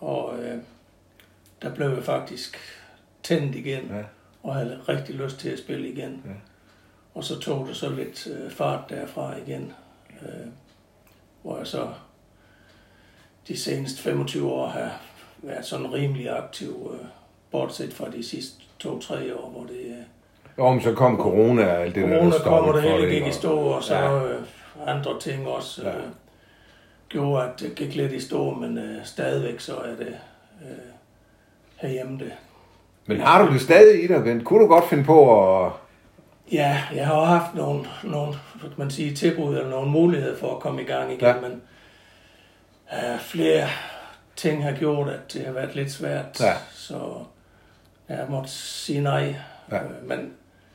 og 0.00 0.34
øh, 0.42 0.58
der 1.62 1.74
blev 1.74 1.88
jeg 1.88 2.04
faktisk 2.04 2.58
tændt 3.22 3.54
igen, 3.56 3.80
Ja. 3.90 4.02
og 4.42 4.54
havde 4.54 4.78
rigtig 4.88 5.14
lyst 5.14 5.38
til 5.38 5.48
at 5.48 5.58
spille 5.58 5.88
igen. 5.88 6.22
Ja. 6.26 6.30
Og 7.14 7.24
så 7.24 7.38
tog 7.40 7.66
det 7.68 7.76
så 7.76 7.90
lidt 7.90 8.26
øh, 8.26 8.50
fart 8.50 8.80
derfra 8.90 9.34
igen, 9.46 9.72
øh, 10.22 10.46
hvor 11.42 11.58
jeg 11.58 11.66
så 11.66 11.88
de 13.48 13.56
seneste 13.58 14.02
25 14.02 14.52
år 14.52 14.66
har 14.66 15.00
været 15.42 15.64
sådan 15.66 15.92
rimelig 15.92 16.30
aktiv, 16.38 16.90
øh, 16.94 17.06
bortset 17.50 17.92
fra 17.94 18.10
de 18.16 18.24
sidste 18.28 18.54
to-tre 18.78 19.36
år, 19.36 19.50
hvor 19.50 19.60
det 19.62 19.86
øh, 20.58 20.64
Om 20.66 20.80
så 20.80 20.94
kom 20.94 21.16
corona 21.16 21.66
og 21.66 21.82
alt 21.82 21.94
det 21.94 22.02
der, 22.02 22.16
corona 22.18 22.36
der 22.36 22.42
kom, 22.42 22.64
og 22.64 22.74
det 22.74 22.82
hele 22.82 23.06
gik 23.14 23.26
i 23.26 23.32
stå, 23.32 23.58
og 23.58 23.82
så 23.84 23.94
Ja. 23.94 24.16
ja. 24.16 24.28
øh, 24.32 24.42
andre 24.86 25.20
ting 25.20 25.46
også 25.46 25.82
øh, 25.82 25.86
Ja. 25.86 25.92
gjorde, 27.08 27.44
at 27.44 27.60
det 27.60 27.74
gik 27.74 27.94
lidt 27.94 28.12
i 28.12 28.20
stå, 28.20 28.54
men 28.54 28.78
øh, 28.78 29.04
stadigvæk 29.04 29.60
så 29.60 29.76
er 29.76 29.96
det 29.96 30.16
øh, 30.62 30.68
herhjemme 31.76 32.18
det. 32.18 32.32
Men 33.06 33.20
har 33.20 33.46
du 33.46 33.52
det 33.52 33.60
stadig 33.60 34.04
i 34.04 34.06
dig, 34.06 34.24
Bent? 34.24 34.44
Kunne 34.44 34.62
du 34.62 34.68
godt 34.68 34.88
finde 34.88 35.04
på 35.04 35.46
at... 35.64 35.72
Ja, 36.52 36.78
jeg 36.94 37.06
har 37.06 37.24
haft 37.24 37.54
nogle, 37.54 37.84
nogle 38.04 38.32
kan 38.60 38.70
man 38.76 38.90
sige, 38.90 39.14
tilbud 39.14 39.56
eller 39.56 39.70
nogle 39.70 39.90
muligheder 39.90 40.36
for 40.36 40.54
at 40.54 40.60
komme 40.60 40.82
i 40.82 40.84
gang 40.84 41.10
igen, 41.12 41.20
Ja. 41.20 41.28
ja. 41.28 41.40
men 41.40 41.62
øh, 42.92 43.20
flere 43.20 43.66
ting 44.36 44.64
har 44.64 44.72
gjort, 44.72 45.08
at 45.08 45.32
det 45.32 45.44
har 45.46 45.52
været 45.52 45.74
lidt 45.74 45.92
svært, 45.92 46.40
Ja. 46.40 46.52
så 46.72 46.94
jeg 48.08 48.16
har 48.16 48.26
måttet 48.28 48.50
sige 48.50 49.00
nej. 49.00 49.34
Ja. 49.72 49.76
Øh, 49.76 50.08
Men 50.08 50.18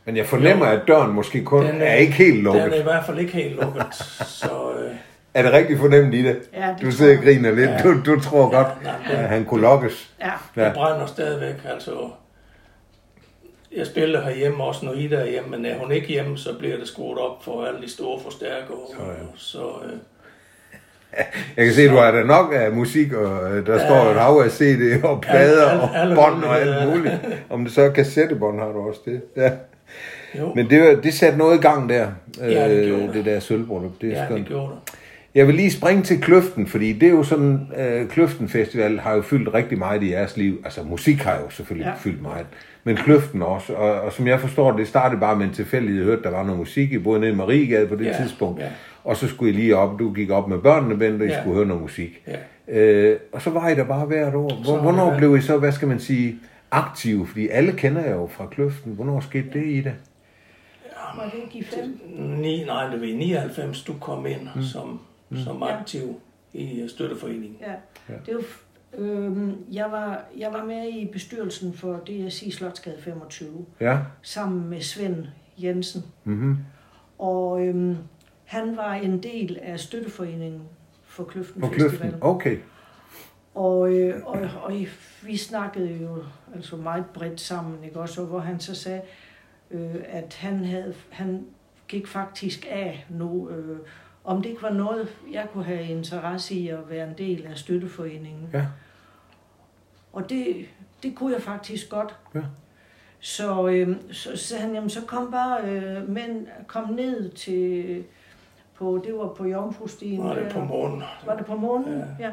Men 0.05 0.17
jeg 0.17 0.25
fornemmer, 0.25 0.65
at 0.65 0.81
døren 0.87 1.11
måske 1.13 1.43
kun 1.43 1.65
Den 1.65 1.81
er 1.81 1.93
ikke 1.93 2.13
helt 2.13 2.33
den 2.35 2.43
lukket. 2.43 2.63
er 2.75 2.79
i 2.79 2.83
hvert 2.83 3.05
fald 3.05 3.19
ikke 3.19 3.33
helt 3.33 3.55
lukket, 3.61 3.85
så 4.41 4.71
øh, 4.79 4.95
Er 5.33 5.41
det 5.41 5.53
rigtig 5.53 5.77
fornemt 5.77 6.13
i 6.13 6.23
det? 6.23 6.39
Ja, 6.53 6.67
det 6.77 6.81
Du 6.81 6.91
sidder 6.91 7.17
og 7.17 7.23
griner 7.23 7.51
lidt. 7.51 7.69
Ja. 7.69 7.81
Du, 7.83 8.01
du 8.05 8.19
tror 8.19 8.49
godt, 8.49 8.83
nej, 8.83 8.93
det- 9.07 9.13
at 9.13 9.29
han 9.29 9.45
kunne 9.45 9.61
lokkes. 9.61 10.09
Ja, 10.19 10.31
Ja. 10.55 10.65
det 10.65 10.73
brænder 10.73 11.05
stadigvæk. 11.05 11.55
Altså, 11.65 11.91
jeg 13.77 13.85
spiller 13.85 14.21
herhjemme 14.21 14.63
også, 14.63 14.85
når 14.85 14.93
Ida 14.93 15.15
er 15.15 15.25
hjemme, 15.29 15.49
men 15.57 15.65
er 15.65 15.77
hun 15.77 15.91
ikke 15.91 16.07
hjemme, 16.07 16.37
så 16.37 16.49
bliver 16.59 16.77
det 16.77 16.87
skruet 16.87 17.19
op 17.19 17.43
for 17.43 17.65
alle 17.65 17.81
de 17.81 17.89
store 17.91 18.19
forstærkere. 18.23 18.77
Sådan. 18.97 19.27
Så, 19.35 19.57
øh, 19.85 19.93
Jeg 21.57 21.65
kan 21.65 21.73
se, 21.73 21.81
at 21.81 21.89
du 21.89 21.95
har 21.95 22.11
da 22.11 22.23
nok 22.23 22.53
af 22.55 22.71
musik, 22.71 23.13
og 23.13 23.51
øh, 23.57 23.65
der 23.65 23.79
står 23.79 24.05
jo 24.05 24.11
et 24.11 24.17
hav 24.17 24.41
af 24.45 24.51
CD 24.51 25.03
og 25.03 25.21
plader 25.21 25.69
alle- 25.69 25.81
og 25.81 25.97
alle 25.97 26.15
bånd 26.15 26.43
og 26.43 26.59
alt 26.61 26.89
muligt. 26.97 27.15
Om 27.49 27.63
det 27.63 27.73
så 27.73 27.81
er 27.81 27.89
kassettebånd, 27.89 28.59
har 28.59 28.67
du 28.71 28.80
også 28.88 28.99
det. 29.05 29.21
Ja. 29.36 29.51
jo, 30.39 30.53
Men 30.55 30.69
det, 30.69 31.03
det 31.03 31.13
satte 31.13 31.38
noget 31.38 31.57
i 31.57 31.61
gang 31.61 31.89
der, 31.89 32.07
Ja, 32.41 32.69
det 32.69 32.86
øh, 32.86 32.99
det. 33.01 33.13
det 33.13 33.25
der 33.25 33.39
sølvbryllup. 33.39 33.91
Det 34.01 34.13
er 34.13 34.19
ja, 34.19 34.25
skønt. 34.25 34.39
det 34.39 34.47
gjorde 34.47 34.71
det. 34.86 34.93
Jeg 35.38 35.47
vil 35.47 35.55
lige 35.55 35.71
springe 35.71 36.03
til 36.03 36.21
Kløften, 36.21 36.67
fordi 36.67 36.93
det 36.93 37.07
er 37.07 37.11
jo 37.11 37.23
sådan, 37.23 37.67
øh, 37.77 38.07
Kløften 38.07 38.49
Festival 38.49 38.99
har 38.99 39.13
jo 39.13 39.21
fyldt 39.21 39.53
rigtig 39.53 39.77
meget 39.77 40.03
i 40.03 40.11
jeres 40.11 40.38
liv. 40.38 40.61
Altså 40.65 40.83
musik 40.83 41.17
har 41.17 41.39
jo 41.39 41.49
selvfølgelig 41.49 41.85
ja. 41.85 41.93
Fyldt 41.97 42.21
meget, 42.21 42.45
men 42.83 42.95
Kløften 42.95 43.41
også. 43.41 43.73
Og, 43.73 44.01
og 44.01 44.13
som 44.13 44.27
jeg 44.27 44.39
forstår 44.39 44.71
det, 44.77 44.88
startede 44.88 45.19
bare 45.19 45.35
med 45.35 45.45
en 45.45 45.53
tilfældighed. 45.53 45.97
Jeg 46.01 46.05
hørte, 46.05 46.23
der 46.23 46.29
var 46.29 46.43
noget 46.43 46.59
musik, 46.59 46.91
I 46.93 46.97
boede 46.97 47.19
nede 47.19 47.31
i 47.31 47.35
Mariegade 47.35 47.88
på 47.88 47.95
det 47.95 48.05
Ja, 48.05 48.17
tidspunkt. 48.21 48.59
ja. 48.61 48.67
Og 49.03 49.17
så 49.17 49.27
skulle 49.27 49.51
I 49.51 49.55
lige 49.55 49.77
op, 49.77 49.99
du 49.99 50.13
gik 50.13 50.29
op 50.29 50.47
med 50.47 50.57
børnene, 50.57 50.97
Bent, 50.97 51.21
og 51.21 51.27
I 51.27 51.29
Ja. 51.31 51.41
skulle 51.41 51.55
høre 51.55 51.65
noget 51.65 51.81
musik. 51.81 52.23
Ja. 52.67 52.79
Øh, 52.81 53.19
og 53.33 53.41
så 53.41 53.49
var 53.49 53.69
I 53.69 53.75
der 53.75 53.83
bare 53.83 54.05
hvert 54.05 54.35
år. 54.35 54.63
Hvor, 54.63 54.77
hvornår 54.77 55.05
været. 55.05 55.17
blev 55.17 55.38
I 55.38 55.41
så, 55.41 55.57
hvad 55.57 55.71
skal 55.71 55.88
man 55.88 55.99
sige, 55.99 56.35
aktive? 56.71 57.27
Fordi 57.27 57.47
alle 57.47 57.71
kender 57.71 58.01
jeg 58.01 58.15
jo 58.15 58.27
fra 58.27 58.45
Kløften. 58.45 58.93
Hvornår 58.93 59.19
skete 59.19 59.47
det 59.53 59.65
i 59.65 59.81
det? 59.81 59.93
var 61.17 61.23
det 61.23 61.39
ikke 61.45 61.57
i 61.59 61.63
fem? 61.63 61.99
Ni, 62.38 62.63
nej, 62.63 62.89
det 62.89 62.99
var 63.01 63.07
i 63.07 63.15
99, 63.15 63.83
du 63.83 63.93
kom 64.01 64.25
ind 64.25 64.47
mm. 64.55 64.61
som, 64.61 64.99
mm. 65.30 65.38
som 65.38 65.63
aktiv 65.63 66.21
i 66.53 66.82
øh, 66.82 66.89
støtteforeningen. 66.89 67.57
Ja, 67.61 67.73
det 68.25 68.30
er 68.30 68.34
jo, 68.34 68.41
øhm, 69.03 69.55
jeg, 69.71 69.91
var, 69.91 70.23
jeg 70.38 70.53
var 70.53 70.65
med 70.65 70.89
i 70.89 71.09
bestyrelsen 71.11 71.73
for 71.73 71.97
DSI 72.05 72.51
Slotsgade 72.51 73.01
25, 73.01 73.65
Ja. 73.80 73.99
sammen 74.21 74.69
med 74.69 74.82
Svend 74.82 75.25
Jensen. 75.57 76.03
Mm-hmm. 76.23 76.57
Og 77.17 77.67
øhm, 77.67 77.97
han 78.45 78.78
var 78.78 78.93
en 78.93 79.23
del 79.23 79.59
af 79.61 79.80
støtteforeningen 79.80 80.61
for 81.05 81.23
Kløften 81.23 81.61
Festival. 81.61 81.89
kløften. 81.89 82.13
Okay. 82.21 82.57
Og, 83.55 83.93
øh, 83.93 84.21
og, 84.25 84.39
og 84.63 84.73
vi 85.23 85.38
snakkede 85.38 85.93
jo 86.01 86.23
altså 86.55 86.75
meget 86.75 87.05
bredt 87.13 87.41
sammen, 87.41 87.84
ikke 87.84 87.99
også? 87.99 88.21
Og 88.21 88.28
hvor 88.28 88.39
han 88.39 88.59
så 88.59 88.75
sagde, 88.75 89.01
øh, 89.71 89.95
at 90.09 90.34
han, 90.39 90.65
havde, 90.65 90.93
han 91.09 91.45
gik 91.88 92.07
faktisk 92.07 92.67
af 92.71 93.05
nu, 93.09 93.49
øh, 93.49 93.78
om 94.28 94.41
det 94.41 94.49
ikke 94.49 94.61
var 94.61 94.73
noget, 94.73 95.07
jeg 95.32 95.47
kunne 95.53 95.63
have 95.63 95.84
interesse 95.84 96.55
i 96.55 96.67
at 96.67 96.89
være 96.89 97.07
en 97.07 97.17
del 97.17 97.45
af 97.45 97.57
støtteforeningen. 97.57 98.49
Ja. 98.53 98.65
Og 100.13 100.30
det, 100.30 100.65
det 101.03 101.15
kunne 101.15 101.34
jeg 101.34 101.41
faktisk 101.41 101.89
godt. 101.89 102.15
Ja. 102.36 102.41
Så, 103.19 103.67
øh, 103.67 103.95
så 104.11 104.38
sagde 104.38 104.63
han, 104.63 104.73
jamen 104.73 104.89
så 104.89 105.05
kom 105.05 105.32
bare, 105.32 105.61
øh, 105.63 106.09
men 106.09 106.47
kom 106.67 106.89
ned 106.89 107.30
til, 107.30 108.03
på, 108.75 109.01
det 109.05 109.13
var 109.13 109.28
på 109.28 109.45
Jomfrustien. 109.45 110.23
Var 110.23 110.36
det 110.36 110.51
på 110.51 110.59
morgenen? 110.59 111.03
Var 111.25 111.36
det 111.36 111.45
på 111.45 111.55
månen? 111.55 111.99
Ja. 112.19 112.25
Ja. 112.28 112.32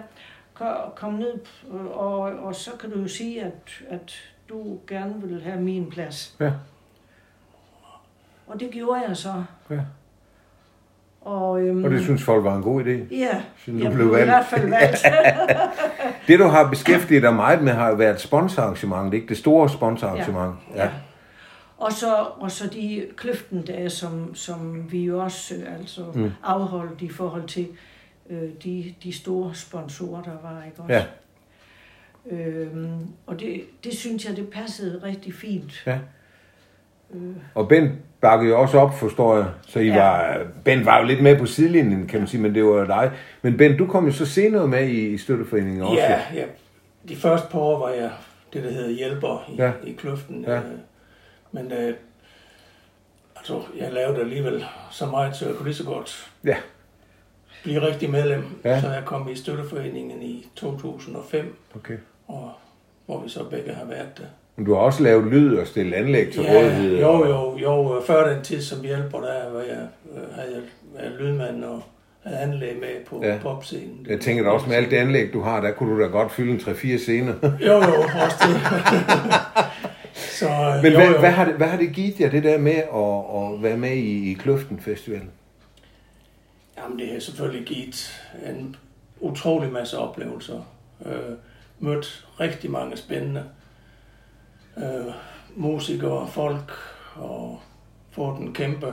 Kom, 0.54 0.76
kom 0.96 1.12
ned, 1.12 1.40
og, 1.92 2.20
og 2.20 2.54
så 2.54 2.70
kan 2.80 2.90
du 2.90 3.00
jo 3.00 3.08
sige, 3.08 3.42
at, 3.42 3.82
at 3.88 4.14
du 4.48 4.78
gerne 4.86 5.22
vil 5.22 5.42
have 5.42 5.60
min 5.60 5.90
plads. 5.90 6.36
Ja. 6.40 6.52
Og 8.46 8.60
det 8.60 8.70
gjorde 8.70 9.02
jeg 9.08 9.16
så. 9.16 9.44
Ja. 9.70 9.80
Og, 11.24 11.60
øhm, 11.62 11.84
Og 11.84 11.90
det 11.90 12.02
synes 12.02 12.22
folk 12.22 12.44
var 12.44 12.56
en 12.56 12.62
god 12.62 12.84
idé. 12.84 13.14
Ja, 13.16 13.42
Så 13.64 13.70
nu 13.70 13.78
jeg 13.82 13.92
blev 13.92 13.94
blev 13.94 14.06
i 14.08 14.10
valgt. 14.10 14.26
hvert 14.26 14.46
fald 14.46 14.68
valgt. 14.68 15.04
Det, 16.26 16.38
du 16.38 16.44
har 16.44 16.70
beskæftiget 16.70 17.22
dig 17.22 17.34
meget 17.34 17.62
med, 17.62 17.72
har 17.72 17.88
jo 17.88 17.94
været 17.94 18.20
sponsorarrangementet, 18.20 19.14
ikke? 19.14 19.28
Det 19.28 19.36
store 19.36 19.68
sponsorarrangement. 19.68 20.54
ja. 20.76 20.88
Og 21.78 21.92
så, 21.92 22.14
og 22.38 22.50
så 22.50 22.66
de 22.66 23.06
kløftendage, 23.16 23.90
som, 23.90 24.34
som 24.34 24.92
vi 24.92 25.04
jo 25.04 25.22
også 25.22 25.54
øh, 25.54 25.74
altså 25.78 26.00
mm. 26.14 26.30
afholdt 26.44 27.02
i 27.02 27.08
forhold 27.08 27.44
til 27.48 27.66
øh, 28.30 28.48
de, 28.64 28.94
de 29.02 29.12
store 29.12 29.54
sponsorer, 29.54 30.22
der 30.22 30.30
var, 30.42 30.62
ikke 30.66 30.80
også? 30.82 30.94
Ja. 30.94 31.04
Øhm, 32.36 32.98
og 33.26 33.40
det, 33.40 33.60
det 33.84 33.96
synes 33.96 34.24
jeg, 34.28 34.36
det 34.36 34.48
passede 34.48 35.00
rigtig 35.04 35.34
fint. 35.34 35.82
Ja. 35.86 35.98
Øh, 37.14 37.36
Og 37.54 37.68
Ben 37.68 37.98
bakkede 38.20 38.50
jo 38.50 38.60
også 38.60 38.78
op, 38.78 38.94
forstår 38.94 39.36
jeg. 39.36 39.46
Så 39.68 39.78
I 39.80 39.86
Ja. 39.86 39.96
var, 40.04 40.38
Ben 40.64 40.86
var 40.86 40.98
jo 41.00 41.06
lidt 41.06 41.22
med 41.22 41.38
på 41.38 41.46
sidelinjen, 41.46 42.06
kan 42.06 42.18
man 42.20 42.28
sige, 42.28 42.40
men 42.40 42.54
det 42.54 42.64
var 42.64 42.84
dig. 42.86 43.12
Men 43.42 43.56
Ben, 43.56 43.78
du 43.78 43.86
kom 43.86 44.06
jo 44.06 44.12
så 44.12 44.26
senere 44.26 44.68
med 44.68 44.88
i, 44.88 45.08
i 45.08 45.18
støtteforeningen 45.18 45.82
også. 45.82 45.94
Ja, 46.02 46.20
ja. 46.34 46.44
De 47.08 47.16
første 47.16 47.48
par 47.50 47.58
år 47.58 47.78
var 47.78 47.88
jeg 47.90 48.10
det, 48.52 48.64
der 48.64 48.70
hedder 48.70 48.90
hjælper 48.90 49.44
i, 49.52 49.54
ja. 49.56 49.72
i 49.84 49.92
kløften. 49.92 50.44
Ja. 50.44 50.56
Øh, 50.56 50.62
Men 51.52 51.72
øh, 51.72 51.94
altså, 53.36 53.62
jeg 53.78 53.92
lavede 53.92 54.20
alligevel 54.20 54.64
så 54.90 55.06
meget, 55.06 55.36
så 55.36 55.46
jeg 55.46 55.54
kunne 55.54 55.66
lige 55.66 55.74
så 55.76 55.84
godt 55.84 56.30
Ja. 56.44 56.56
blive 57.62 57.80
rigtig 57.86 58.10
medlem. 58.10 58.44
Ja. 58.64 58.80
Så 58.80 58.90
jeg 58.90 59.02
kom 59.04 59.28
i 59.28 59.34
støtteforeningen 59.36 60.22
i 60.22 60.46
2005, 60.56 61.56
Okay. 61.74 61.98
og 62.28 62.50
hvor 63.06 63.20
vi 63.20 63.28
så 63.28 63.44
begge 63.44 63.72
har 63.74 63.84
været 63.84 64.18
der. 64.18 64.24
Men 64.56 64.66
du 64.66 64.74
har 64.74 64.80
også 64.80 65.02
lavet 65.02 65.26
lyd 65.26 65.56
og 65.56 65.66
stillet 65.66 65.92
anlæg 65.94 66.32
til 66.32 66.42
rådighed. 66.42 67.00
jo, 67.00 67.08
og- 67.08 67.28
jo, 67.28 67.58
jo. 67.94 68.02
Før 68.06 68.34
den 68.34 68.42
tid 68.44 68.62
som 68.62 68.82
hjælper, 68.82 69.20
der 69.20 69.50
var 69.52 69.60
jeg, 69.60 69.86
øh, 70.16 70.34
havde 70.34 70.52
jeg 70.54 70.62
været 70.94 71.12
lydmand 71.20 71.64
og 71.64 71.82
havde 72.24 72.38
anlæg 72.38 72.76
med 72.80 73.04
på 73.06 73.20
Ja. 73.24 73.32
ja. 73.32 73.38
popscenen. 73.42 74.06
Jeg 74.08 74.20
tænker 74.20 74.42
da 74.44 74.50
også 74.50 74.66
med 74.68 74.76
alt 74.76 74.90
det 74.90 74.96
anlæg, 74.96 75.32
du 75.32 75.40
har, 75.40 75.60
der 75.60 75.70
kunne 75.72 75.94
du 75.96 76.00
da 76.02 76.06
godt 76.06 76.32
fylde 76.32 76.50
en 76.52 76.58
3-4 76.60 76.98
scener. 76.98 77.34
Jo, 77.66 77.72
jo, 77.72 78.02
også 78.02 78.36
det. 78.48 78.60
så, 80.38 80.46
øh, 80.48 80.82
Men 80.82 80.92
jo, 80.92 80.98
hvad, 80.98 81.08
jo. 81.10 81.18
hvad, 81.18 81.30
har 81.30 81.44
det, 81.44 81.54
hvad 81.54 81.66
har 81.68 81.78
det 81.78 81.92
givet 81.92 82.20
jer, 82.20 82.30
det 82.30 82.42
der 82.44 82.58
med 82.58 82.72
at, 82.72 83.54
at 83.56 83.62
være 83.62 83.76
med 83.76 83.90
i, 83.96 84.30
i 84.30 84.34
Kløften 84.34 84.80
Festival? 84.80 85.20
Jamen, 86.78 86.98
det 86.98 87.08
har 87.12 87.20
selvfølgelig 87.20 87.66
givet 87.66 88.20
en 88.48 88.76
utrolig 89.20 89.72
masse 89.72 89.98
oplevelser. 89.98 90.66
Øh, 91.06 91.12
mødt 91.78 92.26
rigtig 92.40 92.70
mange 92.70 92.96
spændende 92.96 93.42
øh, 94.76 95.14
musikere, 95.56 96.28
folk, 96.28 96.72
og 97.14 97.60
fået 98.10 98.38
en 98.40 98.54
kæmpe 98.54 98.92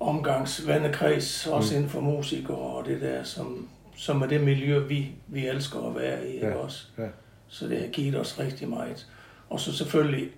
omgangsvennekreds, 0.00 1.46
også 1.46 1.74
inden 1.76 1.90
for 1.90 2.00
musikere 2.00 2.56
og 2.56 2.84
det 2.86 3.00
der, 3.00 3.22
som, 3.22 3.68
som 3.96 4.22
er 4.22 4.26
det 4.26 4.40
miljø, 4.40 4.78
vi, 4.78 5.12
vi 5.26 5.46
elsker 5.46 5.88
at 5.88 5.94
være 5.94 6.28
i, 6.28 6.32
ikke 6.34 6.46
Ja, 6.46 6.54
også? 6.54 6.86
ja. 6.98 7.06
Så 7.48 7.68
det 7.68 7.80
har 7.80 7.86
givet 7.88 8.20
os 8.20 8.38
rigtig 8.40 8.68
meget. 8.68 9.06
Og 9.48 9.60
så 9.60 9.76
selvfølgelig 9.76 10.30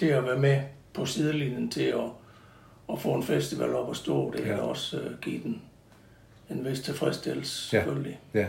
det 0.00 0.10
at 0.10 0.24
være 0.24 0.38
med 0.38 0.60
på 0.92 1.06
sidelinjen 1.06 1.70
til 1.70 1.82
at, 1.82 2.00
at 2.92 3.00
få 3.00 3.14
en 3.14 3.22
festival 3.22 3.74
op 3.74 3.90
at 3.90 3.96
stå, 3.96 4.32
det 4.36 4.46
Ja. 4.46 4.54
har 4.54 4.62
også 4.62 4.96
uh, 5.00 5.18
givet 5.20 5.44
en, 5.44 5.62
en 6.50 6.64
vis 6.64 6.80
tilfredsstillelse, 6.80 7.76
Ja. 7.76 7.80
selvfølgelig. 7.82 8.20
Ja. 8.34 8.46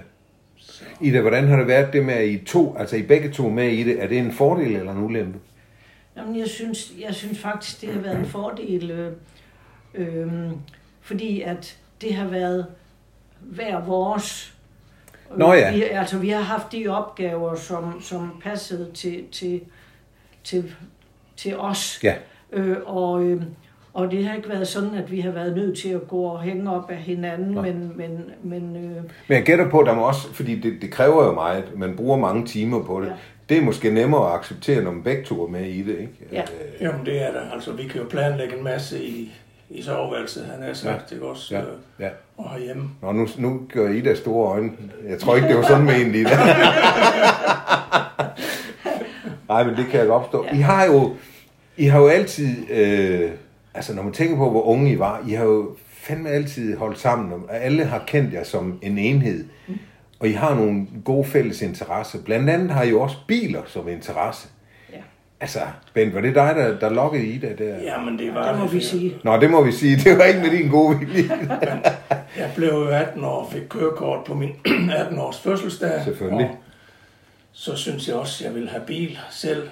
Så. 0.57 0.83
Ida, 1.01 1.21
hvordan 1.21 1.47
har 1.47 1.57
det 1.57 1.67
været 1.67 1.93
det 1.93 2.05
med, 2.05 2.13
at 2.13 2.27
I 2.27 2.37
to, 2.37 2.77
altså 2.77 2.95
I 2.95 3.01
begge 3.01 3.31
to 3.31 3.49
med 3.49 3.71
i 3.71 3.83
det? 3.83 4.03
Er 4.03 4.07
det 4.07 4.17
en 4.17 4.31
fordel 4.31 4.75
eller 4.75 4.91
en 4.91 5.03
ulempe? 5.03 5.39
Jamen, 6.17 6.39
jeg 6.39 6.47
synes, 6.47 6.91
jeg 6.99 7.15
synes 7.15 7.39
faktisk, 7.39 7.81
det 7.81 7.93
har 7.93 7.99
været 7.99 8.19
en 8.19 8.25
fordel, 8.25 8.91
øh, 8.91 9.11
øh, 9.93 10.51
fordi 11.01 11.41
at 11.41 11.77
det 12.01 12.13
har 12.13 12.27
været 12.27 12.65
hver 13.39 13.85
vores. 13.85 14.53
Nå 15.37 15.53
ja. 15.53 15.73
Vi, 15.73 15.83
altså, 15.83 16.17
vi 16.17 16.29
har 16.29 16.41
haft 16.41 16.71
de 16.71 16.87
opgaver, 16.87 17.55
som, 17.55 18.01
som 18.01 18.41
passede 18.43 18.91
til, 18.93 19.23
til, 19.31 19.61
til, 20.43 20.75
til 21.35 21.57
os. 21.57 21.99
Ja. 22.03 22.15
Øh, 22.51 22.77
og, 22.85 23.23
øh, 23.23 23.41
og 23.95 24.11
det 24.11 24.25
har 24.25 24.35
ikke 24.35 24.49
været 24.49 24.67
sådan, 24.67 24.93
at 24.95 25.11
vi 25.11 25.19
har 25.19 25.31
været 25.31 25.55
nødt 25.55 25.77
til 25.77 25.89
at 25.89 26.07
gå 26.07 26.21
og 26.23 26.41
hænge 26.41 26.71
op 26.71 26.89
af 26.91 26.97
hinanden, 26.97 27.51
Nå. 27.51 27.61
men, 27.61 27.91
men, 27.95 28.25
men 28.43 28.75
øh, 28.75 28.91
Men 29.27 29.37
jeg 29.37 29.43
gætter 29.43 29.69
på, 29.69 29.79
at 29.79 29.85
der 29.85 29.95
må 29.95 30.01
også, 30.01 30.33
fordi 30.33 30.59
det, 30.59 30.73
det 30.81 30.91
kræver 30.91 31.25
jo 31.25 31.31
meget, 31.33 31.63
man 31.77 31.95
bruger 31.95 32.17
mange 32.17 32.45
timer 32.45 32.83
på 32.83 33.01
det. 33.01 33.07
Ja. 33.07 33.13
Det 33.49 33.57
er 33.57 33.61
måske 33.61 33.89
nemmere 33.93 34.27
at 34.33 34.39
acceptere, 34.39 34.81
når 34.83 34.91
man 34.91 35.03
begge 35.03 35.23
to 35.23 35.45
er 35.45 35.49
med 35.49 35.65
i 35.65 35.81
det, 35.81 35.91
ikke? 35.99 36.13
Ja. 36.31 36.41
Øh, 36.41 36.81
Jamen 36.81 37.05
det 37.05 37.21
er 37.27 37.31
der. 37.31 37.51
Altså 37.53 37.71
vi 37.71 37.83
kan 37.83 38.01
jo 38.01 38.07
planlægge 38.09 38.57
en 38.57 38.63
masse 38.63 39.03
i, 39.03 39.31
i 39.69 39.81
soveværelset, 39.81 40.45
han 40.55 40.63
har 40.67 40.73
sagt, 40.73 41.11
ikke 41.11 41.25
også? 41.25 41.55
Ja, 41.55 41.61
Øh, 41.61 41.67
ja. 41.99 42.09
Og 42.37 42.49
herhjemme. 42.51 42.89
Nå, 43.01 43.11
nu, 43.11 43.27
nu 43.37 43.61
gør 43.73 43.89
Ida 43.89 44.15
store 44.15 44.51
øjne. 44.51 44.71
Jeg 45.09 45.19
tror 45.19 45.35
ikke, 45.35 45.47
det 45.47 45.55
var 45.57 45.63
sådan 45.63 45.85
med 45.85 45.95
en, 45.95 46.15
Ida. 46.15 46.29
Nej, 49.49 49.63
men 49.63 49.75
det 49.77 49.85
kan 49.91 49.99
jeg 49.99 50.07
godt 50.07 50.23
forstå. 50.23 50.45
I 50.53 50.57
har 50.57 50.85
jo, 50.85 51.13
I 51.77 51.85
har 51.85 51.99
jo 51.99 52.07
altid, 52.07 52.71
øh, 52.71 53.31
altså 53.75 53.93
når 53.95 54.03
man 54.03 54.13
tænker 54.13 54.35
på, 54.37 54.49
hvor 54.49 54.61
unge 54.63 54.91
I 54.91 54.99
var, 54.99 55.21
I 55.27 55.31
har 55.33 55.45
jo 55.45 55.75
fandme 55.87 56.29
altid 56.29 56.77
holdt 56.77 56.99
sammen, 56.99 57.33
og 57.49 57.55
alle 57.57 57.85
har 57.85 58.03
kendt 58.07 58.33
jer 58.33 58.43
som 58.43 58.79
en 58.81 58.97
enhed. 58.97 59.45
Og 60.19 60.27
I 60.27 60.31
har 60.31 60.55
nogle 60.55 60.87
gode 61.05 61.25
fælles 61.25 61.61
interesser. 61.61 62.19
Blandt 62.25 62.49
andet 62.49 62.69
har 62.71 62.83
I 62.83 62.89
jo 62.89 63.01
også 63.01 63.15
biler 63.27 63.61
som 63.67 63.87
interesse. 63.89 64.47
ja, 64.93 64.97
Altså, 65.39 65.59
Ben, 65.93 66.13
var 66.13 66.21
det 66.21 66.35
dig, 66.35 66.53
der, 66.55 66.79
der 66.79 66.89
lokkede 66.89 67.25
Ida 67.25 67.47
der? 67.57 67.75
Jamen 67.83 68.19
det 68.19 68.33
var 68.33 68.49
det 68.51 68.59
må 68.59 68.63
vi 68.65 68.69
fordi- 68.69 68.85
sige. 68.85 69.17
Nå, 69.23 69.37
det 69.39 69.49
må 69.49 69.63
vi 69.63 69.71
sige. 69.71 69.97
Det 70.09 70.17
var 70.17 70.23
ikke 70.23 70.39
med 70.39 70.49
din 70.51 70.69
gode 70.69 70.99
vilje. 70.99 71.23
Jeg 72.37 72.51
blev 72.55 72.67
jo 72.69 72.87
18 72.87 73.23
år 73.23 73.45
og 73.45 73.51
fik 73.51 73.61
kørekort 73.69 74.23
på 74.25 74.33
min 74.33 74.49
18-års 75.01 75.39
fødselsdag. 75.39 76.01
Selvfølgelig. 76.03 76.45
Og 76.49 76.57
så 77.51 77.75
synes 77.75 78.07
jeg 78.07 78.15
også, 78.15 78.43
at 78.43 78.47
jeg 78.47 78.55
ville 78.55 78.69
have 78.69 78.83
bil 78.87 79.19
selv. 79.31 79.69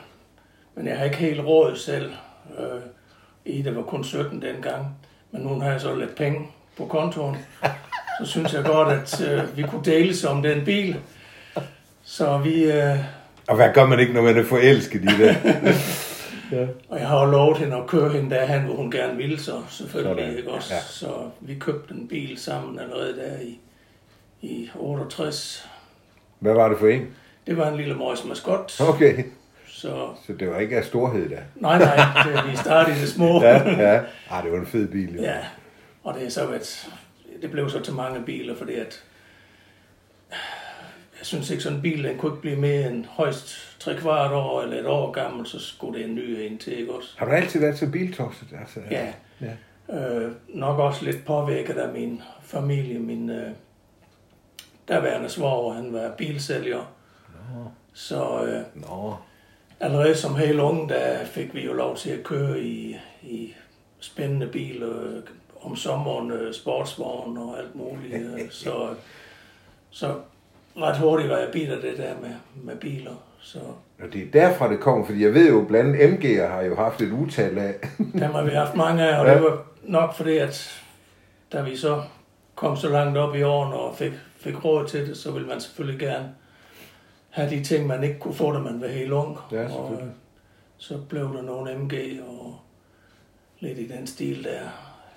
Men 0.75 0.87
jeg 0.87 0.97
har 0.97 1.05
ikke 1.05 1.17
helt 1.17 1.39
råd 1.41 1.75
selv. 1.75 2.11
Øh, 2.59 2.65
Ida 3.45 3.71
var 3.71 3.81
kun 3.81 4.03
17 4.03 4.41
dengang. 4.41 4.87
Men 5.31 5.41
nu 5.41 5.59
har 5.59 5.71
jeg 5.71 5.81
så 5.81 5.95
lidt 5.95 6.15
penge 6.15 6.47
på 6.77 6.85
kontoen. 6.85 7.37
Så 8.19 8.25
synes 8.25 8.53
jeg 8.53 8.63
godt, 8.65 8.87
at 8.93 9.21
øh, 9.31 9.57
vi 9.57 9.63
kunne 9.63 9.85
deles 9.85 10.23
om 10.23 10.41
den 10.43 10.65
bil. 10.65 10.99
Så 12.03 12.37
vi... 12.37 12.63
Øh, 12.63 12.97
Og 13.47 13.55
hvad 13.55 13.69
gør 13.73 13.85
man 13.85 13.99
ikke, 13.99 14.13
når 14.13 14.21
man 14.21 14.37
er 14.37 14.43
forelsket 14.43 15.03
i 15.03 15.07
det? 15.07 15.37
og 16.89 16.99
jeg 16.99 17.07
har 17.07 17.25
jo 17.25 17.31
lovet 17.31 17.57
hende 17.57 17.77
at 17.77 17.87
køre 17.87 18.09
hende 18.09 18.35
derhen, 18.35 18.61
hvor 18.61 18.75
hun 18.75 18.91
gerne 18.91 19.17
ville, 19.17 19.39
så 19.39 19.61
selvfølgelig 19.69 20.23
Sådan, 20.25 20.37
ikke 20.37 20.51
også. 20.51 20.73
ja. 20.73 20.79
Så 20.81 21.07
vi 21.39 21.55
købte 21.55 21.93
en 21.93 22.07
bil 22.07 22.37
sammen 22.39 22.79
allerede 22.79 23.15
der 23.15 23.39
i, 23.41 23.59
i 24.41 24.69
68. 24.75 25.69
Hvad 26.39 26.53
var 26.53 26.69
det 26.69 26.77
for 26.79 26.87
en? 26.87 27.07
Det 27.47 27.57
var 27.57 27.69
en 27.71 27.77
lille 27.77 27.95
Morris 27.95 28.25
Mascot. 28.25 28.81
Okay, 28.81 29.23
Så 29.83 30.09
så 30.27 30.33
det 30.33 30.49
var 30.49 30.59
ikke 30.59 30.77
af 30.77 30.83
storhed 30.83 31.29
da. 31.29 31.43
nej, 31.55 31.77
nej, 31.79 31.95
det, 32.25 32.51
vi 32.51 32.55
startede 32.57 32.97
i 32.97 32.99
det 33.01 33.09
små. 33.09 33.41
Ja, 33.43 33.69
ja. 33.93 34.01
Ah, 34.29 34.43
det 34.43 34.51
var 34.51 34.57
en 34.59 34.65
fed 34.65 34.87
bil. 34.87 35.15
Jo. 35.15 35.21
ja. 35.21 35.37
Og 36.03 36.13
det 36.13 36.25
er 36.25 36.29
så 36.29 36.45
været, 36.47 36.89
det 37.41 37.51
blev 37.51 37.69
så 37.69 37.79
til 37.79 37.93
mange 37.93 38.21
biler, 38.25 38.55
fordi 38.55 38.73
at 38.73 39.03
jeg 41.19 41.25
synes 41.25 41.49
ikke 41.49 41.63
sådan 41.63 41.75
en 41.77 41.81
bil, 41.81 42.03
den 42.03 42.17
kunne 42.17 42.31
ikke 42.31 42.41
blive 42.41 42.55
mere 42.55 42.89
end 42.91 43.05
højst 43.09 43.79
tre 43.79 43.95
kvart 43.97 44.31
år 44.31 44.61
eller 44.61 44.79
et 44.79 44.85
år 44.85 45.11
gammel, 45.11 45.45
så 45.47 45.59
skulle 45.59 45.99
det 45.99 46.07
en 46.09 46.15
ny 46.15 46.19
en 46.39 46.57
til, 46.57 46.79
ikke 46.79 46.93
også? 46.93 47.09
Har 47.17 47.25
du 47.25 47.31
altid 47.31 47.59
været 47.59 47.77
så 47.77 47.89
biltosset? 47.89 48.47
Altså, 48.59 48.79
Ja. 48.91 49.13
ja. 49.41 49.53
Øh, 49.99 50.31
nok 50.49 50.79
også 50.79 51.05
lidt 51.05 51.25
påvirket 51.25 51.73
af 51.77 51.93
min 51.93 52.21
familie. 52.41 52.99
Min 52.99 53.29
øh, 53.29 53.51
daværende 54.89 55.29
svoger, 55.29 55.73
han 55.73 55.93
var 55.93 56.11
bilsælger. 56.17 56.93
Nå. 57.55 57.71
Så 57.93 58.43
øh, 58.45 58.81
Nå. 58.81 59.15
Allerede 59.79 60.15
som 60.15 60.35
helt 60.35 60.59
unge, 60.59 60.89
der 60.89 61.25
fik 61.25 61.55
vi 61.55 61.65
jo 61.65 61.73
lov 61.73 61.95
til 61.97 62.09
at 62.09 62.23
køre 62.23 62.59
i, 62.59 62.97
i 63.23 63.53
spændende 63.99 64.47
biler, 64.47 65.03
øh, 65.03 65.21
om 65.61 65.75
sommeren 65.75 66.31
øh, 66.31 66.53
sportsvogn 66.53 67.37
og 67.37 67.57
alt 67.59 67.75
muligt. 67.75 68.53
så, 68.63 68.87
så 69.89 70.15
ret 70.77 70.97
hurtigt 70.97 71.29
var 71.29 71.37
jeg 71.37 71.49
bitter 71.51 71.81
det 71.81 71.97
der 71.97 72.13
med, 72.21 72.35
med 72.63 72.75
biler. 72.75 73.11
Så 73.41 73.59
Og 74.03 74.13
det 74.13 74.21
er 74.21 74.31
derfra, 74.33 74.69
det 74.71 74.79
kommer, 74.79 75.05
fordi 75.05 75.23
jeg 75.23 75.33
ved 75.33 75.49
jo, 75.49 75.65
blandt 75.67 75.95
andet 75.95 76.17
MG'er 76.25 76.47
har 76.47 76.61
jo 76.61 76.75
haft 76.75 77.01
et 77.01 77.11
utal 77.11 77.57
af. 77.57 77.73
dem 78.13 78.31
har 78.31 78.43
vi 78.43 78.49
haft 78.51 78.75
mange 78.75 79.03
af, 79.09 79.19
og 79.19 79.25
Ja. 79.25 79.33
det 79.33 79.43
var 79.43 79.65
nok 79.83 80.13
fordi, 80.13 80.37
at 80.37 80.81
da 81.53 81.61
vi 81.61 81.75
så 81.77 82.01
kom 82.55 82.77
så 82.77 82.89
langt 82.89 83.17
op 83.17 83.35
i 83.35 83.41
årene 83.43 83.75
og 83.75 83.95
fik, 83.95 84.11
fik 84.37 84.65
råd 84.65 84.87
til 84.87 85.07
det, 85.07 85.17
så 85.17 85.31
ville 85.31 85.47
man 85.47 85.61
selvfølgelig 85.61 85.99
gerne 85.99 86.29
have 87.33 87.49
de 87.49 87.63
ting, 87.63 87.87
man 87.87 88.03
ikke 88.03 88.19
kunne 88.19 88.33
få, 88.33 88.53
da 88.53 88.59
man 88.59 88.81
var 88.81 88.87
helt 88.87 89.11
ung. 89.11 89.37
Ja, 89.51 89.75
og 89.75 89.93
øh, 89.93 90.07
så 90.77 90.97
blev 91.09 91.33
der 91.33 91.41
nogle 91.41 91.75
MG 91.75 91.93
og 92.27 92.59
lidt 93.59 93.77
i 93.79 93.87
den 93.87 94.07
stil 94.07 94.43
der. 94.43 94.59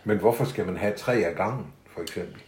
Men 0.05 0.19
hvorfor 0.19 0.45
skal 0.45 0.67
man 0.67 0.77
have 0.77 0.93
tre 0.97 1.15
af 1.15 1.35
gangen, 1.37 1.67
for 1.95 2.01
eksempel? 2.01 2.43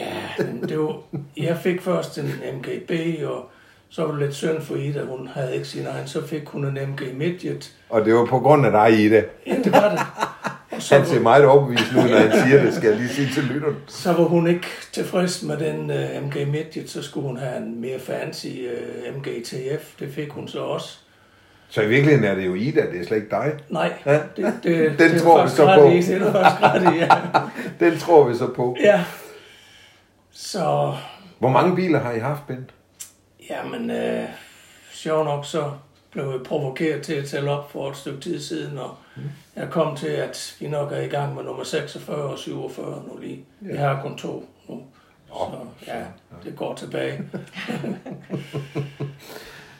Ja, 0.00 0.12
men 0.38 0.62
det 0.68 0.78
var, 0.78 1.00
jeg 1.36 1.56
fik 1.56 1.82
først 1.82 2.18
en 2.18 2.32
MGB, 2.54 2.90
og 3.24 3.50
så 3.88 4.02
var 4.02 4.10
det 4.10 4.20
lidt 4.20 4.34
synd 4.34 4.60
for 4.60 4.74
Ida, 4.76 5.04
hun 5.04 5.26
havde 5.26 5.54
ikke 5.54 5.68
sin 5.68 5.86
egen, 5.86 6.08
så 6.08 6.26
fik 6.26 6.48
hun 6.48 6.64
en 6.64 6.90
MG 6.90 7.14
Midget. 7.14 7.76
Og 7.88 8.04
det 8.04 8.14
var 8.14 8.24
på 8.26 8.38
grund 8.38 8.66
af 8.66 8.72
dig, 8.72 9.00
Ida. 9.00 9.24
Ja, 9.46 9.56
det 9.64 9.72
var 9.72 9.90
det. 9.90 10.00
Han 10.90 11.06
ser 11.06 11.20
meget 11.20 11.44
overbevist 11.44 11.92
ud, 11.92 11.96
når 12.10 12.18
han 12.18 12.32
siger 12.46 12.62
det, 12.62 12.74
skal 12.74 12.88
jeg 12.90 12.98
lige 12.98 13.08
sige 13.08 13.28
til 13.34 13.42
lytteren. 13.44 13.76
så 13.86 14.12
var 14.12 14.24
hun 14.24 14.46
ikke 14.48 14.66
tilfreds 14.92 15.42
med 15.42 15.56
den 15.56 15.90
uh, 15.90 16.24
MG 16.26 16.48
Midget, 16.48 16.90
så 16.90 17.02
skulle 17.02 17.26
hun 17.28 17.36
have 17.36 17.56
en 17.56 17.80
mere 17.80 17.98
fancy 18.00 18.46
uh, 18.46 19.16
MG 19.16 19.28
TF. 19.44 19.98
Det 20.00 20.14
fik 20.14 20.30
hun 20.30 20.48
så 20.48 20.58
også. 20.58 20.98
Så 21.70 21.82
i 21.82 21.88
virkeligheden 21.88 22.24
er 22.24 22.34
det 22.34 22.46
jo 22.46 22.54
Ida, 22.54 22.80
det 22.92 23.00
er 23.00 23.06
slet 23.06 23.16
ikke 23.16 23.30
dig. 23.30 23.52
Nej, 23.68 23.92
Ja. 24.06 24.12
det, 24.36 24.52
det, 24.62 24.98
Den 24.98 25.10
det 25.12 25.22
tror 25.22 25.42
vi 25.44 25.50
så 25.50 25.74
på. 25.78 25.88
i, 25.88 25.96
Det 26.02 26.14
er 26.14 26.18
du 26.18 26.32
faktisk 26.32 26.62
ret 26.62 26.94
i, 26.94 26.98
ja. 26.98 27.08
Den 27.90 27.98
tror 27.98 28.28
vi 28.28 28.34
så 28.36 28.46
på. 28.46 28.76
ja. 28.80 29.04
Så 30.32 30.94
Hvor 31.38 31.48
mange 31.48 31.76
biler 31.76 31.98
har 32.00 32.12
I 32.12 32.18
haft, 32.18 32.46
Bent? 32.46 32.70
Jamen, 33.50 33.90
øh, 33.90 34.24
sjov 34.92 35.24
nok 35.24 35.46
så 35.46 35.70
blev 36.12 36.24
jeg 36.30 36.40
provokeret 36.44 37.02
til 37.02 37.12
at 37.14 37.24
tælle 37.24 37.50
op 37.50 37.72
for 37.72 37.90
et 37.90 37.96
stykke 37.96 38.20
tid 38.20 38.40
siden, 38.40 38.78
og 38.78 38.94
jeg 39.56 39.68
kom 39.70 39.96
til, 39.96 40.08
at 40.08 40.56
vi 40.60 40.68
nok 40.68 40.92
er 40.92 41.00
i 41.00 41.06
gang 41.08 41.34
med 41.34 41.42
nummer 41.44 41.64
46 41.64 42.16
og 42.16 42.38
47 42.38 43.02
nu 43.12 43.18
lige. 43.20 43.44
Ja. 43.62 43.72
Vi 43.72 43.76
har 43.76 44.02
kun 44.02 44.16
to 44.18 44.48
nu. 44.68 44.82
Så 45.28 45.58
ja, 45.86 46.02
det 46.44 46.56
går 46.56 46.74
tilbage. 46.74 47.22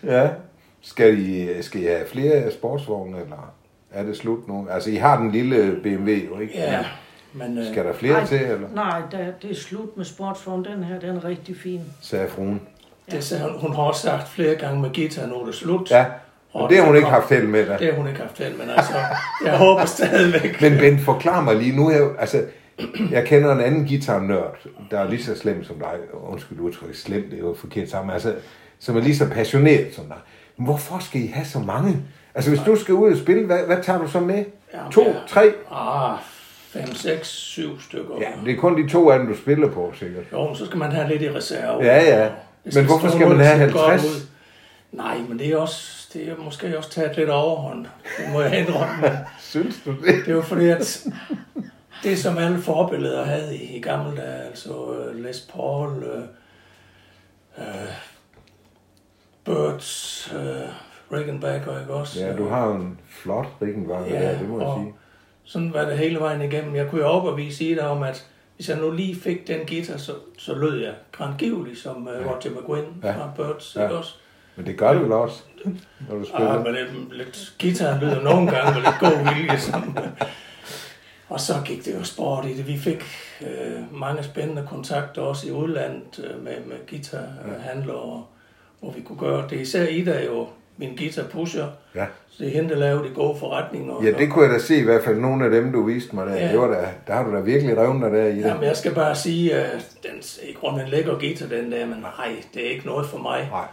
Ja. 0.07 0.29
Skal 0.83 1.19
I, 1.19 1.63
skal 1.63 1.83
I 1.83 1.85
have 1.85 2.07
flere 2.07 2.53
sportsvogne, 2.53 3.21
eller 3.21 3.55
er 3.93 4.03
det 4.03 4.17
slut 4.17 4.49
nu? 4.49 4.67
Altså, 4.71 4.91
I 4.91 4.95
har 4.95 5.19
den 5.21 5.31
lille 5.31 5.81
BMW, 5.83 6.11
jo 6.11 6.39
ikke? 6.39 6.55
Ja, 6.59 6.85
men 7.33 7.59
øh, 7.59 7.67
Skal 7.67 7.85
der 7.85 7.93
flere 7.93 8.13
Nej. 8.15 8.27
til, 8.27 8.41
eller? 8.41 8.69
Nej, 8.75 9.03
der, 9.11 9.31
det 9.43 9.51
er 9.51 9.55
slut 9.55 9.97
med 9.97 10.05
sportsvogn. 10.05 10.65
Den 10.65 10.85
her, 10.85 11.01
den 11.01 11.17
er 11.17 11.25
rigtig 11.25 11.57
fin. 11.57 11.81
Sagde 12.01 12.29
fruen. 12.29 12.61
det 13.11 13.25
sagde 13.25 13.45
hun, 13.45 13.61
hun 13.61 13.75
har 13.75 13.83
også 13.83 14.03
sagt 14.03 14.29
flere 14.29 14.55
gange 14.55 14.81
med 14.83 14.91
Gita, 14.91 15.27
nu 15.27 15.35
er 15.41 15.45
det 15.47 15.55
slut. 15.55 15.91
Ja, 15.91 16.07
Og 16.63 16.71
det 16.71 16.79
har 16.79 16.85
hun 16.85 16.97
ikke 16.97 17.09
haft 17.09 17.29
held 17.29 17.47
med 17.47 17.67
dig. 17.67 17.77
Det 17.79 17.87
har 17.87 17.95
hun 17.95 18.09
ikke 18.09 18.21
haft 18.21 18.39
held, 18.39 18.57
men 18.57 18.71
altså, 18.77 18.93
jeg 19.45 19.57
håber 19.57 19.85
stadigvæk. 19.97 20.61
Men 20.61 20.79
Bent, 20.79 21.01
forklar 21.01 21.41
mig 21.41 21.57
lige 21.57 21.77
nu 21.77 21.89
her, 21.89 22.03
altså, 22.19 22.43
jeg 23.11 23.25
kender 23.25 23.53
en 23.55 23.61
anden 23.61 23.87
guitarnørd, 23.89 24.57
der 24.91 25.01
er 25.01 25.11
lige 25.11 25.25
så 25.25 25.39
slem 25.39 25.65
som 25.65 25.77
dig, 25.79 25.95
undskyld 26.31 26.61
udtryk, 26.61 26.95
slem, 26.95 27.23
det 27.31 27.35
er 27.39 27.43
jo 27.43 27.55
forkert 27.61 27.91
sammen, 27.91 28.13
altså, 28.15 28.35
som 28.79 28.97
er 28.97 29.01
lige 29.01 29.17
så 29.17 29.29
passioneret 29.29 29.95
som 29.95 30.05
dig. 30.05 30.17
Men 30.57 30.65
hvorfor 30.65 30.99
skal 30.99 31.21
I 31.21 31.27
have 31.27 31.47
så 31.47 31.59
mange? 31.59 31.97
Altså, 32.35 32.51
hvis 32.51 32.61
du 32.67 32.77
skal 32.77 32.95
ud 32.95 33.13
og 33.13 33.19
spille, 33.19 33.47
hvad, 33.47 33.59
hvad 33.67 33.77
tager 33.83 33.99
du 33.99 34.09
så 34.09 34.21
med? 34.21 34.45
Jamen, 34.75 34.93
To, 34.93 35.03
ja. 35.03 35.13
tre? 35.29 35.53
Ah, 35.73 36.19
fem, 36.71 36.95
seks, 36.95 37.29
syv 37.29 37.81
stykker. 37.81 38.15
Ja, 38.21 38.27
det 38.45 38.53
er 38.53 38.61
kun 38.61 38.83
de 38.83 38.89
to 38.89 39.11
af 39.11 39.19
dem, 39.19 39.29
du 39.29 39.37
spiller 39.37 39.69
på, 39.71 39.93
sikkert. 39.99 40.25
Jo, 40.33 40.55
så 40.55 40.67
skal 40.67 40.79
man 40.79 40.93
have 40.93 41.09
lidt 41.09 41.23
i 41.23 41.31
reserve. 41.31 41.85
Ja, 41.85 42.19
ja. 42.19 42.29
Men 42.75 42.85
hvorfor 42.85 43.09
skal 43.09 43.29
man 43.29 43.41
have 43.41 43.67
til 43.67 43.73
godt 43.73 43.91
50? 43.91 44.15
ud. 44.17 44.21
Nej, 44.93 45.19
men 45.29 45.39
det 45.39 45.49
er 45.49 45.57
også, 45.57 45.98
det 46.13 46.29
er 46.29 46.37
måske 46.37 46.79
også 46.79 46.91
taget 46.91 47.17
lidt 47.17 47.31
overhånd. 47.31 47.87
Det 48.19 48.33
må 48.33 48.41
jeg 48.43 48.59
indrømme. 48.59 49.19
Synes 49.41 49.75
du 49.85 49.91
det? 49.91 50.27
Det 50.27 50.33
jo 50.33 50.43
fordi, 50.43 50.69
at 50.69 51.07
det 52.03 52.19
som 52.19 52.39
alle 52.39 52.59
forbilleder 52.63 53.25
havde 53.25 53.57
i, 53.57 53.77
i 53.77 53.81
gamle 53.81 54.17
dage, 54.17 54.43
altså 54.43 54.73
uh, 54.75 55.15
Les 55.17 55.41
Paul, 55.55 55.91
uh, 55.91 56.23
uh, 57.57 57.65
Birds, 59.45 60.31
uh, 60.35 60.71
Rickenbacker, 61.19 61.81
ikke 61.81 61.93
også? 61.95 62.21
Ja, 62.25 62.37
du 62.37 62.49
har 62.49 62.67
jo 62.67 62.75
en 62.75 63.01
flot 63.09 63.47
Rickenbacker 63.63 64.21
Ja, 64.21 64.39
det 64.39 64.49
må 64.49 64.61
jeg 64.61 64.73
sige. 64.85 64.95
Sådan 65.45 65.73
var 65.73 65.85
det 65.85 65.99
hele 65.99 66.21
vejen 66.21 66.43
igennem. 66.43 66.75
Jeg 66.77 66.91
kunne 66.91 67.01
jo 67.01 67.07
overbevise 67.07 67.65
Ida 67.65 67.87
om, 67.87 68.03
at 68.03 68.27
hvis 68.57 68.69
jeg 68.69 68.79
nu 68.79 68.91
lige 68.91 69.17
fik 69.21 69.47
den 69.49 69.67
guitar, 69.67 69.97
så, 69.97 70.13
så 70.39 70.55
lød 70.55 70.81
jeg 70.83 70.95
grandgiveligt 71.13 71.79
som 71.79 72.07
uh, 72.07 72.27
Roger 72.33 72.51
McGuinn 72.61 72.87
Ja. 73.03 73.13
fra 73.13 73.31
Birds, 73.37 73.77
Ja. 73.77 73.83
ikke 73.83 73.97
også? 73.97 74.15
Men 74.59 74.67
det 74.67 74.77
gør 74.77 74.93
det 74.93 75.03
vel 75.03 75.13
også, 75.13 75.43
når 76.09 76.17
du 76.19 76.25
spiller. 76.25 76.49
Ah, 76.53 76.65
men 76.65 76.75
lidt, 76.75 77.17
lidt 77.17 77.55
guitar 77.61 78.01
lyder 78.01 78.23
nogle 78.23 78.51
gange 78.51 78.75
med 78.75 78.83
lidt 78.83 78.99
god 79.01 79.35
vilje. 79.35 79.59
Som, 79.59 79.97
og 81.29 81.41
så 81.41 81.55
gik 81.65 81.85
det 81.85 81.95
jo 81.99 82.05
sport 82.05 82.45
i 82.45 82.57
det. 82.57 82.67
Vi 82.67 82.79
fik 82.79 83.05
øh, 83.43 84.01
mange 84.01 84.23
spændende 84.23 84.67
kontakter 84.71 85.23
også 85.23 85.49
i 85.49 85.51
udlandet 85.51 86.25
øh, 86.25 86.45
med, 86.45 86.53
med 86.67 86.77
guitarhandlere, 86.91 88.25
hvor 88.81 88.91
vi 88.93 89.01
kunne 89.01 89.19
gøre 89.19 89.45
det. 89.51 89.61
Især 89.61 89.87
Ida 89.87 90.25
jo 90.25 90.47
min 90.77 90.97
guitar 90.97 91.23
pusher, 91.23 91.67
Ja. 91.95 92.07
så 92.31 92.45
det 92.45 92.47
er 92.49 92.53
hende, 92.53 92.71
der 92.71 92.77
laver 92.77 93.03
de 93.03 93.09
gode 93.15 93.39
forretninger. 93.39 93.95
Ja, 94.05 94.11
det 94.11 94.31
kunne 94.31 94.45
jeg 94.45 94.55
da 94.55 94.59
se 94.59 94.77
i 94.77 94.83
hvert 94.83 95.05
fald 95.05 95.17
nogle 95.17 95.45
af 95.45 95.51
dem, 95.51 95.73
du 95.73 95.83
viste 95.85 96.15
mig 96.17 96.27
der. 96.27 96.35
Ja. 96.35 96.53
Det 96.53 96.59
var 96.61 96.67
da, 96.67 96.89
der 97.07 97.15
har 97.15 97.25
du 97.25 97.35
da 97.37 97.41
virkelig 97.41 97.77
revnet 97.79 98.03
dig 98.13 98.19
der 98.21 98.27
i 98.27 98.37
det. 98.37 98.41
Jamen, 98.45 98.63
jeg 98.65 98.77
skal 98.77 98.95
bare 98.95 99.15
sige, 99.17 99.55
at 99.55 99.87
den 100.03 100.11
er 100.19 100.49
i 100.49 100.53
grunden 100.53 100.81
en 100.81 100.89
lækker 100.89 101.19
guitar, 101.19 101.47
den 101.47 101.73
der, 101.73 101.87
men 101.87 101.99
nej, 101.99 102.37
det 102.55 102.67
er 102.67 102.71
ikke 102.71 102.87
noget 102.87 103.07
for 103.07 103.19
mig. 103.19 103.49
Nej. 103.51 103.65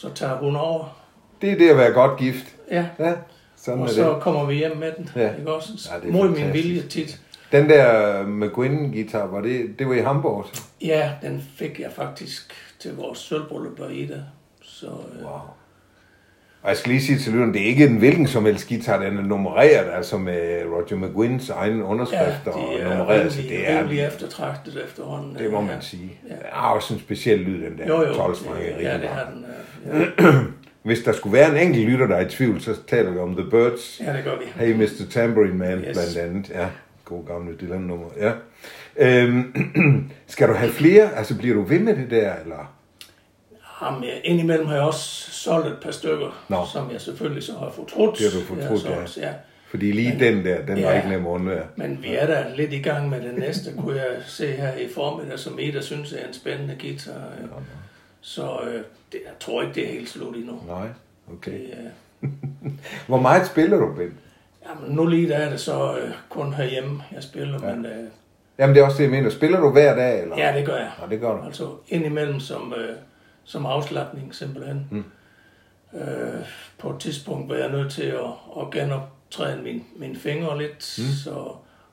Så 0.00 0.08
tager 0.14 0.36
hun 0.36 0.56
over. 0.56 0.84
Det 1.42 1.52
er 1.52 1.56
det 1.58 1.70
at 1.70 1.76
være 1.76 1.92
godt 1.92 2.18
gift. 2.18 2.56
Ja, 2.70 2.86
Ja, 2.98 3.12
sådan 3.56 3.80
og 3.82 3.88
så 3.90 4.14
det. 4.14 4.22
kommer 4.22 4.44
vi 4.46 4.54
hjem 4.54 4.76
med 4.76 4.92
den, 4.96 5.10
Ja. 5.16 5.34
ikke 5.36 5.52
også? 5.52 5.90
Ja, 5.94 6.00
det 6.06 6.12
Mod 6.12 6.28
min 6.28 6.36
fantastisk. 6.36 6.64
vilje 6.66 6.82
tit. 6.88 7.20
Den 7.52 7.68
der 7.70 8.22
McGuinn-guitar, 8.26 9.26
var 9.26 9.40
det, 9.40 9.78
det 9.78 9.88
var 9.88 9.94
i 9.94 9.98
Hamburg? 10.00 10.46
så? 10.52 10.62
Ja, 10.82 11.12
den 11.22 11.42
fik 11.56 11.80
jeg 11.80 11.92
faktisk 11.92 12.54
til 12.78 12.96
vores 12.96 13.18
sølvbryllup 13.18 13.80
og 13.80 13.92
Ida. 13.94 14.22
Så 14.62 14.86
øh, 14.86 15.24
Wow. 15.24 15.40
Og 16.62 16.68
jeg 16.68 16.76
skal 16.76 16.90
lige 16.92 17.02
sige 17.02 17.18
til 17.18 17.32
lytteren, 17.32 17.54
det 17.54 17.62
er 17.62 17.66
ikke 17.66 17.84
en 17.86 17.96
hvilken 17.96 18.26
som 18.26 18.44
helst 18.44 18.68
guitar, 18.68 19.02
den 19.04 19.18
er 19.18 19.22
nummereret, 19.22 19.86
altså 19.94 20.18
med 20.18 20.62
Roger 20.72 20.96
McGuinns 21.06 21.50
egen 21.50 21.78
ja, 21.78 21.84
underskrift 21.84 22.44
de 22.44 22.50
og 22.52 22.74
er 22.80 22.88
nummereret, 22.88 23.32
så 23.32 23.42
det 23.42 23.70
er, 23.70 23.78
rimelig 23.78 24.00
eftertragtet 24.00 24.84
efterhånden. 24.84 25.36
det 25.38 25.50
må 25.50 25.60
ja. 25.60 25.66
man 25.66 25.76
sige. 25.82 26.12
Ja. 26.28 26.34
Det 26.34 26.42
er 26.52 26.56
også 26.60 26.94
en 26.94 27.00
speciel 27.00 27.38
lyd, 27.38 27.64
den 27.64 27.78
der 27.78 27.86
Jo, 27.86 28.06
jo. 28.06 28.14
12 28.14 28.36
Ja, 28.80 28.92
det 28.98 29.08
har 29.08 29.30
den. 29.34 29.44
Ja, 30.22 30.32
Hvis 30.82 30.98
der 31.02 31.12
skulle 31.12 31.32
være 31.38 31.50
en 31.50 31.66
enkelt 31.68 31.88
lytter, 31.88 32.06
der 32.06 32.16
er 32.16 32.26
i 32.26 32.28
tvivl, 32.28 32.60
så 32.60 32.76
taler 32.88 33.10
vi 33.10 33.18
om 33.18 33.36
The 33.36 33.50
Birds. 33.50 34.00
ja 34.06 34.12
det 34.16 34.24
gør 34.24 34.34
vi. 34.38 34.64
Hey 34.64 34.72
Mr. 34.74 35.10
Tambourine 35.10 35.54
Man, 35.54 35.78
Yes. 35.78 35.84
blandt 35.92 36.16
andet. 36.16 36.50
Ja, 36.50 36.66
god 37.04 37.26
gamle 37.26 37.54
Dylan-nummer. 37.60 38.06
Ja. 38.20 38.32
Øhm, 38.96 39.54
skal 40.26 40.48
du 40.48 40.52
have 40.54 40.72
flere? 40.72 41.14
Altså, 41.16 41.38
bliver 41.38 41.54
du 41.54 41.62
ved 41.62 41.78
med 41.78 41.96
det 41.96 42.10
der, 42.10 42.32
eller? 42.42 42.72
Jamen, 43.82 44.04
ja, 44.04 44.10
indimellem 44.24 44.66
har 44.66 44.74
jeg 44.74 44.82
også 44.84 45.30
solgt 45.30 45.66
et 45.66 45.76
par 45.82 45.90
stykker, 45.90 46.44
Nå. 46.48 46.64
som 46.72 46.90
jeg 46.92 47.00
selvfølgelig 47.00 47.42
så 47.42 47.52
har 47.52 47.70
fortrudt. 47.70 48.18
Det 48.18 48.32
har 48.32 48.40
du 48.40 48.46
fortrudt, 48.46 48.84
ja. 48.84 49.00
ja. 49.00 49.06
Så, 49.06 49.20
ja. 49.20 49.32
Fordi 49.70 49.92
lige 49.92 50.16
den 50.20 50.44
der, 50.44 50.56
den 50.66 50.74
var 50.82 50.90
Ja. 50.90 50.96
ikke 50.96 51.08
nem 51.08 51.26
at 51.26 51.30
undvære. 51.30 51.64
Men 51.76 51.98
vi 52.02 52.14
er 52.14 52.26
da 52.26 52.44
lidt 52.56 52.72
i 52.72 52.78
gang 52.82 53.08
med 53.08 53.20
den 53.20 53.34
næste, 53.34 53.70
kunne 53.78 53.96
jeg 53.96 54.06
se 54.26 54.46
her 54.52 54.72
i 54.74 54.88
formiddag, 54.94 55.38
som 55.38 55.58
Ida 55.58 55.80
synes 55.80 56.12
er 56.12 56.26
en 56.26 56.34
spændende 56.34 56.76
guitar. 56.80 57.12
øh. 57.42 57.48
Så 58.20 58.42
øh, 58.66 58.74
det, 59.12 59.20
jeg 59.24 59.32
tror 59.40 59.62
ikke, 59.62 59.74
det 59.74 59.84
er 59.88 59.92
helt 59.92 60.08
slut 60.08 60.36
endnu. 60.36 60.60
Nej, 60.68 60.86
okay. 61.32 61.52
Det, 61.52 61.60
øh, 62.22 62.30
Hvor 63.08 63.20
meget 63.20 63.46
spiller 63.46 63.76
du, 63.78 63.92
Ben? 63.94 64.14
Jamen, 64.68 64.96
nu 64.96 65.06
lige 65.06 65.28
der 65.28 65.36
er 65.36 65.50
det 65.50 65.60
så 65.60 65.96
øh, 65.98 66.10
kun 66.28 66.52
herhjemme, 66.52 67.02
jeg 67.12 67.22
spiller, 67.22 67.58
Ja. 67.62 67.68
ja. 67.68 67.74
men 67.74 67.86
øh, 67.86 67.92
Jamen, 68.58 68.74
det 68.76 68.80
er 68.80 68.84
også 68.86 68.96
det, 68.98 69.02
jeg 69.04 69.10
mener. 69.10 69.30
Spiller 69.30 69.60
du 69.60 69.70
hver 69.72 69.94
dag, 69.96 70.22
eller? 70.22 70.38
ja, 70.38 70.58
det 70.58 70.66
gør 70.66 70.76
jeg. 70.76 70.90
Nå, 71.00 71.06
det 71.10 71.20
gør 71.20 71.36
du. 71.36 71.46
Altså 71.46 71.68
indimellem 71.88 72.40
som, 72.40 72.74
øh, 72.76 72.96
som 73.48 73.66
afslappning 73.66 74.34
simpelthen. 74.34 74.86
Mm. 74.90 75.04
Øh, 76.00 76.44
på 76.78 76.90
et 76.90 77.00
tidspunkt 77.00 77.48
var 77.48 77.54
jeg 77.56 77.70
nødt 77.70 77.92
til 77.92 78.02
at, 78.02 78.24
at 78.60 78.70
genoptræne 78.72 79.62
min, 79.62 79.84
mine 79.96 80.16
fingre 80.16 80.58
lidt, 80.58 80.98
Mm. 80.98 81.04
så 81.24 81.52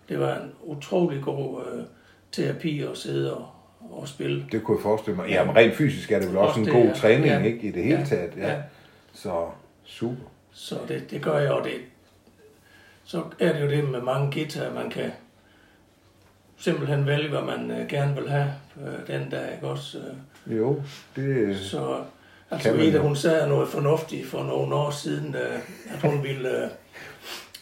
det 0.10 0.20
var 0.20 0.36
en 0.36 0.51
utrolig 0.64 1.22
god 1.24 1.62
øh, 1.66 1.84
terapi 2.32 2.82
at 2.82 2.97
sidde 2.97 3.34
og, 3.38 3.47
og 3.91 4.08
spille. 4.08 4.45
Det 4.51 4.64
kunne 4.64 4.78
jeg 4.78 4.84
forestille 4.84 5.16
mig. 5.18 5.30
Jamen, 5.30 5.56
rent 5.56 5.76
fysisk 5.76 6.12
er 6.12 6.20
det 6.20 6.28
vel 6.30 6.38
også, 6.38 6.47
Også 6.47 6.60
en 6.60 6.66
det, 6.66 6.74
god 6.74 6.84
ja. 6.86 6.93
træning, 6.93 7.26
Ja. 7.26 7.43
ikke? 7.43 7.60
I 7.68 7.72
det 7.72 7.84
hele 7.84 7.97
Ja. 7.99 8.06
taget. 8.06 8.32
Ja. 8.38 8.47
Ja. 8.53 8.62
Så 9.14 9.45
super. 9.86 10.24
Så 10.51 10.76
det, 10.88 11.12
det 11.12 11.22
gør 11.22 11.38
jeg, 11.39 11.51
og 11.51 11.64
det, 11.64 11.74
så 13.03 13.24
er 13.39 13.53
det 13.53 13.62
jo 13.62 13.70
det 13.70 13.89
med 13.89 14.01
mange 14.01 14.32
guitar, 14.32 14.74
man 14.74 14.89
kan 14.89 15.12
simpelthen 16.58 17.06
vælge, 17.06 17.30
hvad 17.30 17.41
man 17.41 17.72
øh, 17.72 17.88
gerne 17.88 18.16
vil 18.16 18.30
have 18.30 18.47
øh, 18.82 19.15
den 19.15 19.30
dag, 19.30 19.53
ikke 19.53 19.67
også? 19.67 19.97
Øh, 19.97 20.57
Jo, 20.57 20.82
det... 21.15 21.57
Så 21.59 21.97
altså 22.51 22.69
Kan 22.71 22.80
Ida, 22.80 22.97
hun 22.97 23.15
sagde 23.15 23.47
noget 23.47 23.69
fornuftigt 23.69 24.28
for 24.28 24.43
nogle 24.43 24.76
år 24.76 24.91
siden, 24.91 25.36
øh, 25.36 25.59
at 25.93 26.11
hun 26.11 26.23
ville 26.23 26.49
øh, 26.63 26.69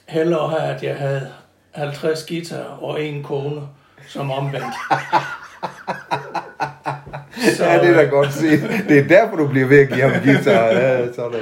hellere 0.08 0.50
have, 0.50 0.76
at 0.76 0.84
jeg 0.84 0.96
havde 0.96 1.28
50 1.72 2.26
guitar 2.26 2.64
og 2.64 3.04
en 3.04 3.24
kone 3.24 3.62
som 4.08 4.32
omvendt. 4.32 4.66
Så, 7.58 7.66
ja, 7.70 7.80
det 7.82 7.90
er 7.90 7.94
da 7.94 8.04
godt 8.04 8.34
se. 8.34 8.50
Det 8.90 9.00
er 9.00 9.08
derfor, 9.08 9.38
du 9.38 9.48
bliver 9.48 9.68
ved 9.68 9.80
at 9.80 9.88
give 9.90 10.02
ham 10.02 10.24
guitar. 10.24 10.66
Ja, 10.66 11.14
sådan. 11.14 11.40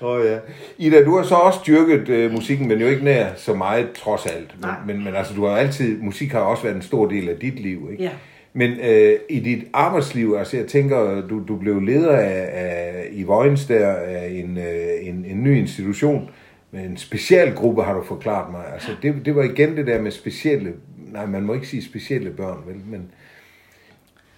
Åh 0.00 0.10
oh, 0.10 0.26
ja. 0.26 0.38
Ida, 0.78 1.04
du 1.04 1.16
har 1.16 1.24
så 1.24 1.34
også 1.34 1.58
dyrket 1.66 2.08
øh, 2.08 2.32
musikken, 2.32 2.68
men 2.68 2.80
jo 2.80 2.86
ikke 2.86 3.04
nær 3.04 3.26
så 3.36 3.54
meget, 3.54 3.92
trods 3.92 4.26
alt. 4.26 4.50
Men, 4.60 4.68
Nej. 4.70 4.76
men, 4.86 5.04
men 5.04 5.16
altså, 5.16 5.34
du 5.34 5.46
har 5.46 5.56
altid, 5.56 5.98
musik 5.98 6.32
har 6.32 6.40
også 6.40 6.62
været 6.62 6.76
en 6.76 6.82
stor 6.82 7.06
del 7.08 7.28
af 7.28 7.36
dit 7.36 7.60
liv, 7.60 7.88
ikke? 7.92 8.02
Ja. 8.04 8.10
Men 8.54 8.70
øh, 8.80 9.18
i 9.28 9.40
dit 9.40 9.64
arbejdsliv, 9.72 10.34
altså 10.38 10.56
jeg 10.56 10.66
tænker, 10.66 11.26
du, 11.26 11.44
du 11.48 11.56
blev 11.56 11.80
leder 11.80 12.16
af, 12.16 12.48
af, 12.52 13.08
i 13.10 13.22
Vojens 13.22 13.66
der 13.66 13.92
af 13.92 14.28
en, 14.30 14.58
øh, 14.58 15.08
en, 15.08 15.24
en 15.24 15.42
ny 15.42 15.56
institution 15.58 16.30
med 16.70 16.84
en 16.84 16.96
specialgruppe, 16.96 17.82
har 17.82 17.94
du 17.94 18.02
forklaret 18.04 18.52
mig. 18.52 18.64
Altså 18.72 18.90
det, 19.02 19.14
det 19.24 19.36
var 19.36 19.42
igen 19.42 19.76
det 19.76 19.86
der 19.86 20.00
med 20.00 20.10
specielle, 20.10 20.72
nej 21.12 21.26
man 21.26 21.42
må 21.42 21.54
ikke 21.54 21.68
sige 21.68 21.84
specielle 21.84 22.30
børn, 22.30 22.58
vel, 22.66 22.76
men 22.86 23.10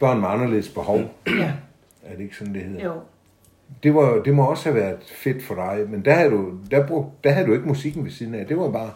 børn 0.01 0.21
med 0.21 0.29
anderledes 0.29 0.69
behov. 0.69 1.01
Ja, 1.27 1.53
Er 2.05 2.17
det 2.17 2.23
ikke 2.23 2.37
sådan, 2.37 2.55
det 2.55 2.63
hedder? 2.63 2.85
jo. 2.85 2.93
Det, 3.83 3.95
var, 3.95 4.23
det 4.23 4.35
må 4.35 4.45
også 4.45 4.71
have 4.71 4.81
været 4.83 4.99
fedt 5.17 5.43
for 5.43 5.55
dig, 5.55 5.87
men 5.91 6.05
der 6.05 6.13
havde 6.15 6.31
du, 6.31 6.53
der, 6.71 6.87
brug, 6.87 7.13
der 7.25 7.31
havde 7.31 7.47
du 7.47 7.53
ikke 7.53 7.69
musikken 7.69 8.05
ved 8.05 8.11
siden 8.11 8.35
af. 8.35 8.47
Det 8.47 8.57
var 8.59 8.71
bare 8.71 8.91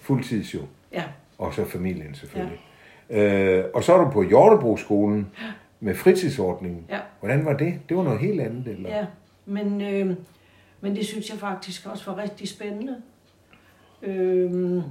fuldtids 0.00 0.54
jo. 0.54 0.60
Ja, 0.92 1.02
Og 1.38 1.54
så 1.54 1.64
familien 1.64 2.14
selvfølgelig. 2.14 2.58
Ja. 2.64 2.69
Øh, 3.10 3.64
og 3.74 3.84
så 3.84 3.94
er 3.94 4.04
du 4.04 4.10
på 4.10 4.22
Hjortebroskolen 4.22 5.30
med 5.80 5.94
fritidsordningen. 5.94 6.84
Ja. 6.88 7.00
Hvordan 7.20 7.44
var 7.44 7.52
det? 7.56 7.80
Det 7.88 7.96
var 7.96 8.02
noget 8.02 8.18
helt 8.18 8.40
andet, 8.40 8.68
eller? 8.68 8.96
ja. 8.96 9.06
Men, 9.46 9.80
øh, 9.80 10.16
men 10.80 10.96
det 10.96 11.06
synes 11.06 11.30
jeg 11.30 11.38
faktisk 11.38 11.86
også 11.86 12.10
var 12.10 12.22
rigtig 12.22 12.48
spændende. 12.48 13.02
Øh, 14.02 14.82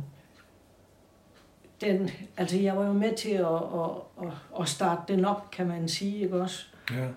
den, 1.82 2.10
altså 2.38 2.58
jeg 2.58 2.78
var 2.78 2.86
jo 2.86 2.94
med 2.94 3.16
til 3.16 3.30
at, 3.30 3.46
at, 3.46 4.28
at, 4.28 4.34
at 4.62 4.68
starte 4.68 5.14
den 5.14 5.26
op, 5.26 5.52
kan 5.52 5.68
man 5.68 5.88
sige, 5.88 6.24
ikke 6.24 6.42
også? 6.42 6.66
Ja. 6.92 7.08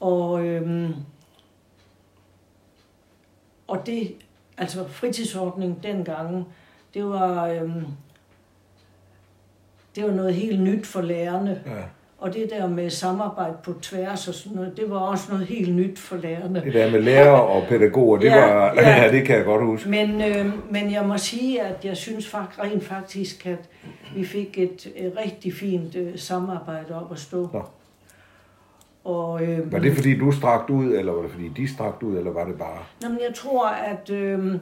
Og, 0.00 0.46
øhm, 0.46 0.94
og 3.68 3.86
det, 3.86 4.14
altså 4.58 4.88
fritidsordning 4.88 5.82
dengang, 5.82 6.46
det 6.94 7.04
var, 7.04 7.46
øhm, 7.46 7.84
det 9.96 10.04
var 10.04 10.10
noget 10.10 10.34
helt 10.34 10.60
nyt 10.62 10.86
for 10.86 11.00
lærerne. 11.00 11.60
ja. 11.66 11.72
Og 12.18 12.34
det 12.34 12.50
der 12.50 12.66
med 12.68 12.90
samarbejde 12.90 13.54
på 13.64 13.72
tværs 13.82 14.28
og 14.28 14.34
sådan 14.34 14.56
noget, 14.56 14.76
det 14.76 14.90
var 14.90 14.98
også 14.98 15.32
noget 15.32 15.46
helt 15.46 15.74
nyt 15.74 15.98
for 15.98 16.16
lærerne. 16.16 16.62
Det 16.64 16.74
der 16.74 16.90
med 16.90 17.00
lærer 17.02 17.30
og 17.30 17.62
pædagoger, 17.68 18.18
det 18.18 18.26
Ja, 18.26 18.46
var, 18.54 18.74
ja. 18.74 18.90
ja, 19.02 19.12
det 19.12 19.26
kan 19.26 19.36
jeg 19.36 19.44
godt 19.44 19.64
huske. 19.64 19.88
Men, 19.90 20.20
øh, 20.22 20.46
men 20.70 20.92
jeg 20.92 21.04
må 21.06 21.18
sige, 21.18 21.62
at 21.62 21.84
jeg 21.84 21.96
synes 21.96 22.28
faktisk 22.28 22.62
rent 22.62 22.84
faktisk, 22.84 23.46
at 23.46 23.68
vi 24.16 24.24
fik 24.24 24.58
et, 24.58 24.92
et 24.96 25.12
rigtig 25.26 25.52
fint 25.54 25.96
øh, 25.96 26.18
samarbejde 26.18 26.94
op 27.04 27.12
at 27.12 27.18
stå. 27.18 27.48
Nå. 27.52 27.62
Og, 29.04 29.42
øh, 29.42 29.72
Var 29.72 29.78
det 29.78 29.94
fordi 29.94 30.18
du 30.18 30.32
strakt 30.32 30.70
ud, 30.70 30.92
eller 30.94 31.12
var 31.12 31.22
det 31.22 31.30
fordi 31.30 31.48
de 31.48 31.68
strakt 31.68 32.02
ud, 32.02 32.16
eller 32.18 32.30
var 32.30 32.44
det 32.44 32.58
bare... 32.58 32.78
Nå, 33.02 33.08
men 33.08 33.18
jeg 33.28 33.34
tror, 33.34 33.66
at 33.68 34.10
øh, 34.10 34.54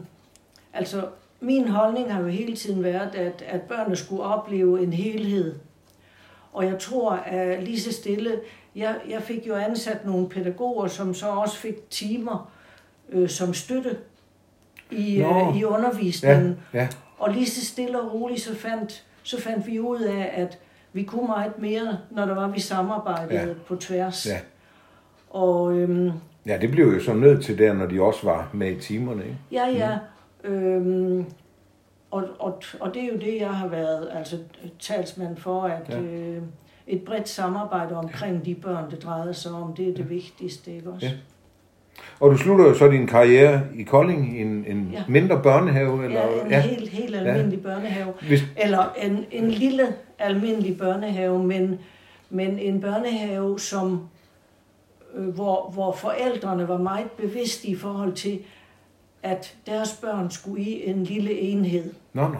altså, 0.75 1.03
min 1.41 1.69
holdning 1.69 2.13
har 2.13 2.21
jo 2.21 2.27
hele 2.27 2.57
tiden 2.57 2.83
været, 2.85 3.15
at, 3.15 3.45
at 3.49 3.61
børnene 3.63 3.97
skulle 3.97 4.23
opleve 4.23 4.83
en 4.83 4.93
helhed. 4.93 5.55
Og 6.53 6.65
jeg 6.65 6.79
tror, 6.79 7.11
at 7.13 7.63
lige 7.63 7.81
så 7.81 7.93
stille, 7.93 8.33
jeg, 8.77 8.95
jeg 9.09 9.23
fik 9.23 9.47
jo 9.49 9.55
ansat 9.55 10.07
nogle 10.07 10.29
pædagoger, 10.29 10.87
som 10.87 11.15
så 11.15 11.27
også 11.29 11.57
fik 11.57 11.91
timer 11.91 12.51
øh, 13.13 13.29
som 13.29 13.55
støtte 13.55 13.97
i, 14.91 15.19
Nå. 15.23 15.51
øh, 15.51 15.57
i 15.59 15.65
undervisningen. 15.65 16.59
Ja, 16.75 16.79
ja. 16.81 16.89
Og 17.19 17.31
lige 17.35 17.47
så 17.51 17.67
stille 17.67 18.01
og 18.01 18.15
roligt, 18.15 18.41
så 18.41 18.55
fandt, 18.57 19.05
så 19.23 19.41
fandt 19.41 19.67
vi 19.67 19.81
ud 19.81 20.01
af, 20.01 20.31
at 20.35 20.59
vi 20.93 21.03
kunne 21.03 21.27
meget 21.27 21.59
mere, 21.59 21.99
når 22.11 22.25
der 22.27 22.35
var, 22.35 22.49
vi 22.49 22.61
samarbejdede 22.61 23.35
Ja. 23.41 23.47
ja. 23.47 23.55
på 23.67 23.77
tværs. 23.77 24.27
Ja. 24.27 24.39
Og 25.31 25.73
øhm, 25.79 26.11
Ja, 26.47 26.59
det 26.61 26.71
blev 26.71 26.87
jo 26.87 27.01
så 27.01 27.13
nødt 27.15 27.45
til 27.45 27.59
der, 27.59 27.73
når 27.73 27.87
de 27.87 28.01
også 28.03 28.21
var 28.27 28.51
med 28.53 28.71
i 28.71 28.81
timerne, 28.81 29.23
ikke? 29.25 29.37
Ja, 29.53 29.67
ja. 29.67 29.95
Mm. 29.95 30.01
Øhm, 30.45 31.25
og, 32.11 32.25
og, 32.39 32.63
og 32.81 32.95
det 32.95 33.03
er 33.03 33.07
jo 33.07 33.17
det, 33.17 33.37
jeg 33.41 33.51
har 33.51 33.69
været 33.69 34.09
altså, 34.15 34.37
talsmand 34.79 35.37
for, 35.37 35.63
at 35.63 35.83
Ja. 35.89 35.97
ja. 35.97 36.03
øh, 36.03 36.43
et 36.87 37.03
bredt 37.03 37.29
samarbejde 37.29 37.97
omkring 37.97 38.45
de 38.45 38.55
børn, 38.55 38.91
det 38.91 39.03
drejede 39.03 39.35
sig 39.35 39.53
om, 39.53 39.75
det 39.75 39.89
er 39.89 39.95
det 39.95 40.11
vigtigste, 40.11 40.73
ikke 40.77 40.91
også? 40.91 41.07
Ja. 41.07 41.13
Og 42.21 42.31
du 42.31 42.37
slutter 42.37 42.65
jo 42.65 42.75
så 42.75 42.89
din 42.89 43.07
karriere 43.07 43.63
i 43.75 43.83
Kolding, 43.83 44.39
i 44.39 44.41
en, 44.41 44.65
en 44.69 44.91
ja. 44.93 44.99
Ja. 44.99 45.05
mindre 45.09 45.43
børnehave, 45.43 46.05
eller? 46.05 46.21
Ja, 46.21 46.45
en 46.45 46.51
ja. 46.51 46.61
helt, 46.61 46.89
helt 46.89 47.17
almindelig 47.17 47.59
ja. 47.59 47.63
børnehave. 47.63 48.13
Hvis, 48.29 48.45
Eller 48.57 48.93
en, 49.03 49.25
en 49.31 49.51
lille 49.51 49.83
almindelig 50.19 50.79
børnehave, 50.79 51.45
men, 51.45 51.79
men 52.31 52.59
en 52.59 52.81
børnehave, 52.81 53.59
som, 53.59 54.09
øh, 55.15 55.29
hvor, 55.29 55.71
hvor 55.73 55.93
forældrene 55.93 56.69
var 56.69 56.79
meget 56.79 57.11
bevidste 57.11 57.69
i 57.69 57.77
forhold 57.77 58.13
til, 58.13 58.39
at 59.23 59.57
deres 59.67 59.99
børn 60.03 60.31
skulle 60.31 60.63
i 60.63 60.89
en 60.91 61.05
lille 61.05 61.41
enhed. 61.41 61.93
nå, 62.13 62.29
nå. 62.29 62.39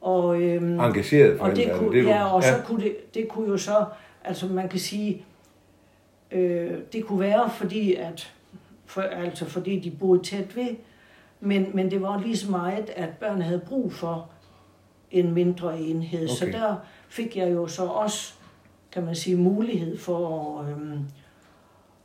Og, 0.00 0.42
øhm, 0.42 0.80
Engageret 0.80 1.40
og 1.40 1.56
det 1.56 1.72
kunne, 1.78 1.96
det 1.96 2.04
du- 2.04 2.08
ja, 2.08 2.34
og 2.34 2.42
så 2.42 2.48
ja. 2.56 2.62
kunne 2.64 2.82
det, 2.84 3.14
det 3.14 3.28
kunne 3.28 3.48
jo 3.48 3.56
så, 3.56 3.84
altså 4.24 4.46
man 4.46 4.68
kan 4.68 4.78
sige, 4.80 5.24
øh, 6.30 6.78
det 6.92 7.04
kunne 7.06 7.20
være 7.20 7.50
fordi, 7.50 7.94
at, 7.94 8.32
for, 8.86 9.00
altså 9.02 9.44
fordi 9.44 9.80
de 9.80 9.90
boede 9.90 10.22
tæt 10.22 10.56
ved, 10.56 10.68
men, 11.40 11.66
men 11.74 11.90
det 11.90 12.02
var 12.02 12.20
lige 12.20 12.36
så 12.36 12.50
meget, 12.50 12.90
at 12.96 13.08
børn 13.20 13.40
havde 13.42 13.58
brug 13.68 13.92
for 13.92 14.28
en 15.10 15.32
mindre 15.34 15.80
enhed. 15.80 16.24
Okay. 16.24 16.34
Så 16.34 16.46
der 16.46 16.76
fik 17.08 17.36
jeg 17.36 17.52
jo 17.52 17.66
så 17.66 17.84
også, 17.86 18.34
kan 18.92 19.04
man 19.04 19.14
sige, 19.14 19.36
mulighed 19.36 19.98
for 19.98 20.58
at, 20.60 20.70
øhm, 20.70 20.98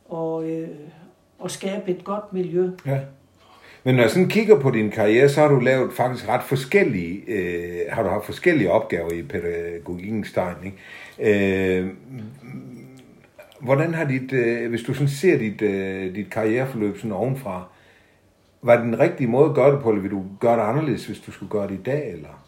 og, 0.08 0.50
øh, 0.50 0.68
at 1.44 1.50
skabe 1.50 1.90
et 1.90 2.04
godt 2.04 2.32
miljø. 2.32 2.70
Ja. 2.86 3.00
Men 3.84 3.94
når 3.94 4.02
jeg 4.02 4.10
sådan 4.10 4.28
kigger 4.28 4.60
på 4.60 4.70
din 4.70 4.90
karriere, 4.90 5.28
så 5.28 5.40
har 5.40 5.48
du 5.48 5.58
lavet 5.60 5.92
faktisk 5.92 6.28
ret 6.28 6.42
forskellige, 6.42 7.22
øh, 7.28 7.80
har 7.88 8.02
du 8.02 8.08
haft 8.08 8.24
forskellige 8.24 8.70
opgaver 8.70 9.12
i 9.12 9.22
pædagogikkens 9.22 10.32
tegn, 10.32 10.56
ikke? 10.64 11.80
Øh, 11.80 11.88
hvordan 13.60 13.94
har 13.94 14.04
dit, 14.04 14.32
øh, 14.32 14.70
hvis 14.70 14.82
du 14.82 14.94
sådan 14.94 15.08
ser 15.08 15.38
dit, 15.38 15.62
øh, 15.62 16.14
dit 16.14 16.30
karriereforløb 16.30 16.96
sådan 16.96 17.12
ovenfra, 17.12 17.64
var 18.62 18.76
det 18.76 18.84
den 18.84 19.00
rigtige 19.00 19.26
måde 19.26 19.48
at 19.48 19.54
gøre 19.54 19.74
det 19.74 19.82
på, 19.82 19.90
eller 19.90 20.02
vil 20.02 20.10
du 20.10 20.24
gøre 20.40 20.56
det 20.56 20.62
anderledes, 20.62 21.06
hvis 21.06 21.20
du 21.20 21.30
skulle 21.30 21.50
gøre 21.50 21.68
det 21.68 21.74
i 21.74 21.82
dag, 21.82 22.12
eller 22.12 22.44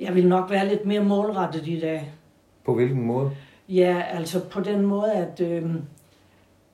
Jeg 0.00 0.14
vil 0.14 0.28
nok 0.28 0.50
være 0.50 0.68
lidt 0.68 0.84
mere 0.86 1.04
målrettet 1.04 1.66
i 1.66 1.80
dag. 1.80 2.12
på 2.64 2.74
hvilken 2.74 3.02
måde? 3.02 3.30
Ja, 3.68 4.02
altså 4.10 4.44
på 4.44 4.60
den 4.60 4.86
måde, 4.86 5.12
at, 5.12 5.40
øh, 5.40 5.70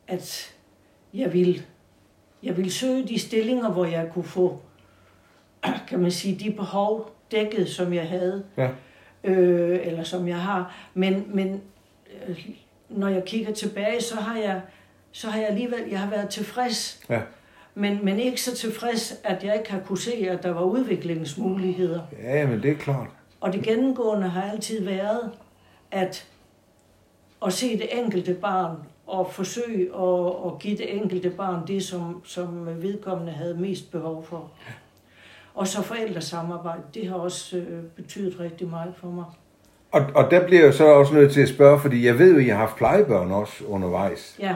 at 0.08 0.54
jeg 1.14 1.32
vil 1.32 1.62
jeg 2.44 2.56
vil 2.56 2.72
søge 2.72 3.08
de 3.08 3.18
stillinger, 3.18 3.70
hvor 3.70 3.84
jeg 3.84 4.08
kunne 4.12 4.24
få, 4.24 4.60
kan 5.88 5.98
man 5.98 6.10
sige, 6.10 6.36
de 6.44 6.50
behov 6.50 7.10
dækket, 7.30 7.68
som 7.68 7.92
jeg 7.92 8.08
havde, 8.08 8.44
Ja. 8.56 8.68
øh, 9.24 9.80
eller 9.86 10.02
som 10.02 10.28
jeg 10.28 10.40
har. 10.40 10.74
Men, 10.94 11.24
men 11.28 11.62
øh, 12.28 12.48
når 12.88 13.08
jeg 13.08 13.24
kigger 13.24 13.52
tilbage, 13.52 14.00
så 14.02 14.16
har 14.16 14.38
jeg, 14.38 14.60
så 15.12 15.28
har 15.30 15.40
jeg 15.40 15.48
alligevel, 15.48 15.80
jeg 15.90 16.00
har 16.00 16.10
været 16.10 16.28
tilfreds, 16.28 17.00
Ja. 17.10 17.20
men, 17.74 18.04
men 18.04 18.18
ikke 18.20 18.42
så 18.42 18.56
tilfreds, 18.56 19.14
at 19.24 19.44
jeg 19.44 19.56
ikke 19.58 19.70
har 19.72 19.80
kunne 19.80 19.98
se, 19.98 20.28
at 20.30 20.42
der 20.42 20.50
var 20.50 20.62
udviklingsmuligheder. 20.62 22.00
ja, 22.22 22.46
men 22.46 22.62
det 22.62 22.70
er 22.70 22.74
klart. 22.76 23.08
Og 23.40 23.52
det 23.52 23.62
gennemgående 23.62 24.28
har 24.28 24.50
altid 24.50 24.84
været, 24.84 25.30
at 25.90 26.26
at 27.46 27.52
se 27.52 27.78
det 27.78 27.98
enkelte 27.98 28.34
barn 28.34 28.76
og 29.06 29.30
forsøge 29.32 29.88
at, 29.96 30.26
at 30.46 30.58
give 30.60 30.76
det 30.76 30.96
enkelte 30.96 31.30
barn 31.30 31.60
det, 31.66 31.82
som, 31.82 32.20
som 32.24 32.66
vedkommende 32.82 33.32
havde 33.32 33.54
mest 33.54 33.92
behov 33.92 34.24
for. 34.28 34.50
Og 35.54 35.68
så 35.68 35.82
forældresamarbejde, 35.82 36.82
det 36.94 37.08
har 37.08 37.14
også 37.14 37.56
øh, 37.56 37.82
betydet 37.96 38.40
rigtig 38.40 38.68
meget 38.68 38.94
for 39.00 39.06
mig. 39.08 39.24
Og, 39.92 40.02
og 40.14 40.30
der 40.30 40.46
bliver 40.46 40.64
jeg 40.64 40.74
så 40.74 40.84
også 40.86 41.14
nødt 41.14 41.32
til 41.32 41.40
at 41.40 41.48
spørge, 41.48 41.80
fordi 41.80 42.06
jeg 42.06 42.18
ved 42.18 42.32
jo, 42.32 42.38
at 42.38 42.44
I 42.44 42.48
har 42.48 42.56
haft 42.56 42.76
plejebørn 42.76 43.30
også 43.32 43.64
undervejs. 43.64 44.36
Ja, 44.40 44.54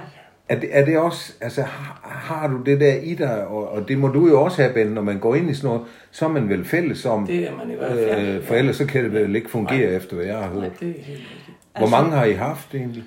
Er 0.49 0.61
det, 0.61 0.69
er 0.73 0.85
det 0.85 0.99
også, 0.99 1.33
altså 1.41 1.63
har, 1.63 2.01
har 2.05 2.49
du 2.49 2.57
det 2.57 2.81
der 2.81 2.95
i 2.95 3.15
dig, 3.15 3.47
og, 3.47 3.69
og 3.69 3.89
det 3.89 3.99
må 3.99 4.09
du 4.09 4.29
jo 4.29 4.43
også 4.43 4.63
have, 4.63 4.75
Ben, 4.75 4.87
når 4.87 5.03
man 5.03 5.19
går 5.19 5.35
ind 5.35 5.51
i 5.51 5.55
sådan 5.55 5.69
noget, 5.69 5.83
så 6.11 6.25
er 6.25 6.29
man 6.29 6.49
vel 6.49 6.65
fælles 6.65 7.07
om, 7.07 7.27
Det 7.27 7.49
er 7.49 7.57
man 7.57 7.71
i 7.71 7.75
hvert 7.75 7.93
fald. 7.99 8.29
øh, 8.37 8.45
for 8.45 8.55
ellers 8.55 8.77
så 8.77 8.87
kan 8.87 9.05
det 9.05 9.13
vel 9.13 9.37
ikke 9.37 9.51
fungere 9.51 9.91
efter, 9.93 10.17
hvad 10.17 10.25
jeg 10.27 10.39
har 10.39 10.51
Nej, 10.55 10.61
hørt. 10.63 10.81
det 10.81 10.89
er 10.99 11.03
helt. 11.03 11.21
Hvor 11.79 11.89
mange 11.89 12.11
har 12.11 12.25
I 12.25 12.33
haft 12.33 12.75
egentlig? 12.75 13.05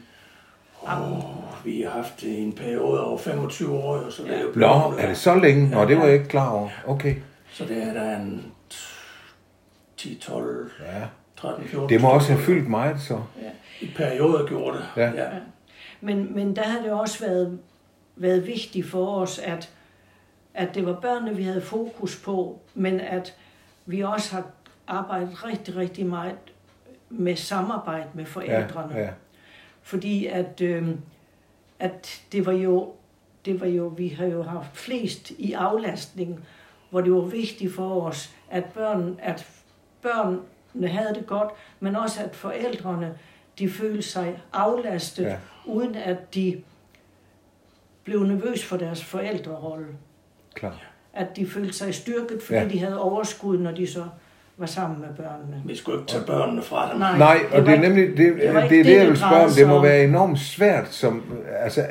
Vi 1.66 1.82
har 1.82 1.90
haft 1.90 2.24
en 2.24 2.54
periode 2.54 3.04
over 3.04 3.18
25 3.18 3.78
år, 3.78 3.98
jo, 3.98 4.12
så 4.12 4.24
det 4.24 4.36
er 4.36 4.40
jo 4.42 4.46
Nå, 4.46 4.52
blevet, 4.54 5.04
er 5.04 5.08
det 5.08 5.18
så 5.18 5.36
længe? 5.36 5.70
Nå, 5.70 5.86
det 5.86 5.98
var 5.98 6.06
jeg 6.06 6.14
ikke 6.14 6.28
klar 6.28 6.50
over. 6.50 6.70
Okay. 6.88 7.16
Så 7.52 7.66
det 7.66 7.84
er 7.84 7.94
der 7.94 8.18
en 8.18 8.52
10, 9.98 10.16
12, 10.16 10.72
Ja. 10.80 11.04
13, 11.38 11.66
14. 11.68 11.90
Det 11.90 12.02
må 12.02 12.10
også 12.10 12.32
have 12.32 12.44
fyldt 12.44 12.70
meget, 12.70 13.02
så. 13.02 13.22
I 13.82 13.90
perioder 13.96 14.46
gjorde 14.48 14.78
det. 14.78 14.86
Ja. 14.98 15.12
ja. 15.24 15.30
Men, 16.02 16.36
men 16.36 16.56
der 16.56 16.64
har 16.64 16.82
det 16.82 16.92
også 16.92 17.26
været, 17.26 17.60
været 18.16 18.48
vigtigt 18.48 18.88
for 18.88 19.22
os, 19.22 19.40
at, 19.40 19.70
at 20.54 20.76
det 20.76 20.86
var 20.86 20.94
børnene, 20.94 21.36
vi 21.36 21.44
havde 21.44 21.62
fokus 21.62 22.22
på, 22.26 22.60
men 22.74 23.00
at 23.00 23.34
vi 23.86 24.02
også 24.02 24.36
har 24.36 24.44
arbejdet 24.88 25.46
rigtig, 25.46 25.76
rigtig 25.76 26.06
meget 26.06 26.36
med 27.10 27.36
samarbejde 27.36 28.08
med 28.14 28.26
forældrene. 28.26 28.94
Ja, 28.96 29.02
ja. 29.02 29.10
Fordi 29.82 30.26
at, 30.28 30.62
øh, 30.62 30.90
at 31.80 32.22
det 32.32 32.46
var 32.46 32.52
jo, 32.52 32.92
det 33.46 33.62
var 33.62 33.68
jo, 33.68 33.88
vi 33.88 34.08
har 34.08 34.26
jo 34.26 34.44
haft 34.44 34.78
flest 34.78 35.30
i 35.32 35.54
aflastning, 35.54 36.46
hvor 36.90 37.02
det 37.02 37.14
var 37.14 37.22
vigtigt 37.22 37.74
for 37.74 38.02
os, 38.02 38.36
at 38.50 38.64
børn, 38.66 39.20
at 39.22 39.48
børnene 40.02 40.88
havde 40.88 41.16
det 41.16 41.28
godt, 41.28 41.50
men 41.80 41.96
også 41.96 42.24
at 42.24 42.36
forældrene, 42.36 43.18
de 43.60 43.70
følte 43.70 44.02
sig 44.02 44.42
aflastet, 44.54 45.24
Ja. 45.24 45.38
uden 45.66 45.96
at 45.96 46.34
de 46.36 46.62
blev 48.04 48.24
nervøs 48.24 48.66
for 48.66 48.78
deres 48.78 49.04
forældrerolle. 49.04 49.88
Klar. 50.54 50.82
At 51.14 51.36
de 51.36 51.48
følte 51.48 51.74
sig 51.74 51.96
styrket, 51.96 52.44
fordi 52.44 52.60
ja. 52.60 52.68
de 52.68 52.80
havde 52.80 53.02
overskud, 53.02 53.58
når 53.58 53.72
de 53.72 53.88
så 53.88 54.06
var 54.62 54.68
sammen 54.68 55.00
med 55.00 55.08
børnene. 55.18 55.62
Vi 55.66 55.76
skulle 55.76 56.00
ikke 56.00 56.12
tage 56.12 56.24
børnene 56.28 56.62
fra 56.62 56.92
dem. 56.92 57.00
Nej. 57.00 57.18
Nej, 57.18 57.38
det 57.52 57.60
og 57.60 57.66
det 57.66 57.68
var 57.68 57.74
er 57.74 57.90
nemlig 57.90 58.08
det, 58.08 58.18
det 58.18 58.36
det, 58.36 58.54
det, 58.54 58.54
det, 58.54 58.70
det, 58.70 58.86
det 58.86 58.92
jeg 58.92 59.02
det 59.02 59.10
vil 59.10 59.18
spørge 59.18 59.44
om. 59.44 59.52
Det 59.58 59.68
må 59.68 59.82
være 59.82 60.04
enormt 60.04 60.40
svært, 60.40 60.88
som, 60.90 61.24
altså, 61.60 61.86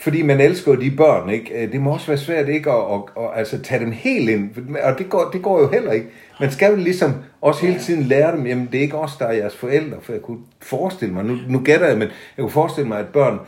fordi 0.00 0.22
man 0.22 0.40
elsker 0.40 0.74
de 0.74 0.90
børn, 0.90 1.30
ikke? 1.30 1.68
Det 1.72 1.80
må 1.80 1.92
også 1.92 2.06
være 2.06 2.18
svært 2.18 2.48
ikke 2.48 2.70
at, 2.70 2.76
at, 2.94 3.00
at, 3.16 3.30
altså, 3.34 3.62
tage 3.62 3.84
dem 3.84 3.92
helt 3.92 4.30
ind, 4.30 4.50
og 4.82 4.98
det 4.98 5.08
går, 5.08 5.30
det 5.32 5.42
går 5.42 5.60
jo 5.60 5.70
heller 5.70 5.92
ikke. 5.92 6.06
Man 6.40 6.50
skal 6.50 6.70
jo 6.70 6.76
ligesom 6.76 7.14
også 7.40 7.66
hele 7.66 7.78
tiden 7.78 8.02
lære 8.02 8.36
dem, 8.36 8.46
jamen 8.46 8.68
det 8.72 8.78
er 8.78 8.82
ikke 8.82 8.98
os, 8.98 9.16
der 9.16 9.26
er 9.26 9.32
jeres 9.32 9.56
forældre, 9.56 9.96
for 10.02 10.12
jeg 10.12 10.22
kunne 10.22 10.38
forestille 10.60 11.14
mig, 11.14 11.24
nu, 11.24 11.36
nu 11.48 11.60
gætter 11.64 11.86
jeg, 11.86 11.98
men 11.98 12.08
jeg 12.08 12.42
kunne 12.42 12.50
forestille 12.50 12.88
mig, 12.88 12.98
at 12.98 13.06
børn 13.06 13.38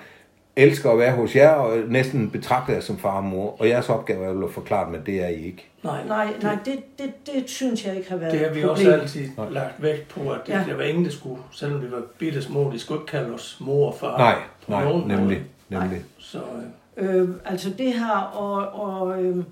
elsker 0.56 0.90
at 0.90 0.98
være 0.98 1.12
hos 1.12 1.36
jer, 1.36 1.48
og 1.50 1.78
næsten 1.88 2.30
betragter 2.30 2.72
jer 2.72 2.80
som 2.80 2.98
far 2.98 3.16
og 3.16 3.24
mor, 3.24 3.56
og 3.60 3.68
jeres 3.68 3.88
opgave 3.88 4.24
er 4.24 4.30
jo 4.32 4.46
at 4.46 4.52
forklare 4.52 4.86
dem, 4.86 4.94
at 4.94 5.06
det 5.06 5.22
er 5.24 5.28
I 5.28 5.34
ikke. 5.46 5.68
Nej, 5.82 6.06
Nej, 6.06 6.28
nej, 6.42 6.58
det, 6.64 6.98
det, 6.98 7.26
det 7.26 7.50
synes 7.50 7.86
jeg 7.86 7.96
ikke 7.96 8.10
har 8.10 8.16
været 8.16 8.32
Det 8.32 8.40
har 8.40 8.46
vi 8.54 8.60
problem. 8.62 8.68
også 8.70 8.92
altid 8.92 9.28
lagt 9.50 9.82
vægt 9.82 10.08
på, 10.08 10.30
at 10.30 10.40
det, 10.46 10.52
Ja. 10.52 10.64
der 10.68 10.76
var 10.76 10.82
ingen, 10.82 11.04
der 11.04 11.10
skulle, 11.10 11.42
selvom 11.52 11.82
vi 11.82 11.90
var 11.90 12.02
bitte 12.18 12.42
små, 12.42 12.70
de 12.72 12.78
skulle 12.78 13.00
ikke 13.00 13.10
kalde 13.10 13.34
os 13.34 13.56
mor 13.60 13.86
og 13.92 13.94
far. 13.98 14.18
Nej, 14.18 14.34
på 14.66 14.70
nej, 14.72 14.84
nogen 14.84 15.08
nemlig, 15.08 15.42
måde. 15.70 15.80
nemlig. 15.82 16.02
Så 16.18 16.38
øh, 16.38 16.62
Øh, 16.96 17.28
altså 17.44 17.70
det 17.78 17.92
her, 17.94 18.16
og, 18.20 18.80
og 18.82 19.22
øh, 19.24 19.44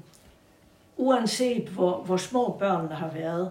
uanset 0.97 1.69
hvor, 1.69 2.03
hvor 2.07 2.17
små 2.17 2.57
børnene 2.59 2.95
har 2.95 3.11
været, 3.15 3.51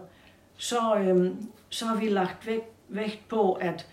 så, 0.57 0.77
øh, 0.99 1.31
så 1.69 1.85
har 1.85 1.95
vi 1.95 2.09
lagt 2.09 2.47
vægt, 2.47 2.65
vægt 2.89 3.19
på, 3.29 3.53
at 3.53 3.85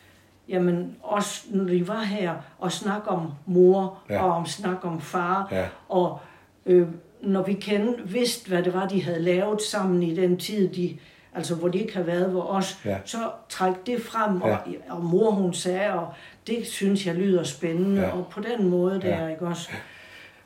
jamen, 0.48 0.96
også 1.02 1.44
når 1.50 1.64
de 1.64 1.88
var 1.88 2.02
her 2.02 2.34
og 2.58 2.72
snakke 2.72 3.08
om 3.08 3.32
mor 3.46 3.98
Ja. 4.10 4.22
og 4.24 4.32
om 4.32 4.46
snak 4.46 4.84
om 4.84 5.00
far, 5.00 5.48
Ja. 5.52 5.66
og 5.88 6.18
øh, 6.66 6.88
når 7.22 7.42
vi 7.42 7.52
kendte, 7.52 8.08
vidste, 8.08 8.48
hvad 8.48 8.62
det 8.62 8.74
var, 8.74 8.88
de 8.88 9.02
havde 9.02 9.22
lavet 9.22 9.62
sammen 9.62 10.02
i 10.02 10.14
den 10.16 10.36
tid, 10.36 10.68
de, 10.68 10.96
altså 11.34 11.54
hvor 11.54 11.68
de 11.68 11.78
ikke 11.78 11.96
har 11.96 12.02
været 12.02 12.30
hvor 12.30 12.42
os, 12.42 12.80
Ja. 12.84 12.98
så 13.04 13.18
træk 13.48 13.86
det 13.86 14.02
frem, 14.02 14.38
Ja. 14.42 14.56
og, 14.56 14.60
og 14.88 15.04
mor 15.04 15.30
hun 15.30 15.54
sagde, 15.54 15.92
og 15.92 16.08
det 16.46 16.66
synes 16.66 17.06
jeg 17.06 17.14
lyder 17.14 17.42
spændende, 17.42 18.00
ja. 18.02 18.10
og 18.10 18.26
på 18.30 18.40
den 18.40 18.68
måde 18.68 19.00
der, 19.00 19.22
Ja. 19.22 19.28
ikke 19.28 19.46
også? 19.46 19.70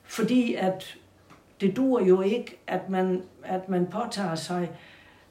Fordi 0.04 0.54
at 0.54 0.96
det 1.60 1.76
dur 1.76 2.00
jo 2.04 2.20
ikke, 2.20 2.56
at 2.66 2.88
man, 2.88 3.22
at 3.44 3.68
man 3.68 3.86
påtager 3.86 4.34
sig 4.34 4.70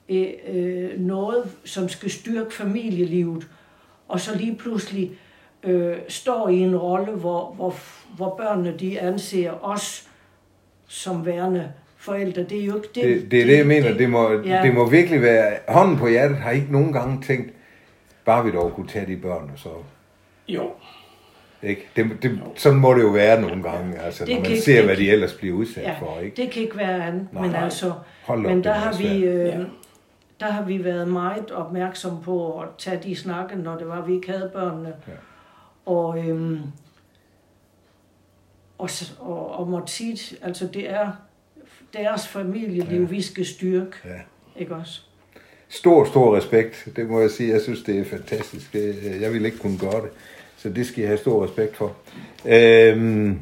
øh, 0.10 0.28
øh, 0.48 1.00
noget, 1.00 1.52
som 1.66 1.90
skal 1.90 2.10
styrke 2.12 2.54
familielivet, 2.54 3.48
og 4.10 4.20
så 4.20 4.38
lige 4.38 4.56
pludselig 4.56 5.12
øh, 5.64 5.98
står 6.08 6.50
i 6.50 6.60
en 6.60 6.78
rolle, 6.78 7.12
hvor, 7.12 7.54
hvor, 7.56 7.76
hvor 8.16 8.36
børnene 8.38 8.74
de 8.80 9.00
anser 9.00 9.66
os 9.66 10.08
som 10.88 11.26
værende 11.26 11.72
forældre. 11.98 12.44
Det 12.44 12.62
er 12.62 12.66
jo 12.66 12.76
ikke 12.76 12.88
det. 12.96 13.04
Det, 13.04 13.32
det 13.32 13.42
er 13.42 13.46
det, 13.46 13.58
jeg 13.58 13.66
mener. 13.68 13.94
Det 13.98 14.10
må, 14.10 14.32
ja. 14.32 14.62
det 14.64 14.74
må 14.74 14.90
virkelig 14.90 15.22
være... 15.22 15.52
Hånden 15.68 15.98
på 15.98 16.08
hjertet 16.08 16.38
har 16.38 16.52
ikke 16.52 16.72
nogen 16.72 16.94
gange 16.94 17.22
tænkt, 17.22 17.54
bare 18.26 18.46
vi 18.46 18.52
dog 18.52 18.74
kunne 18.76 18.88
tage 18.88 19.06
de 19.06 19.18
børn, 19.18 19.50
og 19.54 19.60
så... 19.60 19.70
jo, 20.48 20.72
Ikke? 21.64 21.88
Det, 21.96 22.06
det, 22.24 22.40
sådan 22.56 22.78
må 22.80 22.94
det 22.94 23.02
jo 23.02 23.08
være 23.10 23.42
nogle 23.42 23.64
gange, 23.64 24.00
altså, 24.00 24.26
Det 24.26 24.34
når 24.36 24.42
man 24.42 24.52
ikke- 24.52 24.64
ser, 24.64 24.76
det 24.76 24.86
hvad 24.86 24.98
de 24.98 25.12
ellers 25.12 25.34
bliver 25.34 25.56
udsat 25.56 25.84
Ja, 25.84 25.96
for. 26.00 26.20
Ikke? 26.20 26.42
det 26.44 26.52
kan 26.52 26.64
ikke 26.64 26.78
være 26.78 27.06
andet. 27.08 27.28
Nej, 27.32 27.42
men 27.42 27.52
nej. 27.52 27.64
altså, 27.64 27.94
Hold 28.24 28.40
op, 28.40 28.46
men 28.46 28.56
det 28.58 28.64
der 28.66 28.74
har, 28.74 28.98
vi, 28.98 29.24
øh, 29.24 29.46
Ja. 29.48 29.58
Der 30.40 30.52
har 30.52 30.64
vi 30.64 30.84
været 30.84 31.08
meget 31.08 31.52
opmærksom 31.52 32.22
på 32.24 32.60
at 32.62 32.68
tage 32.78 33.00
de 33.04 33.16
snakke, 33.16 33.56
når 33.56 33.78
det 33.78 33.88
var, 33.88 34.06
vi 34.06 34.14
ikke 34.16 34.32
havde 34.32 34.50
børnene. 34.54 34.94
Ja. 35.08 35.14
Og, 35.86 36.28
øhm, 36.30 36.60
og, 38.78 38.90
og, 39.20 39.52
og 39.60 39.68
måtte 39.68 39.94
sige, 39.94 40.38
altså 40.42 40.68
det 40.68 40.90
er 40.90 41.12
deres 41.94 42.28
familieliv, 42.28 43.00
Ja. 43.02 43.06
vi 43.06 43.22
skal 43.22 43.46
styrke. 43.46 43.92
Ja. 44.06 44.20
Ikke 44.62 44.76
også? 44.76 45.02
Stor, 45.70 46.06
stor 46.06 46.38
respekt. 46.38 46.88
Det 46.96 47.10
må 47.10 47.20
jeg 47.20 47.32
sige. 47.32 47.54
Jeg 47.54 47.62
synes, 47.62 47.84
det 47.84 48.00
er 48.00 48.06
fantastisk. 48.06 48.74
Det- 48.74 49.22
Jeg 49.22 49.34
ville 49.34 49.46
ikke 49.48 49.58
kunne 49.60 49.78
gøre 49.80 50.02
det. 50.02 50.10
Så 50.58 50.70
det 50.70 50.86
skal 50.88 51.02
jeg 51.02 51.10
have 51.10 51.18
stor 51.18 51.44
respekt 51.46 51.78
for. 51.78 51.96
Øhm, 52.46 53.40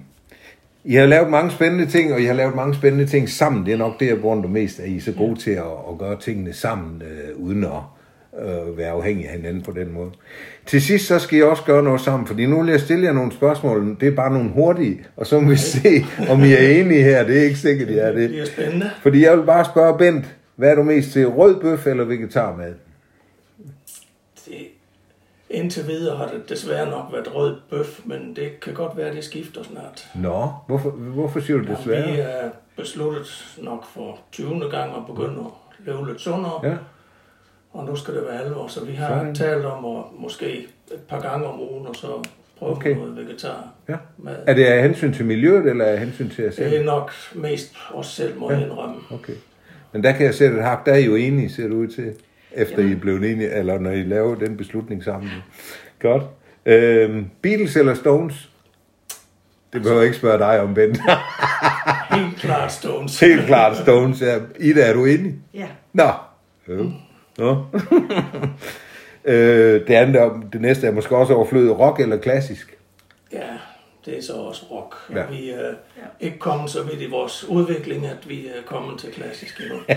I 0.87 0.95
har 0.95 1.05
lavet 1.05 1.29
mange 1.29 1.51
spændende 1.51 1.85
ting, 1.85 2.13
og 2.13 2.21
I 2.21 2.25
har 2.25 2.33
lavet 2.33 2.55
mange 2.55 2.75
spændende 2.75 3.05
ting 3.05 3.29
sammen. 3.29 3.65
Det 3.65 3.73
er 3.73 3.77
nok 3.77 3.99
det, 3.99 4.07
jeg 4.07 4.21
bruger 4.21 4.47
mest, 4.47 4.79
at 4.79 4.89
I 4.89 4.97
er 4.97 5.01
så 5.01 5.11
gode 5.11 5.39
til 5.39 5.51
at, 5.51 5.63
at 5.91 5.97
gøre 5.99 6.19
tingene 6.19 6.53
sammen, 6.53 7.01
øh, 7.01 7.43
uden 7.43 7.63
at 7.63 7.71
øh, 8.41 8.77
være 8.77 8.89
afhængige 8.89 9.29
af 9.29 9.35
hinanden 9.35 9.61
på 9.61 9.71
den 9.71 9.93
måde. 9.93 10.09
Til 10.65 10.81
sidst, 10.81 11.07
så 11.07 11.19
skal 11.19 11.39
I 11.39 11.41
også 11.41 11.63
gøre 11.63 11.83
noget 11.83 12.01
sammen, 12.01 12.27
fordi 12.27 12.45
nu 12.45 12.61
vil 12.61 12.71
jeg 12.71 12.79
stille 12.79 13.03
jer 13.05 13.13
nogle 13.13 13.31
spørgsmål. 13.31 13.97
Det 13.99 14.07
er 14.07 14.15
bare 14.15 14.33
nogle 14.33 14.49
hurtige, 14.49 14.99
og 15.17 15.27
så 15.27 15.39
må 15.39 15.49
vi 15.49 15.55
se, 15.55 16.05
om 16.29 16.43
I 16.43 16.53
er 16.53 16.81
enige 16.81 17.03
her. 17.03 17.23
Det 17.23 17.37
er 17.37 17.43
ikke 17.43 17.59
sikkert, 17.59 17.89
I 17.89 17.97
er 17.97 18.11
det 18.11 18.15
det. 18.15 18.29
bliver 18.29 18.45
spændende. 18.45 18.89
Fordi 19.01 19.23
jeg 19.23 19.37
vil 19.37 19.45
bare 19.45 19.65
spørge 19.65 19.97
Bent, 19.97 20.25
hvad 20.55 20.69
er 20.69 20.75
du 20.75 20.83
mest 20.83 21.11
til, 21.11 21.27
rød 21.27 21.61
bøf 21.61 21.87
eller 21.87 22.03
vegetarmad? 22.03 22.73
Indtil 25.49 25.87
videre 25.87 26.17
har 26.17 26.27
det 26.27 26.49
desværre 26.49 26.89
nok 26.89 27.05
været 27.11 27.35
rød 27.35 27.55
bøf, 27.69 27.99
men 28.05 28.35
det 28.35 28.59
kan 28.59 28.73
godt 28.73 28.97
være, 28.97 29.07
at 29.07 29.15
det 29.15 29.23
skifter 29.23 29.63
snart. 29.63 30.07
Nå, 30.15 30.49
hvorfor, 30.67 30.89
hvorfor 30.89 31.39
siger 31.39 31.57
du 31.57 31.63
Ja, 31.71 31.75
desværre? 31.75 32.11
vi 32.11 32.19
er 32.19 32.49
besluttet 32.77 33.55
nok 33.57 33.85
for 33.93 34.19
20. 34.31 34.69
gang 34.71 34.91
at 34.95 35.01
begynde 35.15 35.39
at 35.39 35.85
leve 35.85 36.07
lidt 36.07 36.21
sundere, 36.21 36.59
Ja, 36.63 36.75
og 37.73 37.85
nu 37.85 37.95
skal 37.95 38.13
det 38.13 38.23
være 38.27 38.43
alvor, 38.43 38.67
så 38.67 38.85
vi 38.85 38.91
har 38.93 39.07
Sådan. 39.19 39.35
talt 39.35 39.65
om 39.65 39.85
at 39.97 40.03
måske 40.19 40.57
et 40.91 40.99
par 41.09 41.19
gange 41.21 41.45
om 41.47 41.61
ugen, 41.61 41.87
og 41.87 41.95
så 41.95 42.07
prøve 42.59 42.71
Okay. 42.71 42.95
noget 42.95 43.15
vegetar. 43.15 43.67
ja. 43.89 43.95
Mad. 44.17 44.35
Er 44.47 44.53
det 44.53 44.65
af 44.65 44.83
hensyn 44.83 45.13
til 45.13 45.25
miljøet, 45.25 45.65
eller 45.69 45.85
af 45.85 45.99
hensyn 45.99 46.29
til 46.29 46.43
jer 46.43 46.51
Det 46.51 46.65
er 46.65 46.69
selv? 46.69 46.85
nok 46.85 47.11
mest 47.35 47.73
os 47.93 48.07
selv, 48.07 48.39
må 48.39 48.51
Ja. 48.51 48.59
indrømme. 48.65 48.95
Okay. 49.11 49.33
Men 49.91 50.03
der 50.03 50.11
kan 50.11 50.25
jeg 50.25 50.35
sætte 50.35 50.57
et 50.57 50.63
hak, 50.63 50.85
der 50.85 50.91
er 50.93 50.97
I 50.97 51.05
jo 51.05 51.15
enige, 51.15 51.49
ser 51.49 51.63
det 51.63 51.73
ud 51.73 51.87
til, 51.87 52.13
efter 52.51 52.77
Jamen. 52.77 52.91
I 52.91 52.95
blevet 52.95 53.31
enige, 53.31 53.49
eller 53.53 53.79
når 53.79 53.91
I 53.91 54.03
laver 54.03 54.35
den 54.35 54.57
beslutning 54.57 55.03
sammen. 55.03 55.29
Godt. 55.99 56.23
Øhm, 56.65 57.29
Beatles 57.41 57.75
eller 57.75 57.93
Stones? 57.93 58.49
Det 59.73 59.81
behøver 59.81 60.01
jeg 60.01 60.05
ikke 60.05 60.17
spørge 60.17 60.37
dig 60.37 60.61
om, 60.61 60.73
Bent. 60.73 60.97
Helt 62.15 62.37
klart 62.37 62.71
Stones. 62.71 63.19
Helt 63.19 63.45
klart 63.45 63.77
Stones. 63.77 64.21
Ja. 64.21 64.37
Ida, 64.59 64.81
er 64.81 64.93
du 64.93 65.05
enig? 65.05 65.35
Ja. 65.53 65.67
Nå. 65.93 66.09
Jo. 66.69 66.91
Nå. 67.37 67.65
øh, 69.25 69.87
det, 69.87 69.93
andet, 69.93 70.15
er- 70.21 70.41
det 70.53 70.61
næste 70.61 70.87
er 70.87 70.91
måske 70.91 71.15
også 71.17 71.33
overflødet. 71.33 71.79
Rock 71.79 71.99
eller 71.99 72.17
klassisk? 72.17 72.77
Ja, 73.33 73.47
det 74.05 74.17
er 74.17 74.21
så 74.21 74.33
også 74.33 74.65
rock. 74.71 74.95
Ja. 75.11 75.19
Ja. 75.19 75.25
Vi 75.29 75.49
er 75.49 75.71
ikke 76.19 76.39
kommet 76.39 76.69
så 76.69 76.83
vidt 76.83 77.01
i 77.01 77.09
vores 77.09 77.43
udvikling, 77.43 78.05
at 78.05 78.29
vi 78.29 78.47
er 78.47 78.61
kommet 78.65 78.99
til 78.99 79.11
klassisk 79.13 79.59
endnu. 79.61 79.79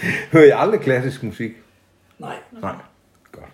Hører 0.32 0.44
I 0.44 0.50
aldrig 0.54 0.80
klassisk 0.80 1.22
musik? 1.22 1.52
Nej, 2.18 2.36
Nej. 2.60 2.74
Godt. 3.32 3.44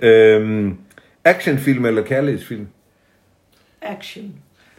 Øhm, 0.00 0.78
actionfilm 1.24 1.84
eller 1.86 2.02
kærlighedsfilm? 2.04 2.68
Action. 3.82 4.34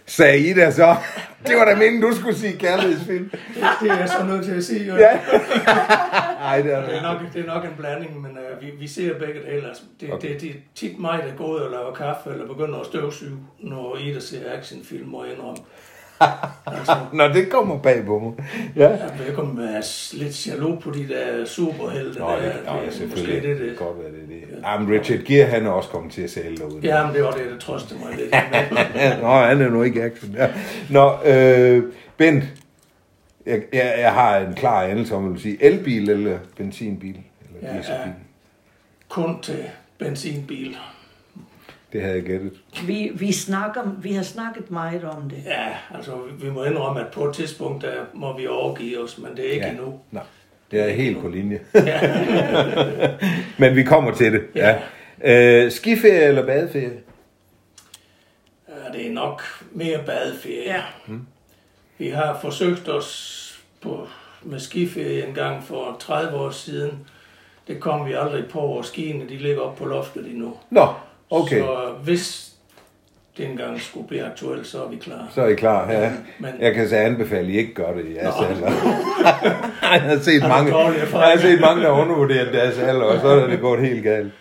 Sagde 0.05 0.39
Ida 0.39 0.71
så. 0.71 0.95
Det 1.47 1.55
var 1.57 1.65
da 1.65 1.75
meningen, 1.75 2.01
du 2.01 2.15
skulle 2.15 2.35
sige 2.37 2.57
kærlighedsfilm. 2.57 3.29
det, 3.55 3.63
det 3.81 3.91
er 3.91 3.97
jeg 3.97 4.09
så 4.09 4.23
nødt 4.25 4.45
til 4.45 4.51
at 4.51 4.63
sige. 4.63 4.85
Jo. 4.85 4.95
Ja. 4.95 5.19
Nej, 6.39 6.61
det 6.61 6.73
er 6.73 6.85
Det 6.85 6.95
er, 6.97 7.01
nok, 7.01 7.33
det 7.33 7.41
er 7.41 7.45
nok 7.47 7.63
en 7.65 7.71
blanding, 7.77 8.21
men 8.21 8.31
uh, 8.31 8.61
vi, 8.61 8.71
vi 8.79 8.87
ser 8.87 9.19
begge 9.19 9.41
dele. 9.41 9.67
Altså, 9.67 9.83
det, 10.01 10.13
Okay. 10.13 10.29
det, 10.33 10.41
det 10.41 10.49
er 10.49 10.53
tit 10.75 10.99
mig, 10.99 11.23
der 11.29 11.35
går 11.35 11.47
ud 11.47 11.59
og 11.59 11.71
laver 11.71 11.93
kaffe, 11.93 12.29
eller 12.29 12.47
begynder 12.47 12.79
at 12.79 12.85
støvsuge, 12.85 13.37
når 13.59 13.97
Ida 13.97 14.19
ser 14.19 14.57
actionfilm, 14.57 15.07
må 15.07 15.23
jeg 15.23 15.33
indrømme. 15.33 15.63
Altså, 16.65 16.95
Nå, 17.13 17.27
det 17.27 17.49
kommer 17.49 17.77
bag 17.77 18.05
på 18.05 18.19
mig. 18.19 18.33
Ja. 18.75 18.89
jeg 18.89 19.39
om 19.39 19.61
jeg 19.61 19.73
er 19.75 20.13
lidt 20.17 20.47
jaloux 20.47 20.83
på 20.83 20.91
de 20.91 21.07
der 21.07 21.45
superhelte. 21.45 22.19
Nå, 22.19 22.29
der, 22.29 22.35
det, 22.35 22.43
det, 22.53 22.65
nå, 22.65 22.71
ja, 22.79 22.85
er 22.85 22.91
selvfølgelig. 22.91 23.43
Det, 23.43 23.49
Det 23.49 23.59
det. 23.59 23.77
kan 23.77 23.87
godt 23.87 23.97
være, 23.97 24.11
det 24.11 24.21
er 24.21 24.55
det. 24.55 24.63
Jamen, 24.65 24.91
Richard 24.99 25.19
Gere, 25.19 25.45
han 25.47 25.65
er 25.65 25.69
også 25.69 25.89
kommet 25.89 26.13
til 26.13 26.21
at 26.21 26.29
sælge 26.29 26.57
derude. 26.57 26.79
Ja, 26.83 27.05
men 27.05 27.15
det 27.15 27.23
var 27.23 27.31
det, 27.31 27.41
der 27.51 27.57
trøstede 27.59 27.99
mig 27.99 28.17
lidt. 28.17 28.31
Nå, 29.21 29.27
han 29.27 29.61
er 29.61 29.69
nu 29.69 29.83
ikke 29.83 30.03
action. 30.03 30.31
Ja. 30.35 30.49
Nå, 30.89 31.13
øh, 31.25 31.83
Bent, 32.17 32.43
jeg, 33.45 33.61
jeg, 33.73 33.95
jeg 33.99 34.13
har 34.13 34.37
en 34.37 34.53
klar 34.53 34.83
anelse 34.83 35.15
om, 35.15 35.23
at 35.23 35.27
du 35.27 35.33
vil 35.33 35.41
sige 35.41 35.63
elbil 35.63 36.09
eller 36.09 36.37
benzinbil? 36.57 37.17
Eller 37.59 37.71
Ja, 37.73 37.77
dieselbil. 37.77 38.03
ja. 38.05 38.11
kun 39.09 39.41
til 39.41 39.59
benzinbil. 39.97 40.77
Det 41.93 42.01
havde 42.01 42.15
jeg 42.15 42.23
gættet. 42.23 42.51
Vi, 42.85 43.11
vi, 43.15 43.31
snakker, 43.31 43.81
vi 44.01 44.11
har 44.13 44.23
snakket 44.23 44.71
meget 44.71 45.03
om 45.03 45.29
det. 45.29 45.37
Ja, 45.45 45.67
altså 45.95 46.11
vi- 46.41 46.49
må 46.49 46.63
indrømme, 46.63 46.99
at 46.99 47.07
på 47.07 47.25
et 47.25 47.35
tidspunkt, 47.35 47.81
der 47.83 47.93
må 48.13 48.37
vi 48.37 48.47
overgive 48.47 48.99
os, 49.03 49.17
men 49.17 49.37
det 49.37 49.47
er 49.47 49.51
ikke 49.51 49.65
Ja. 49.65 49.71
endnu. 49.71 49.99
Nej, 50.11 50.23
det 50.71 50.79
er 50.79 50.89
helt 50.93 51.21
på 51.21 51.27
linje. 51.27 51.59
Ja. 51.73 51.99
Men 53.59 53.75
vi 53.75 53.83
kommer 53.83 54.11
til 54.15 54.33
det. 54.33 54.43
Ja. 54.55 54.75
Øh, 55.23 55.71
skiferie 55.71 56.23
eller 56.23 56.45
badeferie? 56.45 56.91
Ja, 58.69 58.97
det 58.97 59.07
er 59.07 59.11
nok 59.11 59.41
mere 59.71 59.99
badeferie. 60.05 60.63
Ja. 60.65 60.81
Vi 61.97 62.07
har 62.09 62.37
forsøgt 62.41 62.89
os 62.89 63.35
på, 63.81 64.07
med 64.43 64.59
skiferie 64.59 65.27
en 65.27 65.33
gang 65.33 65.63
for 65.63 65.95
30 65.99 66.37
år 66.37 66.49
siden. 66.49 67.07
Det 67.67 67.79
kom 67.79 68.05
vi 68.05 68.13
aldrig 68.13 68.45
på, 68.49 68.59
og 68.59 68.85
skiene 68.85 69.29
de 69.29 69.37
ligger 69.37 69.61
op 69.61 69.75
på 69.75 69.85
loftet 69.85 70.27
endnu. 70.31 70.53
Nå, 70.69 70.87
okay. 71.29 71.59
Så, 71.59 71.93
hvis 72.03 72.45
det 73.37 73.45
engang 73.45 73.81
skulle 73.81 74.07
blive 74.07 74.23
aktuelt, 74.25 74.67
så 74.67 74.83
er 74.83 74.87
vi 74.89 74.95
klar. 74.95 75.27
så 75.35 75.41
er 75.41 75.47
I 75.47 75.55
klar. 75.55 75.91
Ja. 75.91 76.11
Men 76.39 76.53
Jeg 76.59 76.73
kan 76.73 76.89
så 76.89 76.95
anbefale, 76.95 77.47
at 77.47 77.53
I 77.53 77.57
ikke 77.57 77.73
gør 77.73 77.93
det 77.93 78.05
i 78.05 78.15
jeres 78.15 78.35
alder. 78.49 78.71
jeg 79.93 80.01
har 80.01 80.19
set 80.19 80.41
mange, 80.41 80.77
jeg 80.77 81.07
har 81.11 81.37
set 81.37 81.59
mange, 81.61 81.83
der 81.83 81.89
undervurderer 81.89 82.51
deres 82.51 82.77
alder, 82.77 83.03
og 83.03 83.21
så 83.21 83.27
er 83.27 83.47
det 83.47 83.59
gået 83.59 83.79
helt 83.81 84.03
galt. 84.03 84.33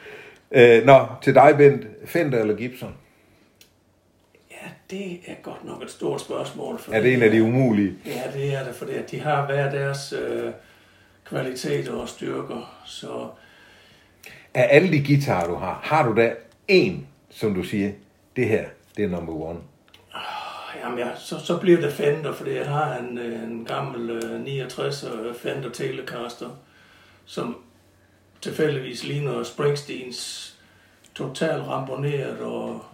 Øh, 0.53 0.85
nå, 0.87 1.07
til 1.23 1.35
dig, 1.35 1.55
Bent. 1.57 1.87
Fender 2.07 2.39
eller 2.41 2.55
Gibson? 2.55 2.95
ja, 4.51 4.69
det 4.91 5.21
er 5.27 5.35
godt 5.43 5.65
nok 5.65 5.83
et 5.83 5.91
stort 5.91 6.21
spørgsmål. 6.21 6.79
For 6.79 6.93
Er 6.93 7.01
det 7.01 7.15
en 7.15 7.23
af 7.23 7.31
de 7.31 7.43
umulige? 7.43 7.95
Ja, 8.07 8.23
det 8.35 8.55
er 8.55 8.65
det, 8.65 8.75
fordi 8.75 8.93
at 8.93 9.11
de 9.11 9.21
har 9.21 9.47
hver 9.47 9.71
deres 9.71 10.15
øh, 10.23 10.51
kvaliteter 11.29 11.93
og 11.93 12.09
styrker. 12.09 12.75
Så 12.87 13.27
Af 14.55 14.69
alle 14.71 14.93
de 14.93 15.05
guitarer, 15.05 15.47
du 15.49 15.55
har, 15.55 15.81
har 15.83 16.09
du 16.09 16.17
da 16.17 16.33
en, 16.69 17.07
som 17.31 17.55
du 17.55 17.63
siger, 17.63 17.93
det 18.37 18.49
her, 18.49 18.65
det 18.97 19.05
er 19.05 19.09
number 19.09 19.33
one? 19.33 19.59
Jamen 20.85 20.99
ja, 20.99 21.09
så, 21.17 21.39
så 21.39 21.57
bliver 21.57 21.81
det 21.81 21.93
Fender, 21.93 22.33
fordi 22.35 22.55
jeg 22.57 22.67
har 22.69 22.97
en, 22.97 23.19
øh, 23.19 23.43
en 23.43 23.65
gammel 23.65 24.11
øh, 24.11 24.41
69 24.45 25.05
Fender 25.43 25.71
Telecaster, 25.71 26.51
som 27.25 27.57
tilfældigvis 28.41 29.05
ligner 29.05 29.43
Springsteens 29.43 30.55
totalt 31.15 31.63
ramponeret 31.63 32.39
og 32.41 32.85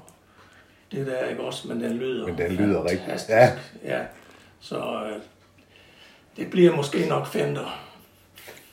det 0.93 1.07
der 1.07 1.25
ikke 1.29 1.43
også, 1.43 1.69
men 1.69 1.81
den 1.81 1.93
lyder 1.93 2.27
Men 2.27 2.39
den 2.39 2.53
lyder 2.53 2.85
rigtig- 2.85 2.99
fantastisk. 3.07 3.31
ja. 3.31 3.51
ja. 3.85 4.03
Så 4.61 4.77
øh, 4.79 5.21
det 6.37 6.51
bliver 6.51 6.77
måske 6.77 7.07
nok 7.09 7.27
Fender. 7.27 7.81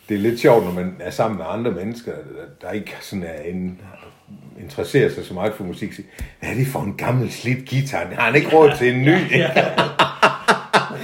Det 0.09 0.15
er 0.15 0.19
lidt 0.21 0.39
sjovt, 0.39 0.63
når 0.65 0.71
man 0.71 0.95
er 0.99 1.09
sammen 1.11 1.37
med 1.37 1.45
andre 1.49 1.71
mennesker, 1.71 2.11
der- 2.15 2.45
der 2.61 2.71
ikke 2.71 2.95
sådan 3.01 3.23
er 3.23 3.41
en, 3.41 3.81
interesserer 4.61 5.09
sig 5.09 5.25
så 5.25 5.33
meget 5.33 5.53
for 5.53 5.63
musik. 5.63 5.93
siger, 5.93 6.07
Hvad 6.39 6.49
er 6.49 6.53
det 6.53 6.67
for 6.67 6.79
en 6.79 6.93
gammel 6.97 7.31
slidt 7.31 7.69
guitar? 7.69 8.05
Har 8.13 8.21
han 8.25 8.35
ikke 8.35 8.49
råd 8.57 8.71
til 8.77 8.93
en 8.95 9.01
ny? 9.01 9.15
Ja. 9.31 9.49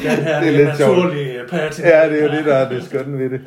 Den 0.04 0.24
her 0.24 0.40
Det 0.42 0.50
er 0.50 0.52
det 0.52 0.62
er 0.62 0.66
lidt 0.66 0.78
sjovt. 0.78 1.14
øh. 1.14 1.80
Ja, 1.80 2.10
det 2.10 2.20
er 2.20 2.24
jo 2.24 2.32
det, 2.38 2.46
der 2.46 2.56
er 2.56 2.70
det 2.70 2.84
skønne 2.84 3.20
ved 3.20 3.30
det. 3.30 3.42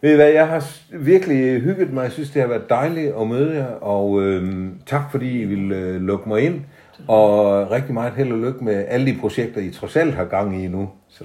Ved 0.00 0.12
I 0.12 0.14
hvad, 0.16 0.28
jeg 0.28 0.46
har 0.48 0.64
virkelig 0.92 1.60
hygget 1.60 1.92
mig. 1.92 2.02
Jeg 2.02 2.12
synes, 2.12 2.30
det 2.30 2.42
har 2.42 2.48
været 2.48 2.70
dejligt 2.70 3.12
at 3.20 3.26
møde 3.26 3.56
jer, 3.56 3.66
og 3.66 4.22
øhm, 4.22 4.74
tak 4.86 5.02
fordi 5.10 5.40
I 5.40 5.44
ville 5.44 5.76
øh, 5.76 6.00
lukke 6.00 6.28
mig 6.28 6.40
ind. 6.40 6.60
Og 7.08 7.70
rigtig 7.70 7.94
meget 7.94 8.12
held 8.16 8.32
og 8.32 8.38
lykke 8.38 8.64
med 8.64 8.84
alle 8.88 9.06
de 9.06 9.16
projekter, 9.20 9.60
I 9.60 9.70
trods 9.70 9.96
alt 9.96 10.14
har 10.14 10.24
gang 10.24 10.64
i 10.64 10.68
nu. 10.68 10.90
Så, 11.08 11.24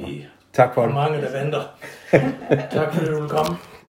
tak 0.53 0.73
for 0.73 0.85
det. 0.85 0.93
mange, 0.93 1.21
der 1.21 1.43
venter. 1.43 1.59
tak 2.77 2.93
fordi 2.93 3.05
du 3.11 3.19
vil 3.21 3.29
komme. 3.29 3.55